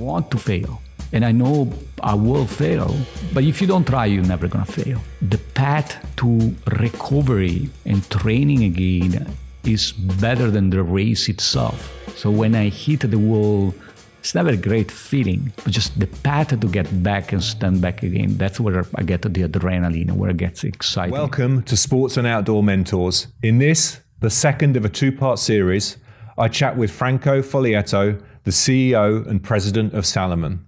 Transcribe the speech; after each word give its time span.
want 0.00 0.30
to 0.32 0.38
fail. 0.38 0.80
And 1.12 1.24
I 1.24 1.32
know 1.32 1.72
I 2.02 2.14
will 2.14 2.46
fail, 2.46 2.96
but 3.32 3.44
if 3.44 3.60
you 3.60 3.66
don't 3.66 3.86
try, 3.86 4.06
you're 4.06 4.24
never 4.24 4.48
gonna 4.48 4.64
fail. 4.64 5.00
The 5.20 5.38
path 5.54 5.90
to 6.16 6.54
recovery 6.78 7.68
and 7.84 8.08
training 8.10 8.64
again 8.64 9.26
is 9.64 9.92
better 9.92 10.50
than 10.50 10.70
the 10.70 10.82
race 10.82 11.28
itself. 11.28 11.92
So 12.16 12.30
when 12.30 12.54
I 12.54 12.68
hit 12.68 13.00
the 13.00 13.18
wall, 13.18 13.74
it's 14.20 14.34
never 14.34 14.50
a 14.50 14.56
great 14.56 14.90
feeling, 14.90 15.52
but 15.64 15.72
just 15.72 15.98
the 15.98 16.06
path 16.06 16.48
to 16.48 16.68
get 16.68 17.02
back 17.02 17.32
and 17.32 17.42
stand 17.42 17.80
back 17.80 18.02
again. 18.02 18.36
That's 18.36 18.60
where 18.60 18.84
I 18.94 19.02
get 19.02 19.22
the 19.22 19.28
adrenaline, 19.30 20.12
where 20.12 20.30
it 20.30 20.36
gets 20.36 20.62
exciting. 20.62 21.12
Welcome 21.12 21.62
to 21.64 21.76
Sports 21.76 22.16
and 22.16 22.26
Outdoor 22.26 22.62
Mentors. 22.62 23.28
In 23.42 23.58
this, 23.58 24.00
the 24.20 24.30
second 24.30 24.76
of 24.76 24.84
a 24.84 24.88
two 24.88 25.10
part 25.10 25.38
series, 25.38 25.96
I 26.38 26.48
chat 26.48 26.76
with 26.76 26.90
Franco 26.90 27.42
Fogliato, 27.42 28.22
the 28.44 28.50
CEO 28.50 29.26
and 29.26 29.42
president 29.42 29.94
of 29.94 30.06
Salomon. 30.06 30.66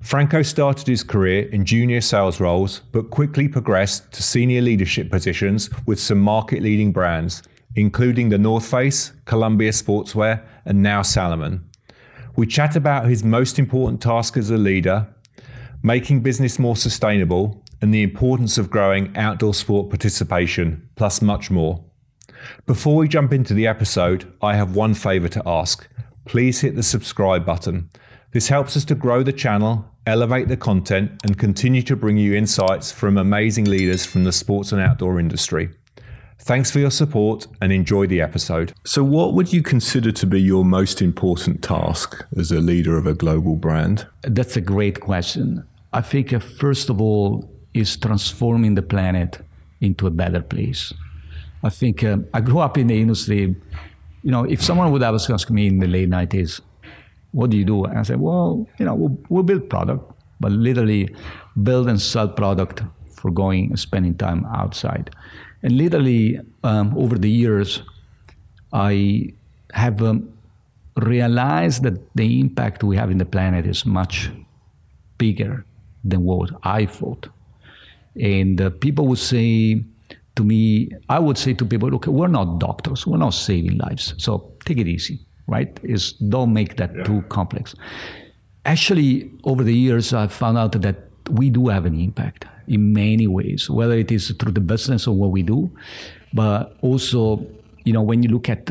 Franco 0.00 0.42
started 0.42 0.86
his 0.86 1.02
career 1.02 1.48
in 1.48 1.64
junior 1.64 2.00
sales 2.00 2.40
roles, 2.40 2.80
but 2.92 3.10
quickly 3.10 3.48
progressed 3.48 4.12
to 4.12 4.22
senior 4.22 4.60
leadership 4.60 5.10
positions 5.10 5.70
with 5.86 6.00
some 6.00 6.18
market 6.18 6.62
leading 6.62 6.92
brands, 6.92 7.42
including 7.74 8.28
the 8.28 8.38
North 8.38 8.68
Face, 8.68 9.12
Columbia 9.24 9.70
Sportswear, 9.70 10.42
and 10.64 10.82
now 10.82 11.02
Salomon. 11.02 11.68
We 12.36 12.46
chat 12.46 12.76
about 12.76 13.08
his 13.08 13.24
most 13.24 13.58
important 13.58 14.00
task 14.00 14.36
as 14.36 14.50
a 14.50 14.56
leader, 14.56 15.08
making 15.82 16.20
business 16.20 16.58
more 16.58 16.76
sustainable, 16.76 17.64
and 17.80 17.94
the 17.94 18.02
importance 18.02 18.58
of 18.58 18.70
growing 18.70 19.16
outdoor 19.16 19.54
sport 19.54 19.88
participation, 19.90 20.88
plus 20.96 21.22
much 21.22 21.50
more. 21.50 21.84
Before 22.66 22.96
we 22.96 23.08
jump 23.08 23.32
into 23.32 23.54
the 23.54 23.66
episode, 23.66 24.32
I 24.42 24.54
have 24.54 24.76
one 24.76 24.94
favour 24.94 25.28
to 25.28 25.42
ask. 25.46 25.88
Please 26.28 26.60
hit 26.60 26.76
the 26.76 26.82
subscribe 26.82 27.46
button. 27.46 27.88
This 28.32 28.48
helps 28.48 28.76
us 28.76 28.84
to 28.84 28.94
grow 28.94 29.22
the 29.22 29.32
channel, 29.32 29.86
elevate 30.06 30.48
the 30.48 30.58
content, 30.58 31.12
and 31.24 31.38
continue 31.38 31.80
to 31.82 31.96
bring 31.96 32.18
you 32.18 32.34
insights 32.34 32.92
from 32.92 33.16
amazing 33.16 33.64
leaders 33.64 34.04
from 34.04 34.24
the 34.24 34.32
sports 34.32 34.70
and 34.70 34.78
outdoor 34.78 35.18
industry. 35.18 35.70
Thanks 36.38 36.70
for 36.70 36.80
your 36.80 36.90
support 36.90 37.46
and 37.62 37.72
enjoy 37.72 38.06
the 38.06 38.20
episode. 38.20 38.74
So, 38.84 39.02
what 39.02 39.32
would 39.32 39.54
you 39.54 39.62
consider 39.62 40.12
to 40.12 40.26
be 40.26 40.38
your 40.38 40.66
most 40.66 41.00
important 41.00 41.62
task 41.62 42.22
as 42.36 42.52
a 42.52 42.60
leader 42.60 42.98
of 42.98 43.06
a 43.06 43.14
global 43.14 43.56
brand? 43.56 44.06
That's 44.20 44.54
a 44.54 44.60
great 44.60 45.00
question. 45.00 45.66
I 45.94 46.02
think, 46.02 46.34
uh, 46.34 46.40
first 46.40 46.90
of 46.90 47.00
all, 47.00 47.50
is 47.72 47.96
transforming 47.96 48.74
the 48.74 48.82
planet 48.82 49.38
into 49.80 50.06
a 50.06 50.10
better 50.10 50.42
place. 50.42 50.92
I 51.64 51.70
think 51.70 52.04
uh, 52.04 52.18
I 52.34 52.42
grew 52.42 52.58
up 52.58 52.76
in 52.76 52.88
the 52.88 53.00
industry. 53.00 53.56
You 54.22 54.30
know, 54.30 54.44
if 54.44 54.62
someone 54.62 54.90
would 54.92 55.02
have 55.02 55.14
asked 55.14 55.50
me 55.50 55.66
in 55.66 55.78
the 55.78 55.86
late 55.86 56.10
90s, 56.10 56.60
what 57.32 57.50
do 57.50 57.56
you 57.56 57.64
do? 57.64 57.84
And 57.84 57.98
I 57.98 58.02
said, 58.02 58.20
well, 58.20 58.66
you 58.78 58.84
know, 58.84 58.94
we'll, 58.94 59.18
we'll 59.28 59.42
build 59.42 59.68
product, 59.68 60.10
but 60.40 60.52
literally 60.52 61.14
build 61.62 61.88
and 61.88 62.00
sell 62.00 62.28
product 62.28 62.82
for 63.16 63.30
going 63.30 63.70
and 63.70 63.78
spending 63.78 64.16
time 64.16 64.46
outside. 64.46 65.10
And 65.62 65.76
literally, 65.76 66.40
um, 66.62 66.96
over 66.96 67.18
the 67.18 67.30
years, 67.30 67.82
I 68.72 69.34
have 69.72 70.02
um, 70.02 70.32
realized 70.96 71.82
that 71.82 71.98
the 72.14 72.40
impact 72.40 72.82
we 72.84 72.96
have 72.96 73.10
in 73.10 73.18
the 73.18 73.24
planet 73.24 73.66
is 73.66 73.84
much 73.84 74.30
bigger 75.18 75.64
than 76.04 76.22
what 76.22 76.50
I 76.62 76.86
thought. 76.86 77.28
And 78.20 78.60
uh, 78.60 78.70
people 78.70 79.06
would 79.08 79.18
say 79.18 79.82
to 80.38 80.44
me, 80.44 80.88
I 81.08 81.18
would 81.18 81.36
say 81.36 81.52
to 81.52 81.64
people, 81.64 81.90
look, 81.90 82.06
we're 82.06 82.28
not 82.28 82.60
doctors, 82.60 83.06
we're 83.06 83.18
not 83.18 83.34
saving 83.34 83.76
lives, 83.78 84.14
so 84.18 84.52
take 84.64 84.78
it 84.78 84.86
easy, 84.86 85.18
right? 85.48 85.78
Is 85.82 86.12
don't 86.12 86.52
make 86.52 86.76
that 86.76 86.94
yeah. 86.94 87.02
too 87.02 87.22
complex. 87.28 87.74
Actually, 88.64 89.30
over 89.42 89.64
the 89.64 89.74
years, 89.74 90.14
I've 90.14 90.32
found 90.32 90.56
out 90.56 90.80
that 90.80 90.96
we 91.30 91.50
do 91.50 91.68
have 91.68 91.84
an 91.86 91.98
impact 91.98 92.44
in 92.68 92.92
many 92.92 93.26
ways, 93.26 93.68
whether 93.68 93.94
it 93.98 94.12
is 94.12 94.30
through 94.38 94.52
the 94.52 94.60
business 94.60 95.08
of 95.08 95.14
what 95.14 95.32
we 95.32 95.42
do, 95.42 95.70
but 96.32 96.76
also, 96.82 97.44
you 97.84 97.92
know, 97.92 98.02
when 98.02 98.22
you 98.22 98.28
look 98.28 98.48
at 98.48 98.70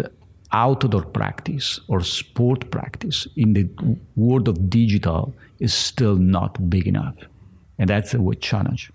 outdoor 0.54 1.02
practice 1.02 1.82
or 1.90 2.02
sport 2.02 2.72
practice 2.72 3.28
in 3.36 3.54
the 3.54 3.68
world 4.16 4.48
of 4.48 4.70
digital 4.70 5.36
is 5.60 5.74
still 5.74 6.16
not 6.16 6.70
big 6.70 6.88
enough. 6.88 7.16
And 7.78 7.90
that's 7.90 8.14
a 8.14 8.36
challenge. 8.36 8.90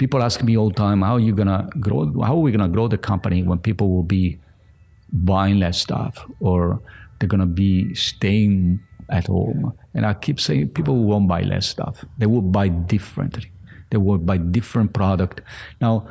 People 0.00 0.22
ask 0.22 0.42
me 0.42 0.56
all 0.56 0.70
the 0.70 0.74
time, 0.76 1.02
how 1.02 1.16
are 1.16 1.20
you 1.20 1.34
gonna 1.34 1.68
grow 1.78 2.10
how 2.22 2.32
are 2.36 2.44
we 2.46 2.50
gonna 2.50 2.70
grow 2.70 2.88
the 2.88 2.96
company 2.96 3.42
when 3.42 3.58
people 3.58 3.90
will 3.94 4.08
be 4.18 4.40
buying 5.12 5.58
less 5.58 5.78
stuff 5.78 6.24
or 6.40 6.80
they're 7.18 7.28
gonna 7.28 7.44
be 7.44 7.94
staying 7.94 8.80
at 9.10 9.26
home? 9.26 9.74
And 9.92 10.06
I 10.06 10.14
keep 10.14 10.40
saying 10.40 10.70
people 10.70 11.04
won't 11.04 11.28
buy 11.28 11.42
less 11.42 11.66
stuff. 11.66 12.02
They 12.16 12.24
will 12.24 12.40
buy 12.40 12.68
differently. 12.68 13.52
They 13.90 13.98
will 13.98 14.16
buy 14.16 14.38
different 14.38 14.94
product. 14.94 15.42
Now, 15.82 16.08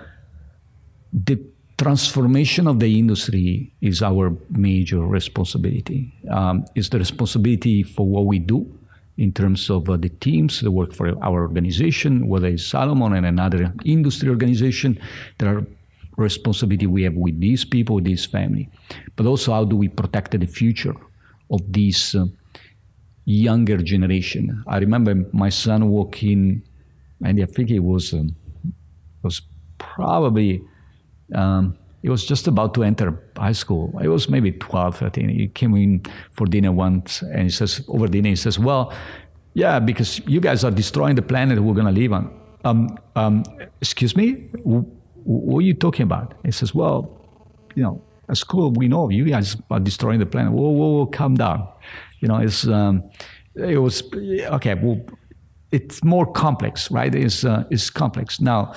the 1.11 1.41
transformation 1.79 2.67
of 2.67 2.79
the 2.79 2.99
industry 2.99 3.73
is 3.81 4.03
our 4.03 4.37
major 4.51 5.01
responsibility. 5.01 6.13
Um, 6.29 6.65
it's 6.75 6.89
the 6.89 6.99
responsibility 6.99 7.81
for 7.81 8.05
what 8.05 8.27
we 8.27 8.37
do 8.37 8.78
in 9.19 9.33
terms 9.33 9.69
of 9.69 9.89
uh, 9.89 9.97
the 9.97 10.07
teams 10.07 10.61
that 10.61 10.71
work 10.71 10.93
for 10.93 11.09
our 11.21 11.41
organization, 11.41 12.27
whether 12.27 12.47
it's 12.47 12.65
Salomon 12.65 13.13
and 13.13 13.25
another 13.25 13.73
industry 13.83 14.29
organization. 14.29 14.97
There 15.37 15.57
are 15.57 15.67
responsibility 16.15 16.87
we 16.87 17.03
have 17.03 17.15
with 17.15 17.39
these 17.39 17.65
people, 17.65 17.95
with 17.95 18.05
this 18.05 18.25
family, 18.25 18.69
but 19.17 19.25
also 19.25 19.51
how 19.51 19.65
do 19.65 19.75
we 19.75 19.89
protect 19.89 20.31
the 20.31 20.45
future 20.45 20.95
of 21.51 21.59
this 21.67 22.15
uh, 22.15 22.25
younger 23.25 23.77
generation. 23.77 24.63
I 24.67 24.77
remember 24.77 25.15
my 25.33 25.49
son 25.49 25.89
walking 25.89 26.61
and 27.21 27.41
I 27.41 27.45
think 27.45 27.71
it 27.71 27.79
was 27.79 28.13
um, 28.13 28.35
was 29.21 29.41
probably 29.77 30.61
um, 31.35 31.77
he 32.01 32.09
was 32.09 32.25
just 32.25 32.47
about 32.47 32.73
to 32.75 32.83
enter 32.83 33.21
high 33.37 33.51
school. 33.51 33.97
It 34.01 34.07
was 34.07 34.29
maybe 34.29 34.51
12, 34.51 34.97
13. 34.97 35.29
He 35.29 35.47
came 35.47 35.75
in 35.75 36.03
for 36.31 36.45
dinner 36.47 36.71
once, 36.71 37.21
and 37.21 37.43
he 37.43 37.49
says 37.49 37.83
over 37.87 38.07
dinner 38.07 38.29
he 38.29 38.35
says, 38.35 38.57
"Well, 38.57 38.93
yeah, 39.53 39.79
because 39.79 40.19
you 40.27 40.39
guys 40.39 40.63
are 40.63 40.71
destroying 40.71 41.15
the 41.15 41.21
planet 41.21 41.59
we're 41.59 41.73
gonna 41.73 41.91
live 41.91 42.13
on." 42.13 42.31
Um, 42.65 42.97
um, 43.15 43.43
excuse 43.81 44.15
me, 44.15 44.49
what 45.23 45.59
are 45.59 45.67
you 45.67 45.73
talking 45.73 46.03
about? 46.03 46.33
He 46.45 46.51
says, 46.51 46.73
"Well, 46.73 46.97
you 47.75 47.83
know, 47.83 48.01
at 48.29 48.37
school 48.37 48.71
we 48.71 48.87
know 48.87 49.09
you 49.09 49.25
guys 49.25 49.57
are 49.69 49.79
destroying 49.79 50.19
the 50.19 50.25
planet. 50.25 50.53
Whoa, 50.53 50.69
whoa, 50.69 50.89
whoa 50.97 51.05
calm 51.07 51.35
down. 51.35 51.67
You 52.19 52.27
know, 52.27 52.37
it's." 52.37 52.67
Um, 52.67 53.03
it 53.55 53.77
was 53.77 54.03
okay. 54.13 54.73
Well, 54.75 55.01
it's 55.71 56.03
more 56.03 56.25
complex, 56.31 56.89
right? 56.91 57.13
It's, 57.13 57.43
uh, 57.43 57.63
it's 57.69 57.89
complex. 57.89 58.39
Now, 58.39 58.73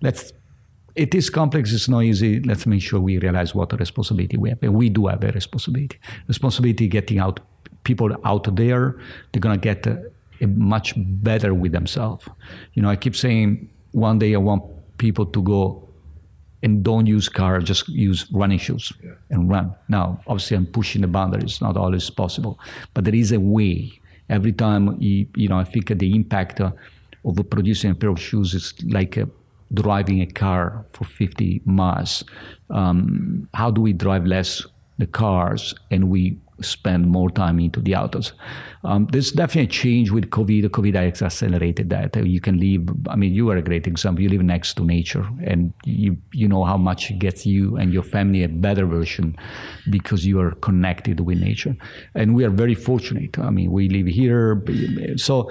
let's, 0.00 0.32
it 0.94 1.14
is 1.14 1.30
complex, 1.30 1.72
it's 1.72 1.88
not 1.88 2.00
easy. 2.00 2.40
Let's 2.40 2.66
make 2.66 2.82
sure 2.82 3.00
we 3.00 3.18
realize 3.18 3.54
what 3.54 3.72
a 3.72 3.76
responsibility 3.76 4.36
we 4.36 4.50
have. 4.50 4.62
And 4.62 4.74
we 4.74 4.88
do 4.88 5.06
have 5.06 5.24
a 5.24 5.32
responsibility. 5.32 5.98
Responsibility 6.28 6.88
getting 6.88 7.18
out 7.18 7.40
people 7.84 8.16
out 8.24 8.54
there, 8.56 9.00
they're 9.32 9.40
going 9.40 9.58
to 9.58 9.60
get 9.60 9.86
uh, 9.86 9.96
much 10.46 10.94
better 10.96 11.54
with 11.54 11.72
themselves. 11.72 12.28
You 12.74 12.82
know, 12.82 12.90
I 12.90 12.96
keep 12.96 13.16
saying 13.16 13.68
one 13.92 14.18
day 14.18 14.34
I 14.34 14.38
want 14.38 14.62
people 14.98 15.26
to 15.26 15.42
go 15.42 15.88
and 16.62 16.84
don't 16.84 17.06
use 17.06 17.28
car, 17.28 17.60
just 17.60 17.88
use 17.88 18.30
running 18.32 18.58
shoes 18.58 18.92
yeah. 19.02 19.12
and 19.30 19.50
run. 19.50 19.74
Now, 19.88 20.20
obviously, 20.26 20.56
I'm 20.56 20.66
pushing 20.66 21.00
the 21.00 21.08
boundaries. 21.08 21.60
Not 21.60 21.76
always 21.76 22.08
possible, 22.08 22.58
but 22.94 23.04
there 23.04 23.14
is 23.14 23.32
a 23.32 23.40
way 23.40 24.00
every 24.28 24.52
time 24.52 25.00
you, 25.00 25.26
you 25.36 25.48
know, 25.48 25.58
I 25.58 25.64
think 25.64 25.86
the 25.86 26.14
impact 26.14 26.60
of 26.60 26.72
producing 27.50 27.90
a 27.90 27.94
pair 27.94 28.10
of 28.10 28.20
shoes 28.20 28.54
is 28.54 28.74
like 28.84 29.18
uh, 29.18 29.26
driving 29.74 30.20
a 30.20 30.26
car 30.26 30.84
for 30.92 31.04
50 31.04 31.62
miles. 31.64 32.24
Um, 32.70 33.48
how 33.54 33.70
do 33.70 33.80
we 33.80 33.92
drive 33.92 34.26
less 34.26 34.66
the 34.98 35.06
cars 35.06 35.74
and 35.90 36.10
we 36.10 36.38
spend 36.60 37.08
more 37.08 37.30
time 37.30 37.58
into 37.58 37.80
the 37.80 37.94
autos. 37.94 38.32
Um, 38.84 39.08
there's 39.12 39.32
definitely 39.32 39.68
a 39.68 39.72
change 39.82 40.10
with 40.10 40.30
COVID. 40.30 40.64
COVID 40.68 40.94
has 40.94 41.22
accelerated 41.22 41.90
that. 41.90 42.14
You 42.16 42.40
can 42.40 42.58
live. 42.58 42.88
I 43.08 43.16
mean, 43.16 43.34
you 43.34 43.50
are 43.50 43.56
a 43.56 43.62
great 43.62 43.86
example. 43.86 44.22
You 44.22 44.28
live 44.28 44.42
next 44.42 44.74
to 44.74 44.84
nature, 44.84 45.26
and 45.44 45.72
you 45.84 46.16
you 46.32 46.48
know 46.48 46.64
how 46.64 46.76
much 46.76 47.10
it 47.10 47.18
gets 47.18 47.46
you 47.46 47.76
and 47.76 47.92
your 47.92 48.02
family 48.02 48.42
a 48.42 48.48
better 48.48 48.86
version 48.86 49.36
because 49.90 50.26
you 50.26 50.40
are 50.40 50.52
connected 50.56 51.20
with 51.20 51.38
nature. 51.38 51.76
And 52.14 52.34
we 52.34 52.44
are 52.44 52.50
very 52.50 52.74
fortunate. 52.74 53.38
I 53.38 53.50
mean, 53.50 53.70
we 53.70 53.88
live 53.88 54.06
here, 54.06 54.62
so 55.16 55.50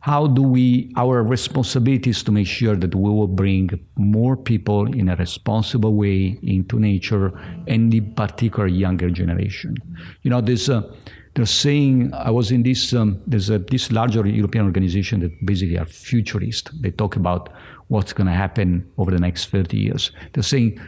how 0.00 0.26
do 0.26 0.42
we 0.42 0.92
our 0.96 1.22
responsibility 1.22 2.10
is 2.10 2.22
to 2.22 2.32
make 2.32 2.46
sure 2.46 2.74
that 2.74 2.94
we 2.94 3.10
will 3.10 3.28
bring 3.28 3.68
more 3.96 4.34
people 4.34 4.86
in 4.94 5.10
a 5.10 5.16
responsible 5.16 5.94
way 5.94 6.38
into 6.42 6.78
nature 6.78 7.38
and 7.66 7.92
in 7.92 8.14
particular 8.14 8.66
younger 8.66 9.10
generation? 9.10 9.76
You 10.22 10.30
know 10.30 10.40
there's 10.40 10.68
a 10.68 10.90
they're 11.34 11.46
saying 11.46 12.12
i 12.14 12.30
was 12.30 12.50
in 12.50 12.64
this 12.64 12.92
um, 12.92 13.20
there's 13.24 13.50
a, 13.50 13.58
this 13.58 13.92
larger 13.92 14.26
european 14.26 14.64
organization 14.64 15.20
that 15.20 15.32
basically 15.46 15.78
are 15.78 15.84
futurist. 15.84 16.70
They 16.82 16.90
talk 16.90 17.16
about 17.16 17.50
what's 17.88 18.12
going 18.12 18.26
to 18.26 18.32
happen 18.32 18.90
over 18.98 19.10
the 19.10 19.20
next 19.20 19.46
30 19.50 19.76
years. 19.76 20.12
They're 20.32 20.42
saying 20.42 20.80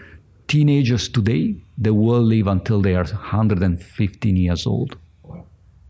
teenagers 0.48 1.08
today 1.08 1.54
they 1.76 1.90
will 1.90 2.22
live 2.22 2.46
until 2.46 2.80
they 2.80 2.94
are 2.94 3.04
115 3.04 4.36
years 4.36 4.66
old. 4.66 4.96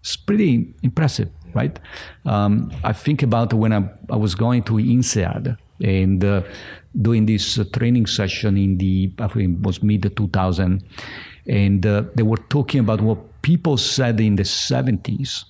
It's 0.01 0.17
pretty 0.17 0.75
impressive 0.83 1.31
right? 1.55 1.79
Um, 2.25 2.73
I 2.85 2.93
think 2.93 3.23
about 3.23 3.53
when 3.53 3.73
I, 3.73 3.89
I 4.11 4.17
was 4.17 4.35
going 4.35 4.63
to 4.65 4.75
INSEAD 4.75 5.57
and 5.83 6.25
uh, 6.25 6.43
doing 7.01 7.27
this 7.27 7.59
uh, 7.59 7.65
training 7.73 8.07
session 8.07 8.57
in 8.57 8.79
the, 8.79 9.13
I 9.19 9.29
think 9.29 9.59
it 9.59 9.67
was 9.67 9.83
mid 9.83 10.17
2000, 10.17 10.85
and 11.47 11.87
uh, 11.87 12.05
they 12.15 12.23
were 12.23 12.37
talking 12.49 12.81
about 12.81 13.01
what 13.01 13.43
people 13.43 13.77
said 13.77 14.21
in 14.21 14.37
the 14.37 14.45
70s 14.45 15.45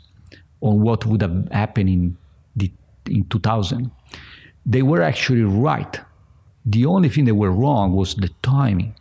on 0.61 0.81
what 0.81 1.05
would 1.07 1.21
have 1.21 1.49
happened 1.51 1.89
in, 1.89 2.17
the, 2.57 2.73
in 3.07 3.25
2000. 3.25 3.91
They 4.65 4.83
were 4.83 5.03
actually 5.03 5.43
right. 5.43 6.01
The 6.65 6.87
only 6.87 7.09
thing 7.09 7.25
they 7.25 7.33
were 7.33 7.51
wrong 7.51 7.93
was 7.93 8.15
the 8.15 8.31
timing. 8.43 8.95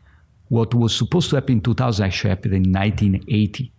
What 0.49 0.73
was 0.73 0.95
supposed 0.95 1.29
to 1.29 1.35
happen 1.37 1.53
in 1.53 1.61
2000 1.61 2.05
actually 2.05 2.29
happened 2.31 2.53
in 2.53 2.73
1980. 2.73 3.71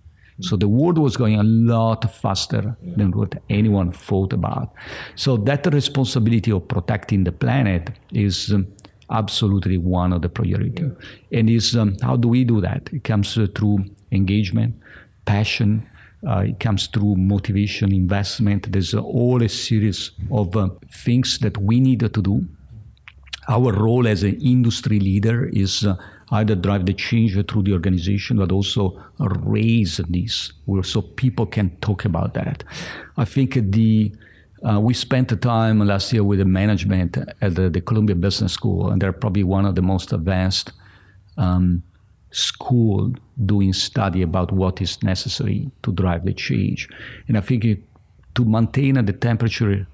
So 0.42 0.56
the 0.56 0.68
world 0.68 0.98
was 0.98 1.16
going 1.16 1.38
a 1.38 1.42
lot 1.44 2.12
faster 2.12 2.76
than 2.96 3.12
what 3.12 3.40
anyone 3.48 3.92
thought 3.92 4.32
about. 4.32 4.72
So 5.14 5.36
that 5.38 5.66
responsibility 5.72 6.50
of 6.50 6.66
protecting 6.66 7.24
the 7.24 7.32
planet 7.32 7.90
is 8.12 8.52
um, 8.52 8.66
absolutely 9.10 9.78
one 9.78 10.12
of 10.12 10.22
the 10.22 10.28
priority. 10.28 10.90
And 11.32 11.48
is 11.48 11.76
um, 11.76 11.96
how 12.02 12.16
do 12.16 12.28
we 12.28 12.44
do 12.44 12.60
that? 12.60 12.90
It 12.92 13.04
comes 13.04 13.38
uh, 13.38 13.46
through 13.54 13.84
engagement, 14.10 14.74
passion. 15.26 15.88
Uh, 16.26 16.44
it 16.48 16.60
comes 16.60 16.86
through 16.86 17.16
motivation, 17.16 17.92
investment. 17.92 18.70
There's 18.72 18.94
uh, 18.94 19.00
all 19.00 19.42
a 19.42 19.48
series 19.48 20.10
of 20.30 20.56
uh, 20.56 20.70
things 20.90 21.38
that 21.38 21.56
we 21.58 21.80
need 21.80 22.00
to 22.00 22.08
do. 22.08 22.46
Our 23.48 23.72
role 23.72 24.06
as 24.06 24.22
an 24.22 24.40
industry 24.40 25.00
leader 25.00 25.48
is 25.52 25.84
uh, 25.84 25.96
either 26.32 26.54
drive 26.54 26.86
the 26.86 26.94
change 26.94 27.34
through 27.46 27.62
the 27.62 27.72
organization, 27.72 28.38
but 28.38 28.50
also 28.50 29.00
raise 29.18 29.98
this 30.08 30.52
so 30.82 31.02
people 31.02 31.46
can 31.46 31.70
talk 31.76 32.04
about 32.04 32.34
that. 32.34 32.64
I 33.16 33.24
think 33.24 33.54
the 33.54 34.12
uh, 34.64 34.78
we 34.78 34.94
spent 34.94 35.28
the 35.28 35.36
time 35.36 35.80
last 35.80 36.12
year 36.12 36.22
with 36.22 36.38
the 36.38 36.44
management 36.44 37.16
at 37.16 37.54
the, 37.56 37.68
the, 37.68 37.80
Columbia 37.80 38.14
Business 38.14 38.52
School, 38.52 38.90
and 38.90 39.02
they're 39.02 39.12
probably 39.12 39.42
one 39.42 39.66
of 39.66 39.74
the 39.74 39.82
most 39.82 40.12
advanced 40.12 40.70
um, 41.36 41.82
school 42.30 43.12
doing 43.44 43.72
study 43.72 44.22
about 44.22 44.52
what 44.52 44.80
is 44.80 45.02
necessary 45.02 45.68
to 45.82 45.90
drive 45.92 46.24
the 46.24 46.32
change. 46.32 46.88
And 47.26 47.36
I 47.36 47.40
think 47.40 47.64
it, 47.64 47.82
to 48.36 48.44
maintain 48.44 49.04
the 49.04 49.12
temperature 49.12 49.84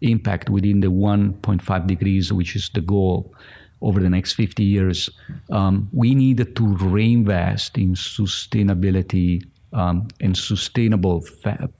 impact 0.00 0.50
within 0.50 0.80
the 0.80 0.88
1.5 0.88 1.86
degrees, 1.86 2.32
which 2.32 2.56
is 2.56 2.70
the 2.74 2.80
goal, 2.80 3.32
over 3.80 4.00
the 4.00 4.10
next 4.10 4.34
50 4.34 4.64
years, 4.64 5.10
um, 5.50 5.88
we 5.92 6.14
need 6.14 6.56
to 6.56 6.66
reinvest 6.76 7.78
in 7.78 7.94
sustainability 7.94 9.44
um, 9.72 10.08
and 10.20 10.36
sustainable 10.36 11.20
fa- 11.20 11.70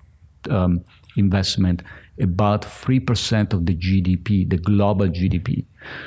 um, 0.50 0.84
investment 1.16 1.82
about 2.20 2.62
3% 2.62 3.52
of 3.52 3.66
the 3.66 3.74
GDP, 3.74 4.48
the 4.48 4.56
global 4.56 5.06
GDP. 5.06 5.64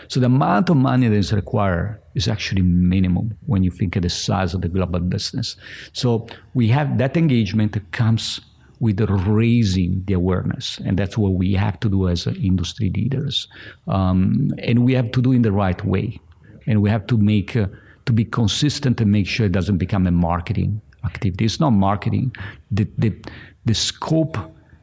So 0.08 0.20
the 0.20 0.26
amount 0.26 0.70
of 0.70 0.78
money 0.78 1.08
that 1.08 1.16
is 1.16 1.32
required 1.32 2.00
is 2.16 2.28
actually 2.28 2.62
minimum 2.62 3.38
when 3.46 3.64
you 3.64 3.72
think 3.72 3.96
of 3.96 4.02
the 4.02 4.10
size 4.10 4.54
of 4.54 4.62
the 4.62 4.68
global 4.68 5.00
business. 5.00 5.56
So 5.94 6.28
we 6.54 6.68
have 6.68 6.98
that 6.98 7.16
engagement 7.16 7.74
that 7.74 7.92
comes 7.92 8.42
with 8.82 9.00
raising 9.00 10.04
the 10.06 10.14
awareness. 10.14 10.80
And 10.84 10.98
that's 10.98 11.16
what 11.18 11.34
we 11.34 11.54
have 11.54 11.80
to 11.82 11.90
do 11.90 12.10
as 12.10 12.26
industry 12.28 12.92
leaders. 12.94 13.48
Um, 13.88 14.52
and 14.58 14.84
we 14.84 14.94
have 14.96 15.12
to 15.12 15.22
do 15.22 15.32
in 15.32 15.44
the 15.44 15.52
right 15.52 15.82
way. 15.86 16.20
And 16.66 16.82
we 16.82 16.90
have 16.90 17.06
to 17.08 17.18
make, 17.18 17.56
uh, 17.56 17.68
to 18.08 18.12
be 18.12 18.26
consistent 18.26 19.00
and 19.00 19.12
make 19.12 19.28
sure 19.28 19.46
it 19.46 19.52
doesn't 19.52 19.78
become 19.78 20.08
a 20.08 20.12
marketing 20.12 20.82
activity. 21.06 21.46
It's 21.46 21.60
not 21.60 21.70
marketing. 21.70 22.36
The, 22.72 22.88
the, 22.98 23.14
the 23.66 23.76
scope 23.76 24.38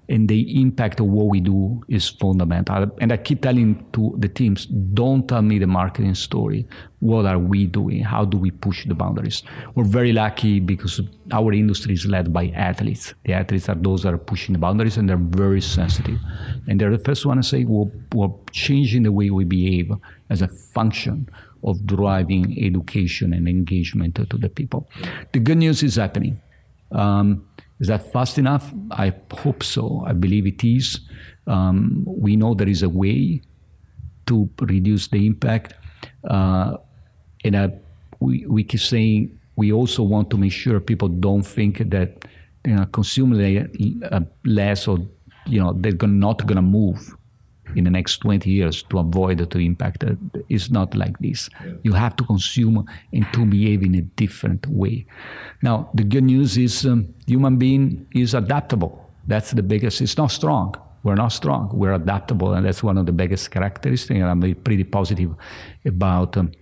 and 0.08 0.28
the 0.28 0.60
impact 0.60 1.00
of 1.00 1.06
what 1.06 1.26
we 1.26 1.40
do 1.40 1.84
is 1.88 2.08
fundamental. 2.08 2.90
And 3.00 3.12
I 3.12 3.18
keep 3.18 3.42
telling 3.42 3.84
to 3.92 4.14
the 4.18 4.28
teams, 4.28 4.64
don't 4.66 5.28
tell 5.28 5.42
me 5.42 5.58
the 5.58 5.66
marketing 5.66 6.14
story. 6.14 6.66
What 7.00 7.26
are 7.26 7.38
we 7.38 7.66
doing? 7.66 8.02
How 8.02 8.24
do 8.24 8.38
we 8.38 8.50
push 8.50 8.86
the 8.86 8.94
boundaries? 8.94 9.42
We're 9.74 9.84
very 9.84 10.12
lucky 10.12 10.60
because 10.60 11.02
our 11.30 11.52
industry 11.52 11.92
is 11.92 12.06
led 12.06 12.32
by 12.32 12.48
athletes. 12.48 13.12
The 13.24 13.34
athletes 13.34 13.68
are 13.68 13.74
those 13.74 14.02
that 14.04 14.14
are 14.14 14.18
pushing 14.18 14.54
the 14.54 14.58
boundaries 14.58 14.96
and 14.96 15.08
they're 15.08 15.18
very 15.18 15.60
sensitive. 15.60 16.18
And 16.66 16.80
they're 16.80 16.96
the 16.96 17.04
first 17.04 17.26
one 17.26 17.36
to 17.36 17.42
say, 17.42 17.64
well, 17.64 17.90
we're 18.14 18.32
changing 18.52 19.02
the 19.02 19.12
way 19.12 19.28
we 19.28 19.44
behave 19.44 19.92
as 20.30 20.40
a 20.40 20.48
function 20.48 21.28
of 21.64 21.84
driving 21.84 22.56
education 22.64 23.34
and 23.34 23.46
engagement 23.46 24.14
to 24.14 24.36
the 24.38 24.48
people. 24.48 24.88
The 25.32 25.40
good 25.40 25.58
news 25.58 25.82
is 25.82 25.96
happening. 25.96 26.40
Um, 26.92 27.47
is 27.80 27.88
that 27.88 28.12
fast 28.12 28.38
enough? 28.38 28.72
I 28.90 29.12
hope 29.32 29.62
so. 29.62 30.02
I 30.06 30.12
believe 30.12 30.46
it 30.46 30.64
is. 30.64 31.00
Um, 31.46 32.04
we 32.06 32.36
know 32.36 32.54
there 32.54 32.68
is 32.68 32.82
a 32.82 32.88
way 32.88 33.42
to 34.26 34.48
reduce 34.60 35.08
the 35.08 35.26
impact. 35.26 35.74
Uh, 36.28 36.76
and 37.44 37.56
uh, 37.56 37.68
we, 38.20 38.46
we 38.46 38.64
keep 38.64 38.80
saying 38.80 39.38
we 39.56 39.72
also 39.72 40.02
want 40.02 40.30
to 40.30 40.36
make 40.36 40.52
sure 40.52 40.80
people 40.80 41.08
don't 41.08 41.42
think 41.42 41.78
that 41.90 42.24
you 42.64 42.74
know, 42.74 42.84
consume 42.86 43.32
uh, 44.10 44.20
less 44.44 44.88
or 44.88 44.98
you 45.46 45.60
know 45.60 45.72
they're 45.72 45.92
not 46.08 46.46
going 46.46 46.56
to 46.56 46.62
move 46.62 47.16
in 47.76 47.84
the 47.84 47.90
next 47.90 48.18
20 48.18 48.50
years 48.50 48.82
to 48.84 48.98
avoid 48.98 49.38
the 49.38 49.58
impact. 49.58 50.04
It's 50.48 50.70
not 50.70 50.94
like 50.94 51.18
this. 51.18 51.48
Yeah. 51.64 51.72
You 51.82 51.92
have 51.92 52.16
to 52.16 52.24
consume 52.24 52.86
and 53.12 53.26
to 53.32 53.46
behave 53.46 53.82
in 53.82 53.94
a 53.94 54.02
different 54.02 54.66
way. 54.66 55.06
Now, 55.62 55.90
the 55.94 56.04
good 56.04 56.24
news 56.24 56.56
is 56.56 56.86
um, 56.86 57.14
human 57.26 57.56
being 57.56 58.06
is 58.14 58.34
adaptable. 58.34 59.04
That's 59.26 59.50
the 59.52 59.62
biggest. 59.62 60.00
It's 60.00 60.16
not 60.16 60.30
strong. 60.30 60.74
We're 61.02 61.14
not 61.14 61.28
strong. 61.28 61.70
We're 61.72 61.92
adaptable, 61.94 62.54
and 62.54 62.66
that's 62.66 62.82
one 62.82 62.98
of 62.98 63.06
the 63.06 63.12
biggest 63.12 63.50
characteristics. 63.50 64.10
And 64.10 64.24
I'm 64.24 64.40
pretty 64.40 64.84
positive 64.84 65.34
about 65.84 66.36
um, 66.36 66.52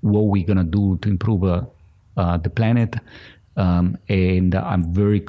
what 0.00 0.22
we're 0.22 0.46
gonna 0.46 0.64
do 0.64 0.98
to 1.02 1.08
improve 1.08 1.44
uh, 1.44 1.62
uh, 2.16 2.38
the 2.38 2.50
planet. 2.50 2.96
Um, 3.56 3.98
and 4.08 4.54
I'm 4.54 4.92
very 4.92 5.24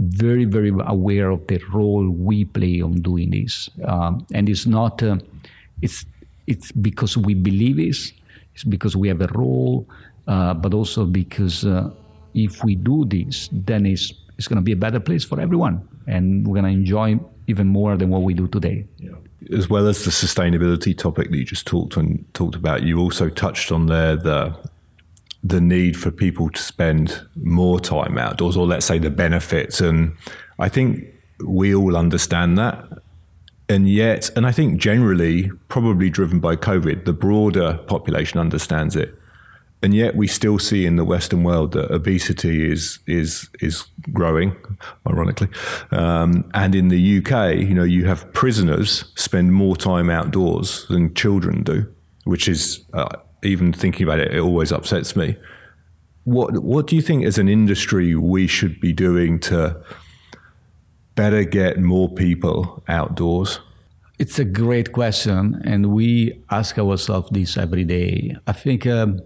very, 0.00 0.44
very 0.44 0.72
aware 0.86 1.30
of 1.30 1.46
the 1.46 1.60
role 1.72 2.08
we 2.08 2.44
play 2.44 2.80
on 2.80 3.02
doing 3.02 3.30
this. 3.30 3.68
Um, 3.84 4.26
and 4.32 4.48
it's 4.48 4.66
not, 4.66 5.02
uh, 5.02 5.18
it's, 5.82 6.06
it's 6.46 6.72
because 6.72 7.16
we 7.16 7.34
believe 7.34 7.78
it, 7.78 8.12
it's 8.54 8.64
because 8.64 8.96
we 8.96 9.08
have 9.08 9.20
a 9.20 9.28
role, 9.28 9.86
uh, 10.26 10.54
but 10.54 10.74
also 10.74 11.04
because 11.04 11.64
uh, 11.64 11.90
if 12.34 12.64
we 12.64 12.74
do 12.74 13.04
this, 13.04 13.48
then 13.52 13.86
it's, 13.86 14.14
it's 14.38 14.48
going 14.48 14.56
to 14.56 14.62
be 14.62 14.72
a 14.72 14.76
better 14.76 15.00
place 15.00 15.24
for 15.24 15.38
everyone. 15.40 15.86
And 16.06 16.46
we're 16.46 16.60
going 16.60 16.72
to 16.72 16.80
enjoy 16.80 17.20
even 17.46 17.66
more 17.66 17.96
than 17.96 18.08
what 18.08 18.22
we 18.22 18.32
do 18.32 18.48
today. 18.48 18.86
Yeah. 18.98 19.10
As 19.56 19.68
well 19.68 19.86
as 19.86 20.04
the 20.04 20.10
sustainability 20.10 20.96
topic 20.96 21.30
that 21.30 21.36
you 21.36 21.44
just 21.44 21.66
talked 21.66 21.96
and 21.96 22.24
talked 22.34 22.54
about, 22.54 22.82
you 22.82 22.98
also 22.98 23.28
touched 23.28 23.70
on 23.70 23.86
there 23.86 24.16
the 24.16 24.56
the 25.42 25.60
need 25.60 25.96
for 25.96 26.10
people 26.10 26.50
to 26.50 26.60
spend 26.60 27.26
more 27.34 27.80
time 27.80 28.18
outdoors, 28.18 28.56
or 28.56 28.66
let's 28.66 28.86
say 28.86 28.98
the 28.98 29.10
benefits. 29.10 29.80
And 29.80 30.16
I 30.58 30.68
think 30.68 31.06
we 31.44 31.74
all 31.74 31.96
understand 31.96 32.58
that. 32.58 32.84
And 33.68 33.88
yet, 33.88 34.30
and 34.36 34.46
I 34.46 34.52
think 34.52 34.80
generally, 34.80 35.50
probably 35.68 36.10
driven 36.10 36.40
by 36.40 36.56
COVID, 36.56 37.04
the 37.04 37.12
broader 37.12 37.78
population 37.86 38.40
understands 38.40 38.96
it. 38.96 39.14
And 39.82 39.94
yet, 39.94 40.14
we 40.14 40.26
still 40.26 40.58
see 40.58 40.84
in 40.84 40.96
the 40.96 41.04
Western 41.04 41.42
world 41.42 41.72
that 41.72 41.90
obesity 41.90 42.70
is 42.70 42.98
is 43.06 43.48
is 43.60 43.86
growing, 44.12 44.54
ironically. 45.08 45.48
Um, 45.90 46.50
and 46.52 46.74
in 46.74 46.88
the 46.88 47.18
UK, 47.18 47.56
you 47.56 47.72
know, 47.72 47.84
you 47.84 48.04
have 48.04 48.30
prisoners 48.34 49.04
spend 49.14 49.54
more 49.54 49.76
time 49.76 50.10
outdoors 50.10 50.86
than 50.88 51.14
children 51.14 51.62
do, 51.62 51.86
which 52.24 52.46
is 52.46 52.84
uh, 52.92 53.16
even 53.42 53.72
thinking 53.72 54.04
about 54.04 54.20
it, 54.20 54.34
it 54.34 54.40
always 54.40 54.72
upsets 54.72 55.16
me. 55.16 55.36
What 56.24 56.62
what 56.62 56.86
do 56.86 56.96
you 56.96 57.02
think 57.02 57.24
as 57.24 57.38
an 57.38 57.48
industry 57.48 58.14
we 58.14 58.46
should 58.46 58.80
be 58.80 58.92
doing 58.92 59.40
to 59.40 59.82
better 61.14 61.44
get 61.44 61.78
more 61.78 62.08
people 62.08 62.82
outdoors? 62.88 63.60
It's 64.18 64.38
a 64.38 64.44
great 64.44 64.92
question, 64.92 65.62
and 65.64 65.86
we 65.92 66.42
ask 66.50 66.78
ourselves 66.78 67.30
this 67.30 67.56
every 67.56 67.84
day. 67.84 68.36
I 68.46 68.52
think 68.52 68.86
um, 68.86 69.20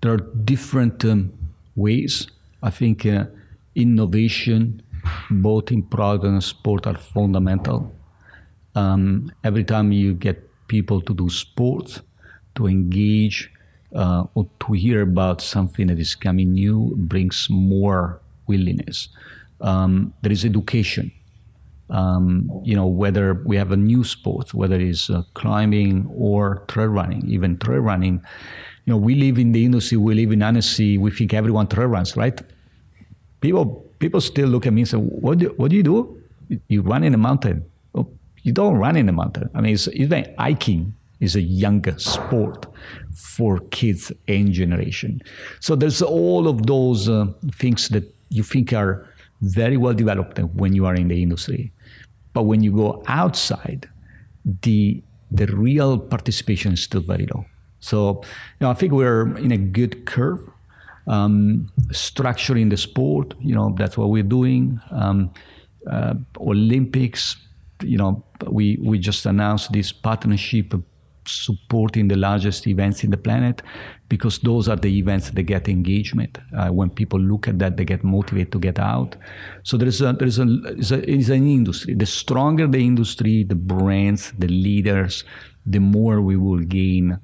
there 0.00 0.12
are 0.12 0.24
different 0.44 1.04
um, 1.04 1.32
ways. 1.74 2.28
I 2.62 2.70
think 2.70 3.04
uh, 3.04 3.24
innovation, 3.74 4.82
both 5.30 5.72
in 5.72 5.82
product 5.82 6.24
and 6.24 6.42
sport, 6.44 6.86
are 6.86 6.96
fundamental. 6.96 7.92
Um, 8.76 9.32
every 9.42 9.64
time 9.64 9.90
you 9.90 10.14
get 10.14 10.38
people 10.68 11.00
to 11.00 11.14
do 11.14 11.28
sports, 11.28 12.02
to 12.54 12.66
engage 12.66 13.50
uh, 13.94 14.24
to 14.34 14.72
hear 14.72 15.02
about 15.02 15.40
something 15.40 15.86
that 15.88 15.98
is 15.98 16.14
coming 16.14 16.52
new 16.52 16.94
brings 16.96 17.48
more 17.50 18.20
willingness. 18.46 19.08
Um, 19.60 20.12
there 20.22 20.32
is 20.32 20.44
education. 20.44 21.12
Um, 21.88 22.50
you 22.64 22.74
know, 22.74 22.86
whether 22.86 23.34
we 23.34 23.56
have 23.56 23.70
a 23.70 23.76
new 23.76 24.02
sport, 24.02 24.52
whether 24.52 24.76
it's 24.76 25.08
uh, 25.08 25.22
climbing 25.34 26.10
or 26.16 26.64
trail 26.66 26.88
running, 26.88 27.24
even 27.28 27.58
trail 27.58 27.78
running. 27.78 28.20
You 28.84 28.92
know, 28.92 28.96
we 28.96 29.14
live 29.14 29.38
in 29.38 29.52
the 29.52 29.64
industry, 29.64 29.96
we 29.96 30.14
live 30.14 30.32
in 30.32 30.42
Annecy, 30.42 30.98
we 30.98 31.10
think 31.12 31.32
everyone 31.32 31.68
trail 31.68 31.86
runs, 31.86 32.16
right? 32.16 32.40
People 33.40 33.84
people 33.98 34.20
still 34.20 34.48
look 34.48 34.66
at 34.66 34.72
me 34.72 34.82
and 34.82 34.88
say, 34.88 34.96
what 34.96 35.38
do, 35.38 35.54
what 35.56 35.70
do 35.70 35.76
you 35.76 35.82
do? 35.82 36.22
you 36.68 36.82
run 36.82 37.04
in 37.04 37.14
a 37.14 37.18
mountain. 37.18 37.64
Oh, 37.94 38.08
you 38.42 38.52
don't 38.52 38.76
run 38.76 38.96
in 38.96 39.08
a 39.08 39.12
mountain. 39.12 39.50
I 39.54 39.60
mean, 39.60 39.74
it's, 39.74 39.88
even 39.88 40.34
hiking 40.38 40.94
is 41.20 41.36
a 41.36 41.40
younger 41.40 41.98
sport 41.98 42.66
for 43.14 43.60
kids 43.70 44.12
and 44.28 44.52
generation. 44.52 45.20
So 45.60 45.74
there's 45.76 46.02
all 46.02 46.48
of 46.48 46.66
those 46.66 47.08
uh, 47.08 47.26
things 47.54 47.88
that 47.88 48.04
you 48.28 48.42
think 48.42 48.72
are 48.72 49.08
very 49.40 49.76
well 49.76 49.94
developed 49.94 50.38
when 50.54 50.74
you 50.74 50.86
are 50.86 50.94
in 50.94 51.08
the 51.08 51.22
industry. 51.22 51.72
But 52.32 52.44
when 52.44 52.62
you 52.62 52.72
go 52.72 53.02
outside, 53.06 53.88
the 54.62 55.02
the 55.30 55.46
real 55.46 55.98
participation 55.98 56.74
is 56.74 56.82
still 56.82 57.00
very 57.00 57.26
low. 57.34 57.44
So 57.80 58.20
you 58.22 58.62
know, 58.62 58.70
I 58.70 58.74
think 58.74 58.92
we're 58.92 59.36
in 59.38 59.52
a 59.52 59.58
good 59.58 60.06
curve. 60.06 60.40
Um, 61.08 61.68
structuring 61.92 62.70
the 62.70 62.76
sport, 62.76 63.34
you 63.40 63.54
know, 63.54 63.72
that's 63.78 63.96
what 63.96 64.10
we're 64.10 64.24
doing. 64.24 64.80
Um, 64.90 65.30
uh, 65.88 66.14
Olympics, 66.40 67.36
you 67.80 67.96
know, 67.96 68.24
we 68.48 68.76
we 68.82 68.98
just 68.98 69.24
announced 69.24 69.72
this 69.72 69.92
partnership 69.92 70.74
supporting 71.26 72.08
the 72.08 72.16
largest 72.16 72.66
events 72.66 73.04
in 73.04 73.10
the 73.10 73.16
planet 73.16 73.62
because 74.08 74.38
those 74.38 74.68
are 74.68 74.76
the 74.76 74.98
events 74.98 75.30
that 75.30 75.42
get 75.42 75.68
engagement. 75.68 76.38
Uh, 76.56 76.68
when 76.68 76.90
people 76.90 77.20
look 77.20 77.48
at 77.48 77.58
that, 77.58 77.76
they 77.76 77.84
get 77.84 78.04
motivated 78.04 78.52
to 78.52 78.58
get 78.58 78.78
out. 78.78 79.16
So 79.62 79.76
there's 79.76 80.00
a, 80.00 80.12
there's 80.12 80.38
a, 80.38 80.46
it's, 80.78 80.90
a, 80.90 81.34
an 81.34 81.46
industry. 81.46 81.94
The 81.94 82.06
stronger 82.06 82.66
the 82.66 82.78
industry, 82.78 83.44
the 83.44 83.54
brands, 83.54 84.32
the 84.38 84.48
leaders, 84.48 85.24
the 85.64 85.80
more 85.80 86.20
we 86.20 86.36
will 86.36 86.60
gain 86.60 87.18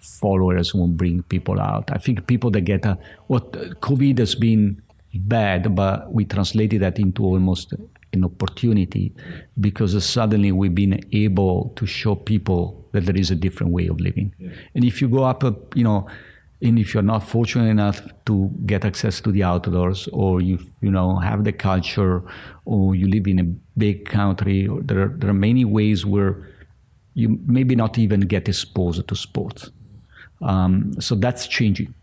followers 0.00 0.74
will 0.74 0.88
bring 0.88 1.22
people 1.24 1.60
out. 1.60 1.90
I 1.90 1.98
think 1.98 2.26
people 2.26 2.50
that 2.52 2.62
get 2.62 2.84
a, 2.84 2.98
what 3.26 3.52
COVID 3.80 4.18
has 4.18 4.34
been 4.34 4.82
bad, 5.14 5.74
but 5.74 6.12
we 6.12 6.24
translated 6.24 6.82
that 6.82 6.98
into 6.98 7.24
almost 7.24 7.72
an 8.12 8.24
opportunity 8.24 9.12
because 9.60 10.04
suddenly 10.04 10.52
we've 10.52 10.74
been 10.74 11.00
able 11.12 11.72
to 11.76 11.86
show 11.86 12.14
people 12.14 12.85
that 12.96 13.06
there 13.06 13.16
is 13.16 13.30
a 13.30 13.34
different 13.34 13.72
way 13.72 13.86
of 13.86 14.00
living. 14.00 14.34
Yeah. 14.38 14.50
And 14.74 14.84
if 14.84 15.00
you 15.00 15.08
go 15.08 15.24
up, 15.24 15.44
uh, 15.44 15.52
you 15.74 15.84
know, 15.84 16.06
and 16.62 16.78
if 16.78 16.94
you're 16.94 17.02
not 17.14 17.22
fortunate 17.22 17.68
enough 17.68 18.00
to 18.24 18.50
get 18.64 18.84
access 18.84 19.20
to 19.20 19.30
the 19.30 19.42
outdoors, 19.42 20.08
or 20.12 20.40
you 20.40 20.58
you 20.80 20.90
know 20.90 21.16
have 21.16 21.44
the 21.44 21.52
culture, 21.52 22.22
or 22.64 22.94
you 22.94 23.06
live 23.08 23.26
in 23.26 23.38
a 23.38 23.44
big 23.78 24.06
country, 24.06 24.66
or 24.66 24.80
there 24.82 25.00
are, 25.02 25.08
there 25.18 25.30
are 25.30 25.40
many 25.50 25.64
ways 25.64 26.06
where 26.06 26.32
you 27.14 27.38
maybe 27.46 27.74
not 27.76 27.98
even 27.98 28.20
get 28.20 28.48
exposed 28.48 29.06
to 29.06 29.14
sports. 29.14 29.70
Um, 30.42 30.92
so 30.98 31.14
that's 31.14 31.46
changing, 31.46 31.94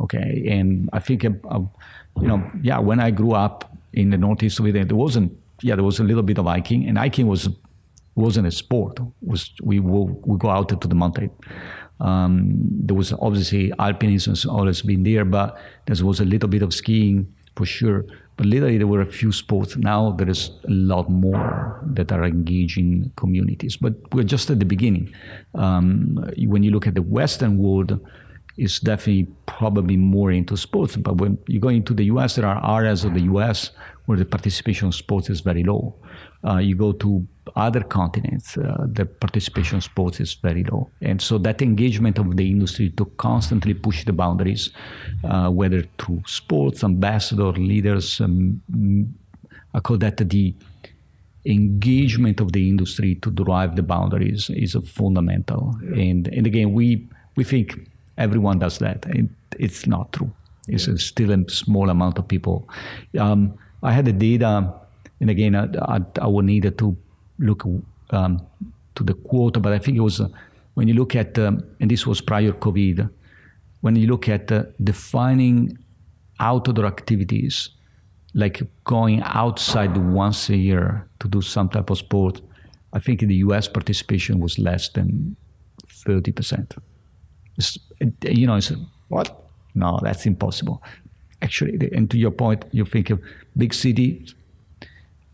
okay. 0.00 0.46
And 0.48 0.90
I 0.92 1.00
think, 1.00 1.24
uh, 1.24 1.30
uh, 1.48 1.60
you 2.20 2.28
know, 2.28 2.40
yeah, 2.62 2.78
when 2.78 3.00
I 3.00 3.10
grew 3.10 3.32
up 3.32 3.76
in 3.92 4.10
the 4.10 4.18
northeast 4.18 4.60
of 4.60 4.66
Italy, 4.66 4.84
there 4.84 4.96
wasn't 4.96 5.32
yeah, 5.62 5.74
there 5.74 5.84
was 5.84 6.00
a 6.00 6.04
little 6.04 6.22
bit 6.22 6.38
of 6.38 6.46
hiking, 6.46 6.88
and 6.88 6.98
hiking 6.98 7.26
was 7.26 7.48
wasn't 8.14 8.46
a 8.46 8.50
sport. 8.50 8.98
Was 9.22 9.52
we 9.62 9.80
we 9.80 10.38
go 10.38 10.50
out 10.50 10.68
to 10.68 10.88
the 10.88 10.94
mountain. 10.94 11.30
Um, 12.00 12.62
there 12.62 12.96
was 12.96 13.12
obviously 13.12 13.70
alpinism 13.78 14.28
has 14.28 14.46
always 14.46 14.82
been 14.82 15.02
there, 15.02 15.24
but 15.24 15.58
there 15.86 16.04
was 16.04 16.20
a 16.20 16.24
little 16.24 16.48
bit 16.48 16.62
of 16.62 16.72
skiing 16.72 17.32
for 17.56 17.66
sure. 17.66 18.04
But 18.36 18.46
literally, 18.46 18.78
there 18.78 18.86
were 18.86 19.02
a 19.02 19.06
few 19.06 19.32
sports. 19.32 19.76
Now 19.76 20.12
there 20.12 20.28
is 20.28 20.50
a 20.64 20.70
lot 20.70 21.10
more 21.10 21.78
that 21.84 22.10
are 22.10 22.24
engaging 22.24 23.12
communities. 23.16 23.76
But 23.76 23.94
we're 24.14 24.24
just 24.24 24.48
at 24.48 24.58
the 24.60 24.64
beginning. 24.64 25.12
Um, 25.54 26.24
when 26.38 26.62
you 26.62 26.70
look 26.70 26.86
at 26.86 26.94
the 26.94 27.02
Western 27.02 27.58
world, 27.58 28.00
it's 28.56 28.80
definitely 28.80 29.26
probably 29.44 29.98
more 29.98 30.30
into 30.30 30.56
sports. 30.56 30.96
But 30.96 31.18
when 31.18 31.36
you 31.48 31.60
go 31.60 31.68
into 31.68 31.92
the 31.92 32.04
US, 32.04 32.36
there 32.36 32.46
are 32.46 32.78
areas 32.78 33.04
of 33.04 33.12
the 33.12 33.22
US 33.22 33.72
where 34.06 34.16
the 34.16 34.24
participation 34.24 34.88
of 34.88 34.94
sports 34.94 35.28
is 35.28 35.40
very 35.40 35.62
low. 35.62 35.94
Uh, 36.42 36.56
you 36.56 36.74
go 36.74 36.92
to 36.92 37.26
other 37.56 37.82
continents, 37.82 38.56
uh, 38.56 38.86
the 38.92 39.04
participation 39.04 39.80
sports 39.80 40.20
is 40.20 40.34
very 40.34 40.64
low. 40.64 40.88
And 41.00 41.20
so 41.20 41.38
that 41.38 41.62
engagement 41.62 42.18
of 42.18 42.36
the 42.36 42.50
industry 42.50 42.90
to 42.90 43.04
constantly 43.16 43.74
push 43.74 44.04
the 44.04 44.12
boundaries, 44.12 44.70
uh, 45.24 45.50
whether 45.50 45.84
through 45.98 46.22
sports, 46.26 46.84
ambassador, 46.84 47.52
leaders, 47.52 48.20
um, 48.20 48.62
I 49.74 49.80
call 49.80 49.98
that 49.98 50.16
the 50.16 50.54
engagement 51.44 52.40
of 52.40 52.52
the 52.52 52.68
industry 52.68 53.14
to 53.16 53.30
drive 53.30 53.76
the 53.76 53.82
boundaries 53.82 54.50
is 54.50 54.74
a 54.74 54.82
fundamental. 54.82 55.74
Yeah. 55.82 56.02
And, 56.02 56.28
and 56.28 56.46
again, 56.46 56.72
we, 56.72 57.06
we 57.36 57.44
think 57.44 57.88
everyone 58.18 58.58
does 58.58 58.78
that. 58.78 59.06
And 59.06 59.34
it's 59.58 59.86
not 59.86 60.12
true. 60.12 60.32
It's 60.68 60.86
yeah. 60.86 60.94
still 60.96 61.30
a 61.32 61.48
small 61.48 61.90
amount 61.90 62.18
of 62.18 62.28
people. 62.28 62.68
Um, 63.18 63.54
I 63.82 63.92
had 63.92 64.04
the 64.04 64.12
data, 64.12 64.72
and 65.20 65.30
again, 65.30 65.54
I, 65.54 65.68
I, 65.82 66.00
I 66.20 66.26
would 66.26 66.46
need 66.46 66.78
to 66.78 66.96
look 67.38 67.64
um, 68.10 68.46
to 68.94 69.04
the 69.04 69.14
quote, 69.14 69.60
but 69.60 69.72
I 69.72 69.78
think 69.78 69.96
it 69.96 70.00
was 70.00 70.20
uh, 70.20 70.28
when 70.74 70.88
you 70.88 70.94
look 70.94 71.14
at, 71.14 71.38
um, 71.38 71.62
and 71.80 71.90
this 71.90 72.06
was 72.06 72.20
prior 72.20 72.52
COVID, 72.52 73.08
when 73.82 73.96
you 73.96 74.06
look 74.06 74.28
at 74.28 74.50
uh, 74.50 74.64
defining 74.82 75.78
outdoor 76.38 76.86
activities, 76.86 77.70
like 78.34 78.62
going 78.84 79.22
outside 79.22 79.96
once 79.96 80.48
a 80.48 80.56
year 80.56 81.08
to 81.18 81.28
do 81.28 81.42
some 81.42 81.68
type 81.68 81.90
of 81.90 81.98
sport, 81.98 82.40
I 82.92 82.98
think 82.98 83.22
in 83.22 83.28
the 83.28 83.36
US 83.36 83.68
participation 83.68 84.40
was 84.40 84.58
less 84.58 84.88
than 84.88 85.36
30%. 86.06 86.78
It's, 87.56 87.78
you 88.22 88.46
know, 88.46 88.56
it's 88.56 88.72
what? 89.08 89.44
No, 89.74 90.00
that's 90.02 90.26
impossible. 90.26 90.82
Actually, 91.42 91.90
and 91.92 92.10
to 92.10 92.18
your 92.18 92.30
point, 92.30 92.64
you 92.72 92.84
think 92.84 93.10
of 93.10 93.20
big 93.56 93.72
cities, 93.72 94.34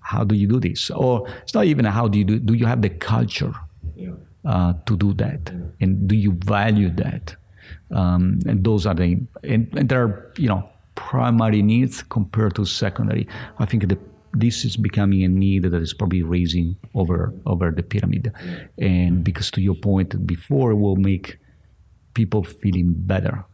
how 0.07 0.23
do 0.23 0.37
you 0.37 0.47
do 0.47 0.61
this? 0.61 0.91
Or 0.91 1.29
it's 1.43 1.55
not 1.55 1.65
even 1.65 1.85
how 1.85 2.07
do 2.07 2.19
you 2.19 2.25
do. 2.25 2.39
Do 2.39 2.55
you 2.55 2.67
have 2.67 2.81
the 2.81 2.91
culture 2.91 3.53
yeah. 3.97 4.13
uh, 4.45 4.75
to 4.87 4.97
do 4.97 5.13
that, 5.15 5.51
yeah. 5.53 5.67
and 5.81 6.09
do 6.09 6.15
you 6.15 6.33
value 6.45 6.91
that? 6.91 7.35
Um, 7.91 8.39
and 8.47 8.63
those 8.63 8.87
are 8.87 8.95
the 8.95 9.19
and, 9.43 9.69
and 9.77 9.89
there 9.89 10.03
are 10.05 10.33
you 10.37 10.49
know 10.49 10.69
primary 10.95 11.61
needs 11.61 12.03
compared 12.03 12.55
to 12.55 12.65
secondary. 12.65 13.27
I 13.59 13.67
think 13.67 13.89
the 13.89 13.99
this 14.33 14.65
is 14.65 14.77
becoming 14.77 15.25
a 15.25 15.29
need 15.29 15.65
that 15.65 15.75
is 15.75 15.93
probably 15.93 16.23
raising 16.23 16.77
over 16.95 17.35
over 17.45 17.73
the 17.73 17.83
pyramid, 17.83 18.33
and 18.79 19.25
because 19.25 19.51
to 19.53 19.61
your 19.61 19.75
point 19.75 20.25
before, 20.25 20.71
it 20.71 20.77
will 20.77 20.97
make 20.97 21.39
people 22.15 22.45
feeling 22.45 22.95
better, 22.97 23.45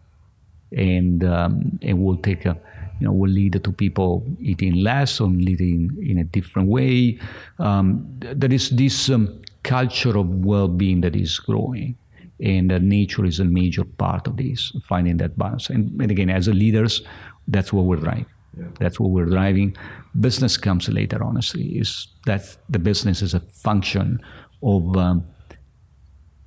and 0.76 1.24
um, 1.24 1.78
it 1.80 1.94
will 1.94 2.18
take 2.18 2.44
a 2.44 2.58
you 3.02 3.08
know, 3.08 3.12
will 3.12 3.30
lead 3.30 3.60
to 3.64 3.72
people 3.72 4.24
eating 4.40 4.74
less 4.74 5.20
or 5.20 5.28
eating 5.28 5.90
in 6.00 6.18
a 6.18 6.24
different 6.24 6.68
way. 6.68 7.18
Um, 7.58 8.06
there 8.20 8.52
is 8.52 8.70
this 8.70 9.10
um, 9.10 9.42
culture 9.64 10.16
of 10.16 10.28
well-being 10.44 11.00
that 11.00 11.16
is 11.16 11.40
growing, 11.40 11.96
and 12.38 12.70
uh, 12.70 12.78
nature 12.78 13.24
is 13.24 13.40
a 13.40 13.44
major 13.44 13.84
part 13.84 14.28
of 14.28 14.36
this, 14.36 14.72
finding 14.84 15.16
that 15.16 15.36
balance. 15.36 15.68
And, 15.68 16.00
and 16.00 16.10
again, 16.12 16.30
as 16.30 16.46
leaders, 16.46 17.02
that's 17.48 17.72
what 17.72 17.86
we're 17.86 17.96
driving. 17.96 18.26
Yeah. 18.56 18.66
That's 18.78 19.00
what 19.00 19.10
we're 19.10 19.26
driving. 19.26 19.76
Business 20.20 20.56
comes 20.56 20.88
later, 20.88 21.24
honestly. 21.24 21.78
Is 21.82 22.06
that 22.26 22.56
the 22.68 22.78
business 22.78 23.20
is 23.20 23.34
a 23.34 23.40
function 23.40 24.20
of 24.62 24.96
um, 24.96 25.24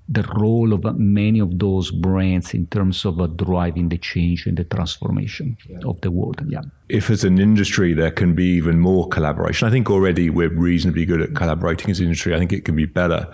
the 0.07 0.23
role 0.35 0.71
of 0.71 0.83
many 0.99 1.39
of 1.39 1.57
those 1.57 1.89
brands 1.89 2.53
in 2.53 2.67
terms 2.67 3.05
of 3.05 3.19
uh, 3.19 3.25
driving 3.25 3.89
the 3.89 3.97
change 3.97 4.45
and 4.45 4.57
the 4.57 4.63
transformation 4.63 5.57
yeah. 5.67 5.79
of 5.85 5.99
the 6.01 6.11
world. 6.11 6.39
Yeah. 6.47 6.61
If 6.89 7.09
as 7.09 7.23
an 7.23 7.39
industry 7.39 7.93
there 7.93 8.11
can 8.11 8.35
be 8.35 8.45
even 8.45 8.79
more 8.79 9.07
collaboration, 9.07 9.67
I 9.67 9.71
think 9.71 9.89
already 9.89 10.29
we're 10.29 10.53
reasonably 10.53 11.05
good 11.05 11.21
at 11.21 11.33
collaborating 11.33 11.89
as 11.89 11.99
an 11.99 12.05
industry. 12.05 12.35
I 12.35 12.37
think 12.37 12.53
it 12.53 12.65
can 12.65 12.75
be 12.75 12.85
better. 12.85 13.27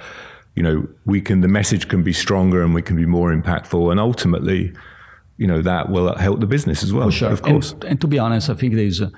You 0.56 0.64
know, 0.64 0.88
we 1.06 1.20
can 1.20 1.42
the 1.42 1.50
message 1.50 1.90
can 1.90 2.04
be 2.04 2.14
stronger 2.14 2.64
and 2.64 2.74
we 2.74 2.82
can 2.82 2.96
be 2.96 3.06
more 3.06 3.34
impactful, 3.34 3.92
and 3.92 4.00
ultimately, 4.00 4.74
you 5.38 5.48
know, 5.48 5.62
that 5.62 5.90
will 5.90 6.16
help 6.18 6.40
the 6.40 6.46
business 6.46 6.84
as 6.84 6.94
well. 6.94 7.08
For 7.08 7.12
sure, 7.12 7.32
of 7.32 7.42
course. 7.42 7.72
And, 7.74 7.84
and 7.84 8.02
to 8.02 8.08
be 8.08 8.20
honest, 8.20 8.50
I 8.50 8.54
think 8.54 8.76
there's 8.76 9.02
a, 9.02 9.12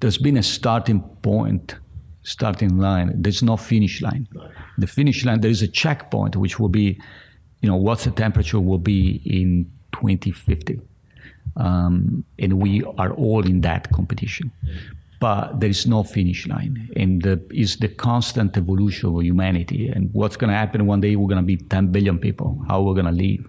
there's 0.00 0.18
been 0.18 0.36
a 0.36 0.42
starting 0.42 1.00
point 1.22 1.76
starting 2.22 2.78
line. 2.78 3.12
There's 3.14 3.42
no 3.42 3.56
finish 3.56 4.02
line. 4.02 4.28
The 4.76 4.86
finish 4.86 5.24
line, 5.24 5.40
there 5.40 5.50
is 5.50 5.62
a 5.62 5.68
checkpoint, 5.68 6.36
which 6.36 6.58
will 6.58 6.68
be, 6.68 7.00
you 7.60 7.68
know, 7.68 7.76
what 7.76 8.00
the 8.00 8.10
temperature 8.10 8.60
will 8.60 8.78
be 8.78 9.22
in 9.24 9.70
2050. 9.92 10.80
Um, 11.56 12.24
and 12.38 12.60
we 12.60 12.84
are 12.98 13.12
all 13.12 13.44
in 13.44 13.62
that 13.62 13.90
competition. 13.92 14.52
But 15.20 15.58
there 15.58 15.70
is 15.70 15.86
no 15.86 16.04
finish 16.04 16.46
line. 16.46 16.90
And 16.94 17.22
the, 17.22 17.42
it's 17.50 17.76
the 17.76 17.88
constant 17.88 18.56
evolution 18.56 19.16
of 19.16 19.24
humanity. 19.24 19.88
And 19.88 20.10
what's 20.12 20.36
going 20.36 20.50
to 20.50 20.56
happen 20.56 20.86
one 20.86 21.00
day, 21.00 21.16
we're 21.16 21.26
going 21.26 21.42
to 21.42 21.46
be 21.46 21.56
10 21.56 21.88
billion 21.88 22.18
people. 22.18 22.62
How 22.68 22.82
we're 22.82 22.94
going 22.94 23.06
to 23.06 23.12
live. 23.12 23.48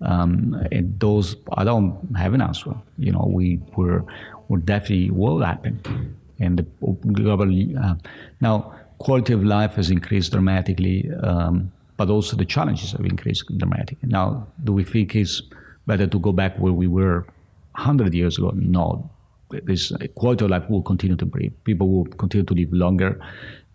Um, 0.00 0.54
and 0.70 1.00
those, 1.00 1.36
I 1.54 1.64
don't 1.64 2.14
have 2.14 2.34
an 2.34 2.42
answer. 2.42 2.74
You 2.98 3.12
know, 3.12 3.26
we, 3.32 3.60
we're, 3.76 4.04
we're 4.48 4.58
definitely 4.58 5.10
will 5.10 5.40
happen 5.40 6.17
and 6.38 6.58
the 6.58 6.66
global. 7.12 7.48
Uh, 7.78 7.94
now, 8.40 8.74
quality 8.98 9.32
of 9.32 9.44
life 9.44 9.74
has 9.74 9.90
increased 9.90 10.32
dramatically, 10.32 11.10
um, 11.22 11.72
but 11.96 12.10
also 12.10 12.36
the 12.36 12.44
challenges 12.44 12.92
have 12.92 13.04
increased 13.04 13.44
dramatically. 13.56 14.08
Now, 14.08 14.46
do 14.64 14.72
we 14.72 14.84
think 14.84 15.14
it's 15.14 15.42
better 15.86 16.06
to 16.06 16.18
go 16.18 16.32
back 16.32 16.56
where 16.58 16.72
we 16.72 16.86
were 16.86 17.26
100 17.72 18.14
years 18.14 18.38
ago? 18.38 18.52
No. 18.54 19.10
This 19.50 19.92
quality 20.14 20.44
of 20.44 20.50
life 20.50 20.68
will 20.68 20.82
continue 20.82 21.16
to 21.16 21.24
improve. 21.24 21.52
People 21.64 21.88
will 21.88 22.04
continue 22.04 22.44
to 22.44 22.54
live 22.54 22.72
longer. 22.72 23.20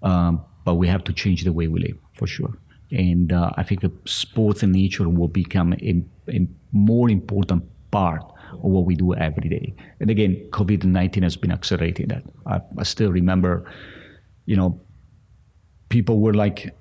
um, 0.04 0.44
but 0.66 0.76
we 0.76 0.88
have 0.88 1.04
to 1.06 1.14
change 1.14 1.44
the 1.44 1.54
way 1.54 1.68
we 1.68 1.80
live 1.80 1.98
for 2.14 2.28
sure. 2.28 2.54
And 2.92 3.34
uh, 3.34 3.52
I 3.58 3.64
think 3.64 3.84
sports 4.06 4.64
and 4.64 4.72
nature 4.72 5.10
will 5.10 5.28
become 5.28 5.74
a, 5.74 6.04
a 6.30 6.48
more 6.72 7.10
important 7.10 7.64
part 7.92 8.24
of 8.54 8.64
what 8.64 8.86
we 8.86 8.96
do 8.96 9.14
every 9.16 9.50
day. 9.50 9.74
And 10.00 10.10
again, 10.10 10.48
COVID 10.52 10.84
19 10.84 11.24
has 11.24 11.36
been 11.36 11.52
accelerating 11.52 12.08
that. 12.08 12.24
I, 12.46 12.62
I, 12.78 12.84
still 12.84 13.12
remember, 13.12 13.72
you 14.46 14.56
know, 14.56 14.80
people 15.90 16.20
were 16.20 16.34
like, 16.34 16.74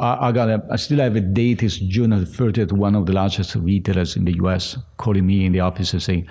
I, 0.00 0.28
I, 0.28 0.32
got 0.32 0.48
a, 0.48 0.64
I 0.70 0.76
still 0.76 0.98
have 0.98 1.16
a 1.16 1.20
date, 1.20 1.62
it's 1.62 1.76
June 1.76 2.10
the 2.10 2.16
30th, 2.16 2.72
one 2.72 2.94
of 2.94 3.06
the 3.06 3.12
largest 3.12 3.54
retailers 3.54 4.16
in 4.16 4.24
the 4.24 4.34
US 4.44 4.76
calling 4.96 5.26
me 5.26 5.44
in 5.44 5.52
the 5.52 5.60
office 5.60 5.92
and 5.92 6.02
saying, 6.02 6.28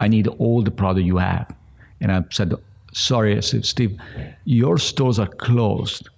I 0.00 0.08
need 0.08 0.26
all 0.28 0.62
the 0.62 0.70
product 0.70 1.04
you 1.06 1.18
have. 1.18 1.54
And 2.00 2.10
I 2.10 2.24
said, 2.30 2.54
sorry, 2.92 3.36
I 3.36 3.40
said, 3.40 3.66
Steve, 3.66 3.98
your 4.44 4.78
stores 4.78 5.18
are 5.18 5.26
closed 5.26 6.08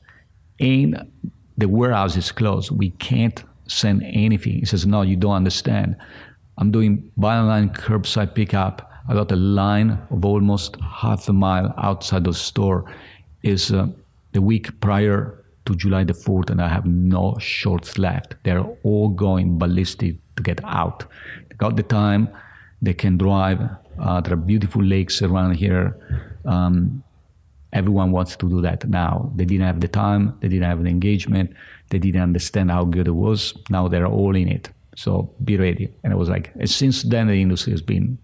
and 0.61 1.11
the 1.59 1.69
warehouse 1.69 2.17
is 2.17 2.31
closed. 2.31 2.71
We 2.71 2.91
can't 2.91 3.43
send 3.67 4.03
anything. 4.05 4.61
He 4.61 4.65
says, 4.65 4.87
no, 4.87 5.03
you 5.03 5.17
don't 5.17 5.35
understand. 5.35 5.97
I'm 6.59 6.71
doing 6.71 7.11
buy 7.17 7.39
online 7.39 7.71
curbside 7.71 8.35
pickup. 8.35 8.91
I 9.09 9.15
got 9.15 9.33
a 9.33 9.37
line 9.37 9.99
of 10.11 10.25
almost 10.25 10.77
half 10.81 11.29
a 11.29 11.33
mile 11.33 11.75
outside 11.79 12.25
the 12.25 12.35
store. 12.35 12.85
Is 13.43 13.73
uh, 13.73 13.89
the 14.33 14.41
week 14.41 14.81
prior 14.81 15.43
to 15.65 15.75
July 15.75 16.05
the 16.05 16.13
4th, 16.13 16.51
and 16.51 16.61
I 16.61 16.69
have 16.69 16.87
no 16.87 17.37
shorts 17.39 17.99
left. 17.99 18.35
They're 18.45 18.65
all 18.83 19.09
going 19.09 19.59
ballistic 19.59 20.17
to 20.37 20.43
get 20.43 20.61
out. 20.65 21.05
They 21.49 21.57
got 21.57 21.77
the 21.77 21.83
time, 21.83 22.29
they 22.81 22.95
can 22.95 23.17
drive. 23.17 23.61
Uh, 23.99 24.21
there 24.21 24.35
are 24.35 24.37
beautiful 24.37 24.83
lakes 24.83 25.23
around 25.23 25.55
here. 25.55 25.97
Um, 26.45 27.03
everyone 27.73 28.11
wants 28.11 28.37
to 28.37 28.49
do 28.49 28.61
that 28.63 28.89
now. 28.89 29.31
They 29.37 29.45
didn't 29.45 29.67
have 29.67 29.81
the 29.81 29.89
time, 29.89 30.37
they 30.41 30.49
didn't 30.49 30.69
have 30.69 30.83
the 30.83 30.91
engagement, 30.91 31.55
they 31.91 31.99
didn't 31.99 32.23
understand 32.23 32.71
how 32.71 32.85
good 32.85 33.07
it 33.07 33.13
was. 33.13 33.55
Now 33.71 33.89
they're 33.89 34.07
all 34.07 34.35
in 34.35 34.49
it. 34.49 34.71
So 34.97 35.35
be 35.45 35.57
ready. 35.57 35.93
And 36.05 36.13
it 36.13 36.17
was 36.17 36.29
like, 36.29 36.53
since 36.65 37.03
then, 37.03 37.29
the 37.29 37.41
industry 37.41 37.73
has 37.73 37.83
been 37.83 38.19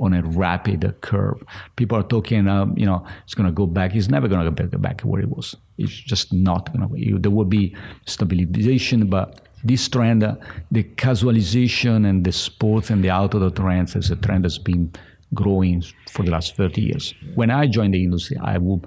on 0.00 0.14
a 0.14 0.22
rapid 0.22 0.94
curve. 1.00 1.42
People 1.76 1.98
are 1.98 2.02
talking, 2.02 2.48
uh, 2.48 2.66
you 2.76 2.86
know, 2.86 3.04
it's 3.24 3.34
going 3.34 3.46
to 3.46 3.52
go 3.52 3.66
back. 3.66 3.94
It's 3.94 4.08
never 4.08 4.28
going 4.28 4.44
to 4.44 4.66
go 4.66 4.78
back 4.78 4.98
to 4.98 5.06
where 5.06 5.20
it 5.20 5.28
was. 5.28 5.56
It's 5.76 5.92
just 5.92 6.32
not 6.32 6.72
going 6.72 6.88
to. 6.88 6.94
Be. 6.94 7.18
There 7.18 7.30
will 7.30 7.44
be 7.44 7.74
stabilization, 8.06 9.06
but 9.06 9.48
this 9.64 9.88
trend, 9.88 10.22
uh, 10.22 10.36
the 10.70 10.84
casualization 10.84 12.08
and 12.08 12.24
the 12.24 12.32
sports 12.32 12.90
and 12.90 13.02
the 13.02 13.10
outdoor 13.10 13.50
trends, 13.50 13.96
is 13.96 14.10
a 14.10 14.16
trend 14.16 14.44
that's 14.44 14.58
been 14.58 14.92
growing 15.34 15.82
for 16.10 16.22
the 16.22 16.30
last 16.30 16.56
30 16.56 16.80
years. 16.80 17.14
When 17.34 17.50
I 17.50 17.66
joined 17.66 17.94
the 17.94 18.02
industry, 18.02 18.38
I 18.40 18.58
will, 18.58 18.82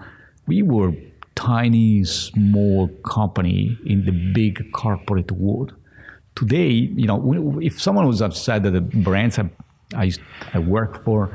we 0.47 0.61
were 0.61 0.93
tiny, 1.35 2.03
small 2.03 2.87
company 3.05 3.77
in 3.85 4.05
the 4.05 4.11
big 4.33 4.71
corporate 4.71 5.31
world 5.31 5.73
today, 6.35 6.69
you 6.69 7.07
know, 7.07 7.59
if 7.61 7.81
someone 7.81 8.07
was 8.07 8.21
upset 8.21 8.63
that 8.63 8.71
the 8.71 8.81
brands 8.81 9.37
I, 9.39 9.49
I, 9.95 10.11
I 10.53 10.59
work 10.59 11.03
for, 11.03 11.29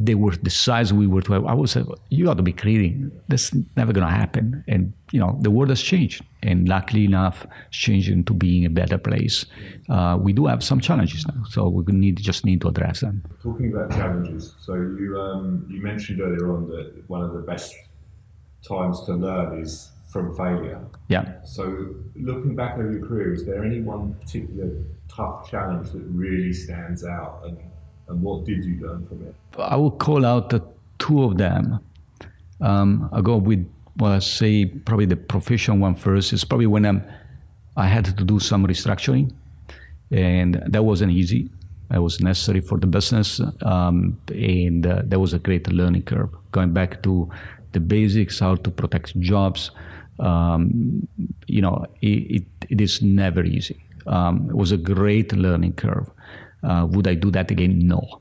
they 0.00 0.14
were 0.14 0.36
the 0.36 0.50
size 0.50 0.92
we 0.92 1.08
were 1.08 1.22
to 1.22 1.32
have, 1.32 1.44
I 1.44 1.54
would 1.54 1.68
say, 1.68 1.82
you 2.08 2.26
got 2.26 2.36
to 2.36 2.42
be 2.42 2.52
kidding. 2.52 3.10
That's 3.26 3.52
never 3.76 3.92
going 3.92 4.06
to 4.06 4.12
happen. 4.12 4.62
And, 4.68 4.92
you 5.10 5.18
know, 5.18 5.36
the 5.40 5.50
world 5.50 5.70
has 5.70 5.82
changed. 5.82 6.24
And 6.44 6.68
luckily 6.68 7.04
enough, 7.04 7.44
it's 7.66 7.76
changed 7.76 8.08
into 8.08 8.32
being 8.32 8.64
a 8.64 8.70
better 8.70 8.96
place. 8.96 9.44
Uh, 9.88 10.16
we 10.20 10.32
do 10.32 10.46
have 10.46 10.62
some 10.62 10.78
challenges 10.78 11.26
now. 11.26 11.42
So 11.50 11.68
we 11.68 11.92
need 11.92 12.18
just 12.18 12.44
need 12.44 12.60
to 12.60 12.68
address 12.68 13.00
them. 13.00 13.24
Talking 13.42 13.72
about 13.72 13.90
challenges, 13.90 14.54
so 14.60 14.74
you, 14.74 15.18
um, 15.20 15.66
you 15.68 15.82
mentioned 15.82 16.20
earlier 16.20 16.54
on 16.54 16.68
that 16.68 17.02
one 17.08 17.22
of 17.22 17.32
the 17.32 17.40
best 17.40 17.74
times 18.62 19.04
to 19.06 19.14
learn 19.14 19.60
is 19.60 19.90
from 20.08 20.34
failure. 20.36 20.80
Yeah. 21.08 21.42
So, 21.44 21.94
looking 22.16 22.56
back 22.56 22.78
over 22.78 22.90
your 22.90 23.06
career, 23.06 23.34
is 23.34 23.44
there 23.44 23.64
any 23.64 23.80
one 23.80 24.14
particular 24.14 24.70
tough 25.08 25.50
challenge 25.50 25.90
that 25.92 26.02
really 26.02 26.52
stands 26.52 27.04
out, 27.04 27.42
and, 27.44 27.58
and 28.08 28.22
what 28.22 28.44
did 28.44 28.64
you 28.64 28.80
learn 28.80 29.06
from 29.06 29.26
it? 29.26 29.34
I 29.58 29.76
will 29.76 29.90
call 29.90 30.24
out 30.24 30.50
the 30.50 30.62
two 30.98 31.22
of 31.24 31.36
them. 31.36 31.80
Um, 32.60 33.08
I'll 33.12 33.22
go 33.22 33.36
with 33.36 33.70
what 33.96 34.12
I 34.12 34.18
say 34.18 34.64
probably 34.64 35.06
the 35.06 35.16
professional 35.16 35.78
one 35.78 35.94
first. 35.94 36.32
Is 36.32 36.44
probably 36.44 36.66
when 36.66 36.86
I'm, 36.86 37.02
I 37.76 37.86
had 37.86 38.04
to 38.06 38.24
do 38.24 38.40
some 38.40 38.66
restructuring, 38.66 39.32
and 40.10 40.62
that 40.66 40.84
wasn't 40.84 41.12
easy. 41.12 41.50
It 41.90 42.00
was 42.00 42.20
necessary 42.20 42.60
for 42.60 42.78
the 42.78 42.86
business, 42.86 43.40
um, 43.62 44.18
and 44.28 44.86
uh, 44.86 45.02
that 45.04 45.18
was 45.18 45.32
a 45.32 45.38
great 45.38 45.70
learning 45.70 46.02
curve. 46.02 46.30
Going 46.52 46.72
back 46.72 47.02
to 47.02 47.30
the 47.72 47.80
basics, 47.80 48.40
how 48.40 48.56
to 48.56 48.70
protect 48.70 49.18
jobs, 49.20 49.70
um, 50.18 51.06
you 51.46 51.62
know, 51.62 51.86
it, 52.00 52.06
it, 52.06 52.44
it 52.70 52.80
is 52.80 53.02
never 53.02 53.44
easy. 53.44 53.84
Um, 54.06 54.48
it 54.48 54.56
was 54.56 54.72
a 54.72 54.76
great 54.76 55.32
learning 55.32 55.74
curve. 55.74 56.10
Uh, 56.62 56.86
would 56.90 57.06
I 57.06 57.14
do 57.14 57.30
that 57.30 57.50
again? 57.50 57.86
No. 57.86 58.20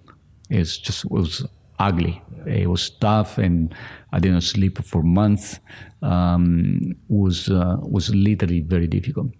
It's 0.49 0.77
just 0.77 1.05
it 1.05 1.11
was 1.11 1.45
ugly. 1.79 2.21
It 2.45 2.69
was 2.69 2.89
tough, 2.89 3.37
and 3.37 3.73
I 4.11 4.19
didn't 4.19 4.41
sleep 4.41 4.83
for 4.83 5.03
months. 5.03 5.59
Um, 6.01 6.95
was 7.09 7.49
uh, 7.49 7.77
was 7.81 8.13
literally 8.13 8.61
very 8.61 8.87
difficult. 8.87 9.31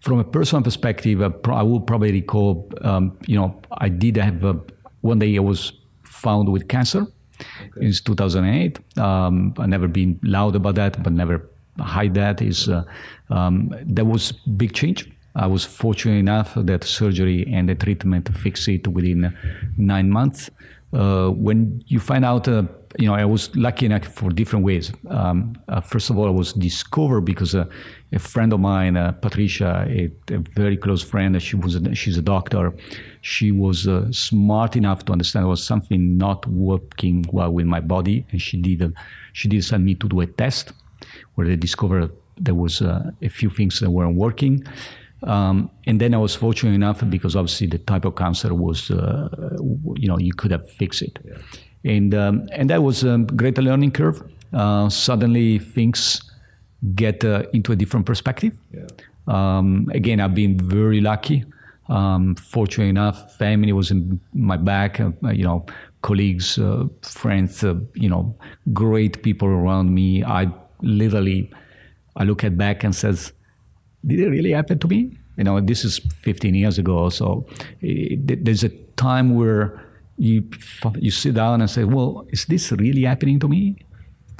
From 0.00 0.18
a 0.18 0.24
personal 0.24 0.62
perspective, 0.62 1.20
uh, 1.22 1.30
I 1.50 1.62
will 1.62 1.80
probably 1.80 2.12
recall. 2.12 2.70
Um, 2.82 3.18
you 3.26 3.36
know, 3.36 3.60
I 3.78 3.88
did 3.88 4.16
have 4.16 4.42
a, 4.44 4.58
one 5.02 5.18
day 5.18 5.36
I 5.36 5.40
was 5.40 5.72
found 6.04 6.48
with 6.48 6.68
cancer. 6.68 7.06
Okay. 7.38 7.86
In 7.86 7.92
2008, 7.92 8.98
um, 8.98 9.52
I 9.58 9.66
never 9.66 9.88
been 9.88 10.18
loud 10.22 10.56
about 10.56 10.76
that, 10.76 11.02
but 11.02 11.12
never 11.12 11.50
hide 11.78 12.14
that 12.14 12.42
is 12.42 12.68
uh, 12.68 12.84
um, 13.30 13.74
there 13.84 14.04
was 14.04 14.32
big 14.32 14.72
change. 14.72 15.10
I 15.34 15.46
was 15.46 15.64
fortunate 15.64 16.16
enough 16.16 16.54
that 16.56 16.82
surgery 16.84 17.46
and 17.52 17.68
the 17.68 17.74
treatment 17.74 18.34
fixed 18.34 18.68
it 18.68 18.88
within 18.88 19.36
nine 19.76 20.10
months. 20.10 20.50
Uh, 20.92 21.28
when 21.28 21.82
you 21.88 22.00
find 22.00 22.24
out, 22.24 22.48
uh, 22.48 22.62
you 22.98 23.06
know, 23.06 23.14
I 23.14 23.26
was 23.26 23.54
lucky 23.54 23.84
enough 23.84 24.06
for 24.06 24.30
different 24.30 24.64
ways. 24.64 24.92
Um, 25.10 25.54
uh, 25.68 25.82
first 25.82 26.08
of 26.08 26.16
all, 26.16 26.26
I 26.26 26.30
was 26.30 26.54
discovered 26.54 27.22
because 27.22 27.54
uh, 27.54 27.66
a 28.12 28.18
friend 28.18 28.50
of 28.54 28.60
mine, 28.60 28.96
uh, 28.96 29.12
Patricia, 29.12 29.84
a, 29.86 30.10
a, 30.32 30.38
very 30.54 30.78
close 30.78 31.02
friend, 31.02 31.40
she 31.42 31.56
was 31.56 31.74
a, 31.74 31.94
she's 31.94 32.16
a 32.16 32.22
doctor. 32.22 32.72
She 33.20 33.50
was 33.50 33.86
smart 34.16 34.76
enough 34.76 35.04
to 35.06 35.12
understand 35.12 35.42
there 35.42 35.50
was 35.50 35.62
something 35.62 36.16
not 36.16 36.46
working 36.46 37.26
well 37.30 37.50
with 37.52 37.66
my 37.66 37.80
body, 37.80 38.24
and 38.30 38.40
she 38.40 38.56
did 38.56 38.94
she 39.34 39.48
did 39.48 39.64
send 39.64 39.84
me 39.84 39.96
to 39.96 40.08
do 40.08 40.20
a 40.20 40.26
test 40.26 40.72
where 41.36 41.46
they 41.46 41.56
discovered 41.56 42.10
there 42.38 42.54
was 42.54 42.82
uh, 42.82 43.10
a 43.22 43.28
few 43.28 43.48
things 43.48 43.80
that 43.80 43.90
weren't 43.90 44.16
working. 44.16 44.62
Um, 45.22 45.70
and 45.86 46.00
then 46.00 46.14
I 46.14 46.18
was 46.18 46.34
fortunate 46.34 46.74
enough 46.74 47.08
because 47.08 47.34
obviously 47.34 47.66
the 47.66 47.78
type 47.78 48.04
of 48.04 48.16
cancer 48.16 48.54
was, 48.54 48.90
uh, 48.90 49.28
you 49.96 50.08
know, 50.08 50.18
you 50.18 50.34
could 50.34 50.50
have 50.50 50.70
fixed 50.70 51.02
it. 51.02 51.18
Yeah. 51.24 51.92
And, 51.92 52.14
um, 52.14 52.48
and 52.52 52.68
that 52.70 52.82
was 52.82 53.04
a 53.04 53.18
great 53.18 53.56
learning 53.58 53.92
curve. 53.92 54.22
Uh, 54.52 54.88
suddenly 54.88 55.58
things 55.58 56.20
get 56.94 57.24
uh, 57.24 57.44
into 57.52 57.72
a 57.72 57.76
different 57.76 58.06
perspective. 58.06 58.58
Yeah. 58.72 58.86
Um, 59.26 59.88
again, 59.92 60.20
I've 60.20 60.34
been 60.34 60.58
very 60.58 61.00
lucky. 61.00 61.44
Um, 61.88 62.34
fortunate 62.34 62.88
enough, 62.88 63.36
family 63.36 63.72
was 63.72 63.90
in 63.90 64.20
my 64.34 64.56
back, 64.56 65.00
uh, 65.00 65.12
you 65.30 65.44
know, 65.44 65.64
colleagues, 66.02 66.58
uh, 66.58 66.84
friends, 67.02 67.62
you 67.94 68.08
know, 68.08 68.36
great 68.72 69.22
people 69.22 69.48
around 69.48 69.94
me. 69.94 70.24
I 70.24 70.52
literally, 70.80 71.50
I 72.16 72.24
look 72.24 72.44
at 72.44 72.56
back 72.56 72.84
and 72.84 72.94
says, 72.94 73.32
did 74.04 74.20
it 74.20 74.28
really 74.28 74.52
happen 74.52 74.78
to 74.78 74.88
me? 74.88 75.18
You 75.36 75.44
know, 75.44 75.60
this 75.60 75.84
is 75.84 75.98
15 76.22 76.54
years 76.54 76.78
ago. 76.78 77.08
So 77.10 77.46
it, 77.80 78.44
there's 78.44 78.64
a 78.64 78.70
time 78.96 79.34
where 79.34 79.82
you 80.18 80.48
you 80.98 81.10
sit 81.10 81.34
down 81.34 81.60
and 81.60 81.70
say, 81.70 81.84
well, 81.84 82.26
is 82.30 82.46
this 82.46 82.72
really 82.72 83.02
happening 83.02 83.38
to 83.40 83.48
me? 83.48 83.76